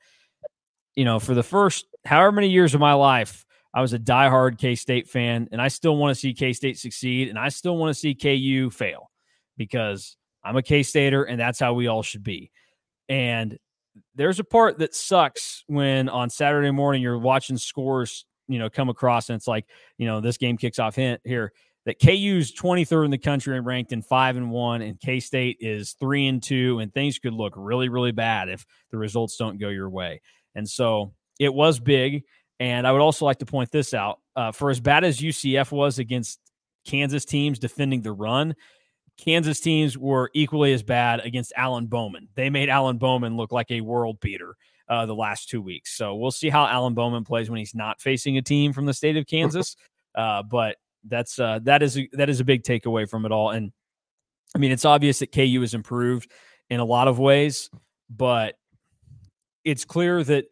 [0.96, 3.44] you know, for the first however many years of my life,
[3.74, 6.78] I was a diehard K State fan, and I still want to see K State
[6.78, 9.10] succeed, and I still want to see KU fail
[9.56, 10.16] because
[10.48, 12.50] I'm a K Stater, and that's how we all should be.
[13.08, 13.58] And
[14.14, 18.88] there's a part that sucks when on Saturday morning you're watching scores you know come
[18.88, 19.66] across and it's like
[19.98, 21.52] you know this game kicks off here
[21.84, 25.94] that KU's 23rd in the country and ranked in 5 and 1 and K-State is
[26.00, 29.68] 3 and 2 and things could look really really bad if the results don't go
[29.68, 30.20] your way.
[30.54, 32.24] And so it was big
[32.60, 35.70] and I would also like to point this out uh, for as bad as UCF
[35.70, 36.40] was against
[36.86, 38.54] Kansas teams defending the run,
[39.18, 42.28] Kansas teams were equally as bad against Alan Bowman.
[42.34, 44.56] They made Alan Bowman look like a world beater
[44.88, 45.96] uh, the last two weeks.
[45.96, 48.94] So we'll see how Alan Bowman plays when he's not facing a team from the
[48.94, 49.76] state of Kansas.
[50.14, 53.50] Uh, but that's uh, that is a, that is a big takeaway from it all.
[53.50, 53.70] And
[54.56, 56.32] I mean, it's obvious that KU has improved
[56.70, 57.70] in a lot of ways,
[58.10, 58.56] but
[59.64, 60.46] it's clear that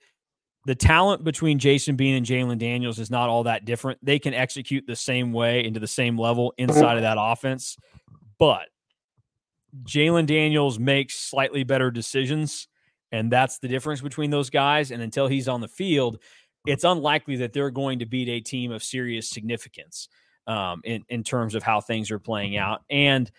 [0.66, 3.98] the talent between Jason Bean and Jalon Daniels is not all that different.
[4.04, 7.76] They can execute the same way into the same level inside of that offense,
[8.38, 8.68] but
[9.84, 12.68] Jalon Daniels makes slightly better decisions
[13.12, 14.90] and that's the difference between those guys.
[14.90, 16.18] And until he's on the field,
[16.66, 20.08] it's unlikely that they're going to beat a team of serious significance
[20.46, 22.82] um, in, in terms of how things are playing out.
[22.90, 23.30] And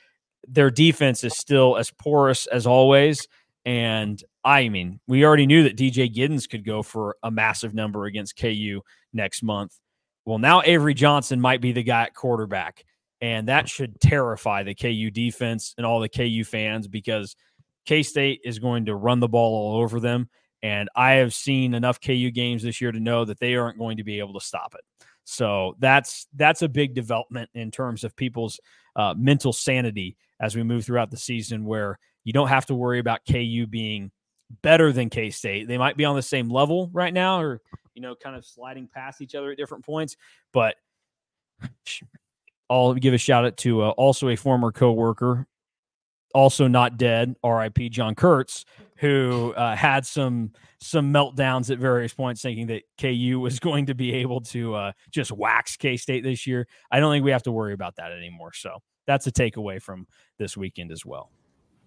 [0.47, 3.27] their defense is still as porous as always.
[3.65, 8.05] And I mean, we already knew that DJ Giddens could go for a massive number
[8.05, 9.77] against KU next month.
[10.23, 12.85] Well, now Avery Johnson might be the guy at quarterback.
[13.21, 17.35] And that should terrify the KU defense and all the KU fans because–
[17.87, 20.29] K State is going to run the ball all over them.
[20.61, 23.97] And I have seen enough KU games this year to know that they aren't going
[23.97, 25.05] to be able to stop it.
[25.23, 28.59] So that's that's a big development in terms of people's
[28.95, 32.99] uh, mental sanity as we move throughout the season, where you don't have to worry
[32.99, 34.11] about KU being
[34.61, 35.67] better than K State.
[35.67, 37.61] They might be on the same level right now, or
[37.93, 40.17] you know, kind of sliding past each other at different points.
[40.51, 40.75] But
[42.69, 45.47] I'll give a shout out to uh, also a former coworker
[46.37, 48.65] also not dead, RIP John Kurtz,
[48.97, 53.95] who uh, had some some meltdowns at various points, thinking that KU was going to
[53.95, 56.67] be able to uh, just wax K State this year.
[56.91, 58.53] I don't think we have to worry about that anymore.
[58.53, 60.07] So that's a takeaway from
[60.37, 61.31] this weekend as well.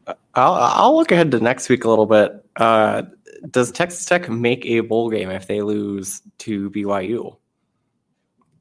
[0.07, 2.33] Uh, I'll, I'll look ahead to next week a little bit.
[2.57, 3.03] Uh,
[3.51, 7.37] does Texas Tech make a bowl game if they lose to BYU?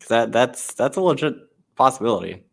[0.08, 1.36] That that's that's a legit
[1.80, 2.44] possibility.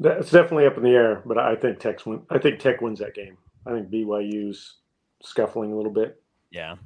[0.00, 2.22] That's definitely up in the air, but I think Tech win.
[2.30, 3.36] I think Tech wins that game.
[3.66, 4.76] I think BYU's
[5.22, 6.20] scuffling a little bit.
[6.50, 6.76] Yeah.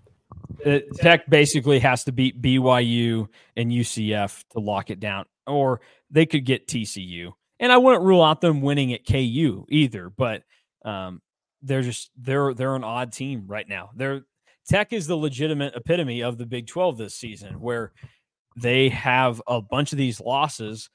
[0.66, 5.80] Uh, Tech basically has to beat BYU and UCF to lock it down, or
[6.10, 7.32] they could get TCU.
[7.60, 10.42] And I wouldn't rule out them winning at KU either, but
[10.84, 11.22] um,
[11.62, 13.90] they're just they're they're an odd team right now.
[13.94, 14.22] They're
[14.68, 17.92] Tech is the legitimate epitome of the Big 12 this season, where
[18.60, 20.90] they have a bunch of these losses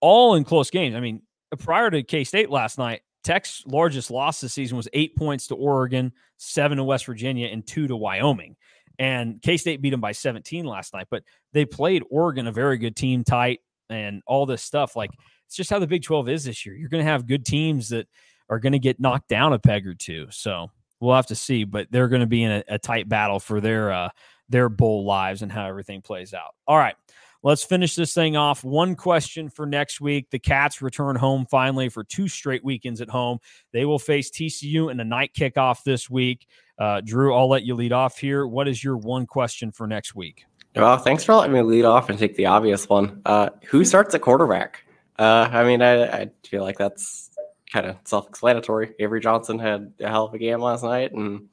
[0.00, 0.94] all in close games.
[0.94, 1.22] I mean,
[1.58, 5.54] prior to K State last night, Tech's largest loss this season was eight points to
[5.54, 8.56] Oregon, seven to West Virginia, and two to Wyoming.
[8.98, 11.22] And K State beat them by 17 last night, but
[11.52, 14.96] they played Oregon, a very good team, tight, and all this stuff.
[14.96, 15.10] Like,
[15.46, 16.74] it's just how the Big 12 is this year.
[16.74, 18.08] You're going to have good teams that
[18.48, 20.26] are going to get knocked down a peg or two.
[20.30, 23.38] So we'll have to see, but they're going to be in a, a tight battle
[23.38, 24.08] for their, uh,
[24.52, 26.54] their bowl lives and how everything plays out.
[26.68, 26.94] All right.
[27.44, 28.62] Let's finish this thing off.
[28.62, 30.30] One question for next week.
[30.30, 33.38] The Cats return home finally for two straight weekends at home.
[33.72, 36.46] They will face TCU in a night kickoff this week.
[36.78, 38.46] Uh, Drew, I'll let you lead off here.
[38.46, 40.44] What is your one question for next week?
[40.76, 43.20] Well, thanks for letting me lead off and take the obvious one.
[43.26, 44.84] Uh, who starts at quarterback?
[45.18, 47.30] Uh, I mean, I, I feel like that's
[47.72, 48.92] kind of self-explanatory.
[49.00, 51.48] Avery Johnson had a hell of a game last night, and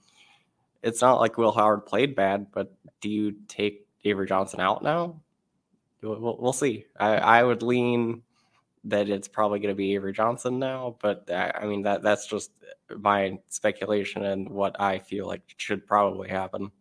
[0.83, 2.47] it's not like Will Howard played bad.
[2.51, 5.21] But do you take Avery Johnson out now?
[6.01, 6.85] we'll, we'll see.
[6.99, 8.21] I, I would lean
[8.85, 12.27] that it's probably going to be Avery Johnson now, but I, I mean that that's
[12.27, 12.51] just
[12.97, 16.71] my speculation and what I feel like should probably happen.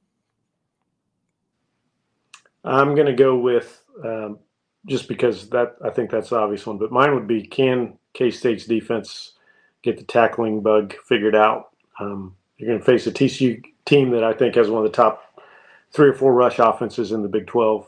[2.64, 4.38] I'm going to go with um,
[4.86, 8.30] just because that I think that's the obvious one, but mine would be can K
[8.30, 9.32] State's defense
[9.82, 11.70] get the tackling bug figured out?
[11.98, 14.96] Um, you're going to face a TCU team that I think has one of the
[14.96, 15.42] top
[15.92, 17.86] three or four rush offenses in the Big 12.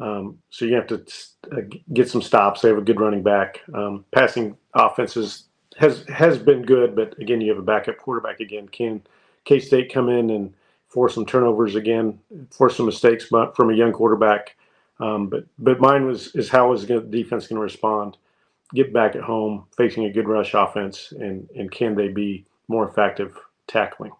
[0.00, 1.04] Um, so you have to
[1.52, 1.60] uh,
[1.92, 2.60] get some stops.
[2.60, 3.60] They have a good running back.
[3.74, 5.44] Um, passing offenses
[5.76, 8.68] has has been good, but again, you have a backup quarterback again.
[8.68, 9.02] Can
[9.44, 10.54] K State come in and
[10.88, 12.18] force some turnovers again,
[12.50, 14.56] force some mistakes from a young quarterback?
[15.00, 18.16] Um, but but mine was is how is the defense going to respond?
[18.74, 22.88] Get back at home, facing a good rush offense, and and can they be more
[22.88, 23.36] effective
[23.66, 24.12] tackling?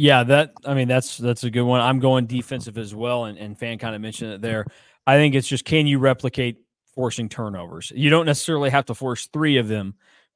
[0.00, 1.82] Yeah, that I mean that's that's a good one.
[1.82, 4.64] I'm going defensive as well, and, and fan kind of mentioned it there.
[5.06, 6.56] I think it's just can you replicate
[6.94, 7.92] forcing turnovers?
[7.94, 9.92] You don't necessarily have to force three of them,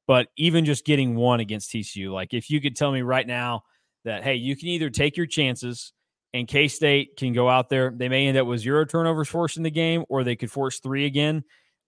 [0.06, 3.62] but even just getting one against TCU, like if you could tell me right now
[4.04, 5.94] that hey, you can either take your chances
[6.34, 9.62] and K State can go out there, they may end up with zero turnovers forcing
[9.62, 11.42] the game, or they could force three again,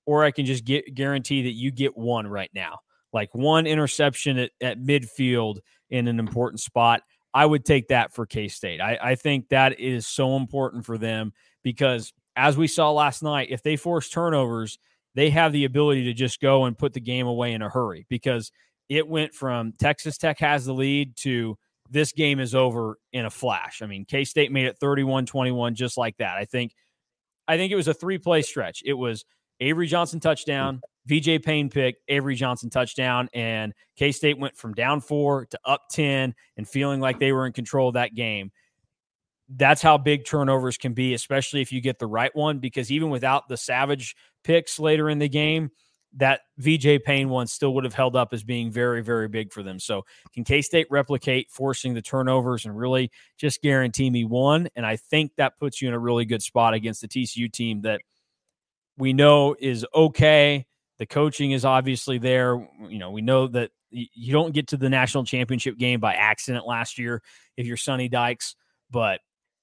[0.06, 2.78] or I can just get guarantee that you get one right now,
[3.12, 5.58] like one interception at, at midfield
[5.90, 7.02] in an important spot.
[7.36, 8.80] I would take that for K State.
[8.80, 13.48] I, I think that is so important for them because, as we saw last night,
[13.50, 14.78] if they force turnovers,
[15.14, 18.06] they have the ability to just go and put the game away in a hurry
[18.08, 18.50] because
[18.88, 21.58] it went from Texas Tech has the lead to
[21.90, 23.82] this game is over in a flash.
[23.82, 26.38] I mean, K State made it 31 21 just like that.
[26.38, 26.72] I think.
[27.46, 28.82] I think it was a three play stretch.
[28.82, 29.26] It was
[29.60, 35.00] Avery Johnson touchdown, VJ Payne pick, Avery Johnson touchdown, and K State went from down
[35.00, 38.50] four to up 10 and feeling like they were in control of that game.
[39.48, 43.10] That's how big turnovers can be, especially if you get the right one, because even
[43.10, 45.70] without the Savage picks later in the game,
[46.16, 49.62] that VJ Payne one still would have held up as being very, very big for
[49.62, 49.78] them.
[49.78, 54.68] So, can K State replicate forcing the turnovers and really just guarantee me one?
[54.74, 57.82] And I think that puts you in a really good spot against the TCU team
[57.82, 58.00] that
[58.96, 60.66] we know is okay
[60.98, 62.56] the coaching is obviously there.
[62.88, 66.66] You know, we know that you don't get to the national championship game by accident
[66.66, 67.22] last year
[67.56, 68.56] if you're Sonny Dykes,
[68.90, 69.20] but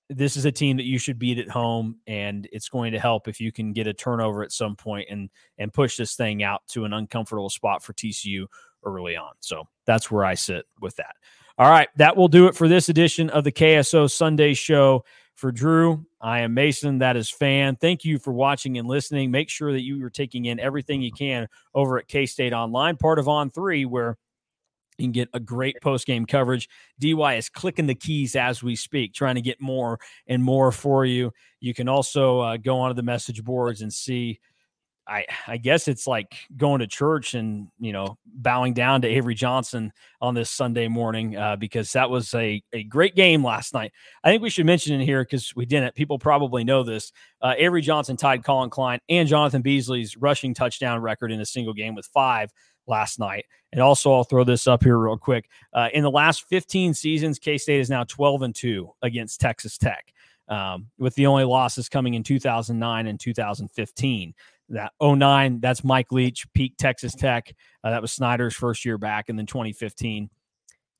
[0.09, 3.27] this is a team that you should beat at home, and it's going to help
[3.27, 6.61] if you can get a turnover at some point and and push this thing out
[6.69, 8.45] to an uncomfortable spot for TCU
[8.85, 9.31] early on.
[9.39, 11.15] So that's where I sit with that.
[11.57, 15.05] All right, that will do it for this edition of the KSO Sunday Show.
[15.35, 16.99] For Drew, I am Mason.
[16.99, 17.75] That is Fan.
[17.75, 19.31] Thank you for watching and listening.
[19.31, 22.95] Make sure that you are taking in everything you can over at K State Online,
[22.97, 24.17] part of On Three, where
[24.97, 26.69] you can get a great post game coverage.
[26.99, 31.03] DY is clicking the keys as we speak, trying to get more and more for
[31.03, 31.31] you.
[31.59, 34.39] You can also uh, go onto the message boards and see
[35.07, 39.35] I I guess it's like going to church and you know bowing down to Avery
[39.35, 43.91] Johnson on this Sunday morning uh, because that was a a great game last night.
[44.23, 45.95] I think we should mention in here because we didn't.
[45.95, 47.11] People probably know this.
[47.41, 51.73] Uh, Avery Johnson tied Collin Klein and Jonathan Beasley's rushing touchdown record in a single
[51.73, 52.51] game with five
[52.87, 53.45] last night.
[53.71, 55.49] And also, I'll throw this up here real quick.
[55.73, 59.77] Uh, in the last 15 seasons, K State is now 12 and two against Texas
[59.77, 60.12] Tech.
[60.49, 64.33] Um, with the only losses coming in 2009 and 2015
[64.69, 67.53] that 09 that's mike leach peak texas tech.
[67.83, 70.29] Uh, that was snyder's first year back and then 2015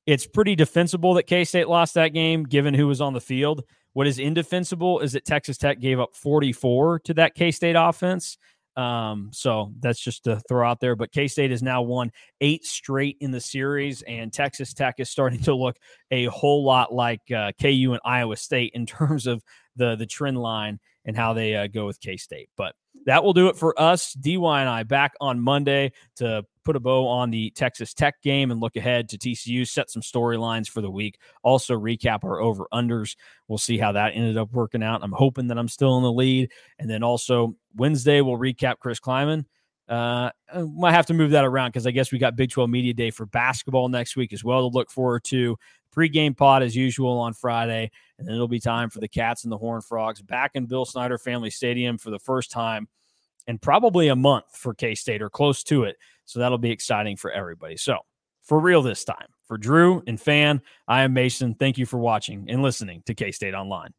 [0.05, 3.63] it's pretty defensible that k-state lost that game given who was on the field.
[3.93, 8.37] What is indefensible is that texas tech gave up 44 to that k-state offense
[8.75, 13.17] um, so that's just to throw out there but k-state has now won eight straight
[13.19, 15.77] in the series and texas tech is starting to look
[16.11, 19.43] a whole lot like uh, ku and iowa state in terms of
[19.75, 22.75] the the trend line and how they uh, go with k-state but
[23.05, 24.13] that will do it for us.
[24.13, 28.51] DY and I back on Monday to put a bow on the Texas Tech game
[28.51, 31.19] and look ahead to TCU, set some storylines for the week.
[31.43, 33.15] Also, recap our over unders.
[33.47, 35.03] We'll see how that ended up working out.
[35.03, 36.51] I'm hoping that I'm still in the lead.
[36.79, 39.45] And then also, Wednesday, we'll recap Chris Klieman.
[39.89, 40.31] Uh,
[40.73, 43.11] might have to move that around because I guess we got Big 12 Media Day
[43.11, 45.57] for basketball next week as well to look forward to.
[45.91, 49.51] Pre-game pod as usual on Friday, and then it'll be time for the Cats and
[49.51, 52.87] the Horn Frogs back in Bill Snyder Family Stadium for the first time
[53.47, 55.97] in probably a month for K State or close to it.
[56.25, 57.77] So that'll be exciting for everybody.
[57.77, 57.97] So
[58.43, 61.55] for real this time, for Drew and Fan, I am Mason.
[61.55, 63.91] Thank you for watching and listening to K State Online.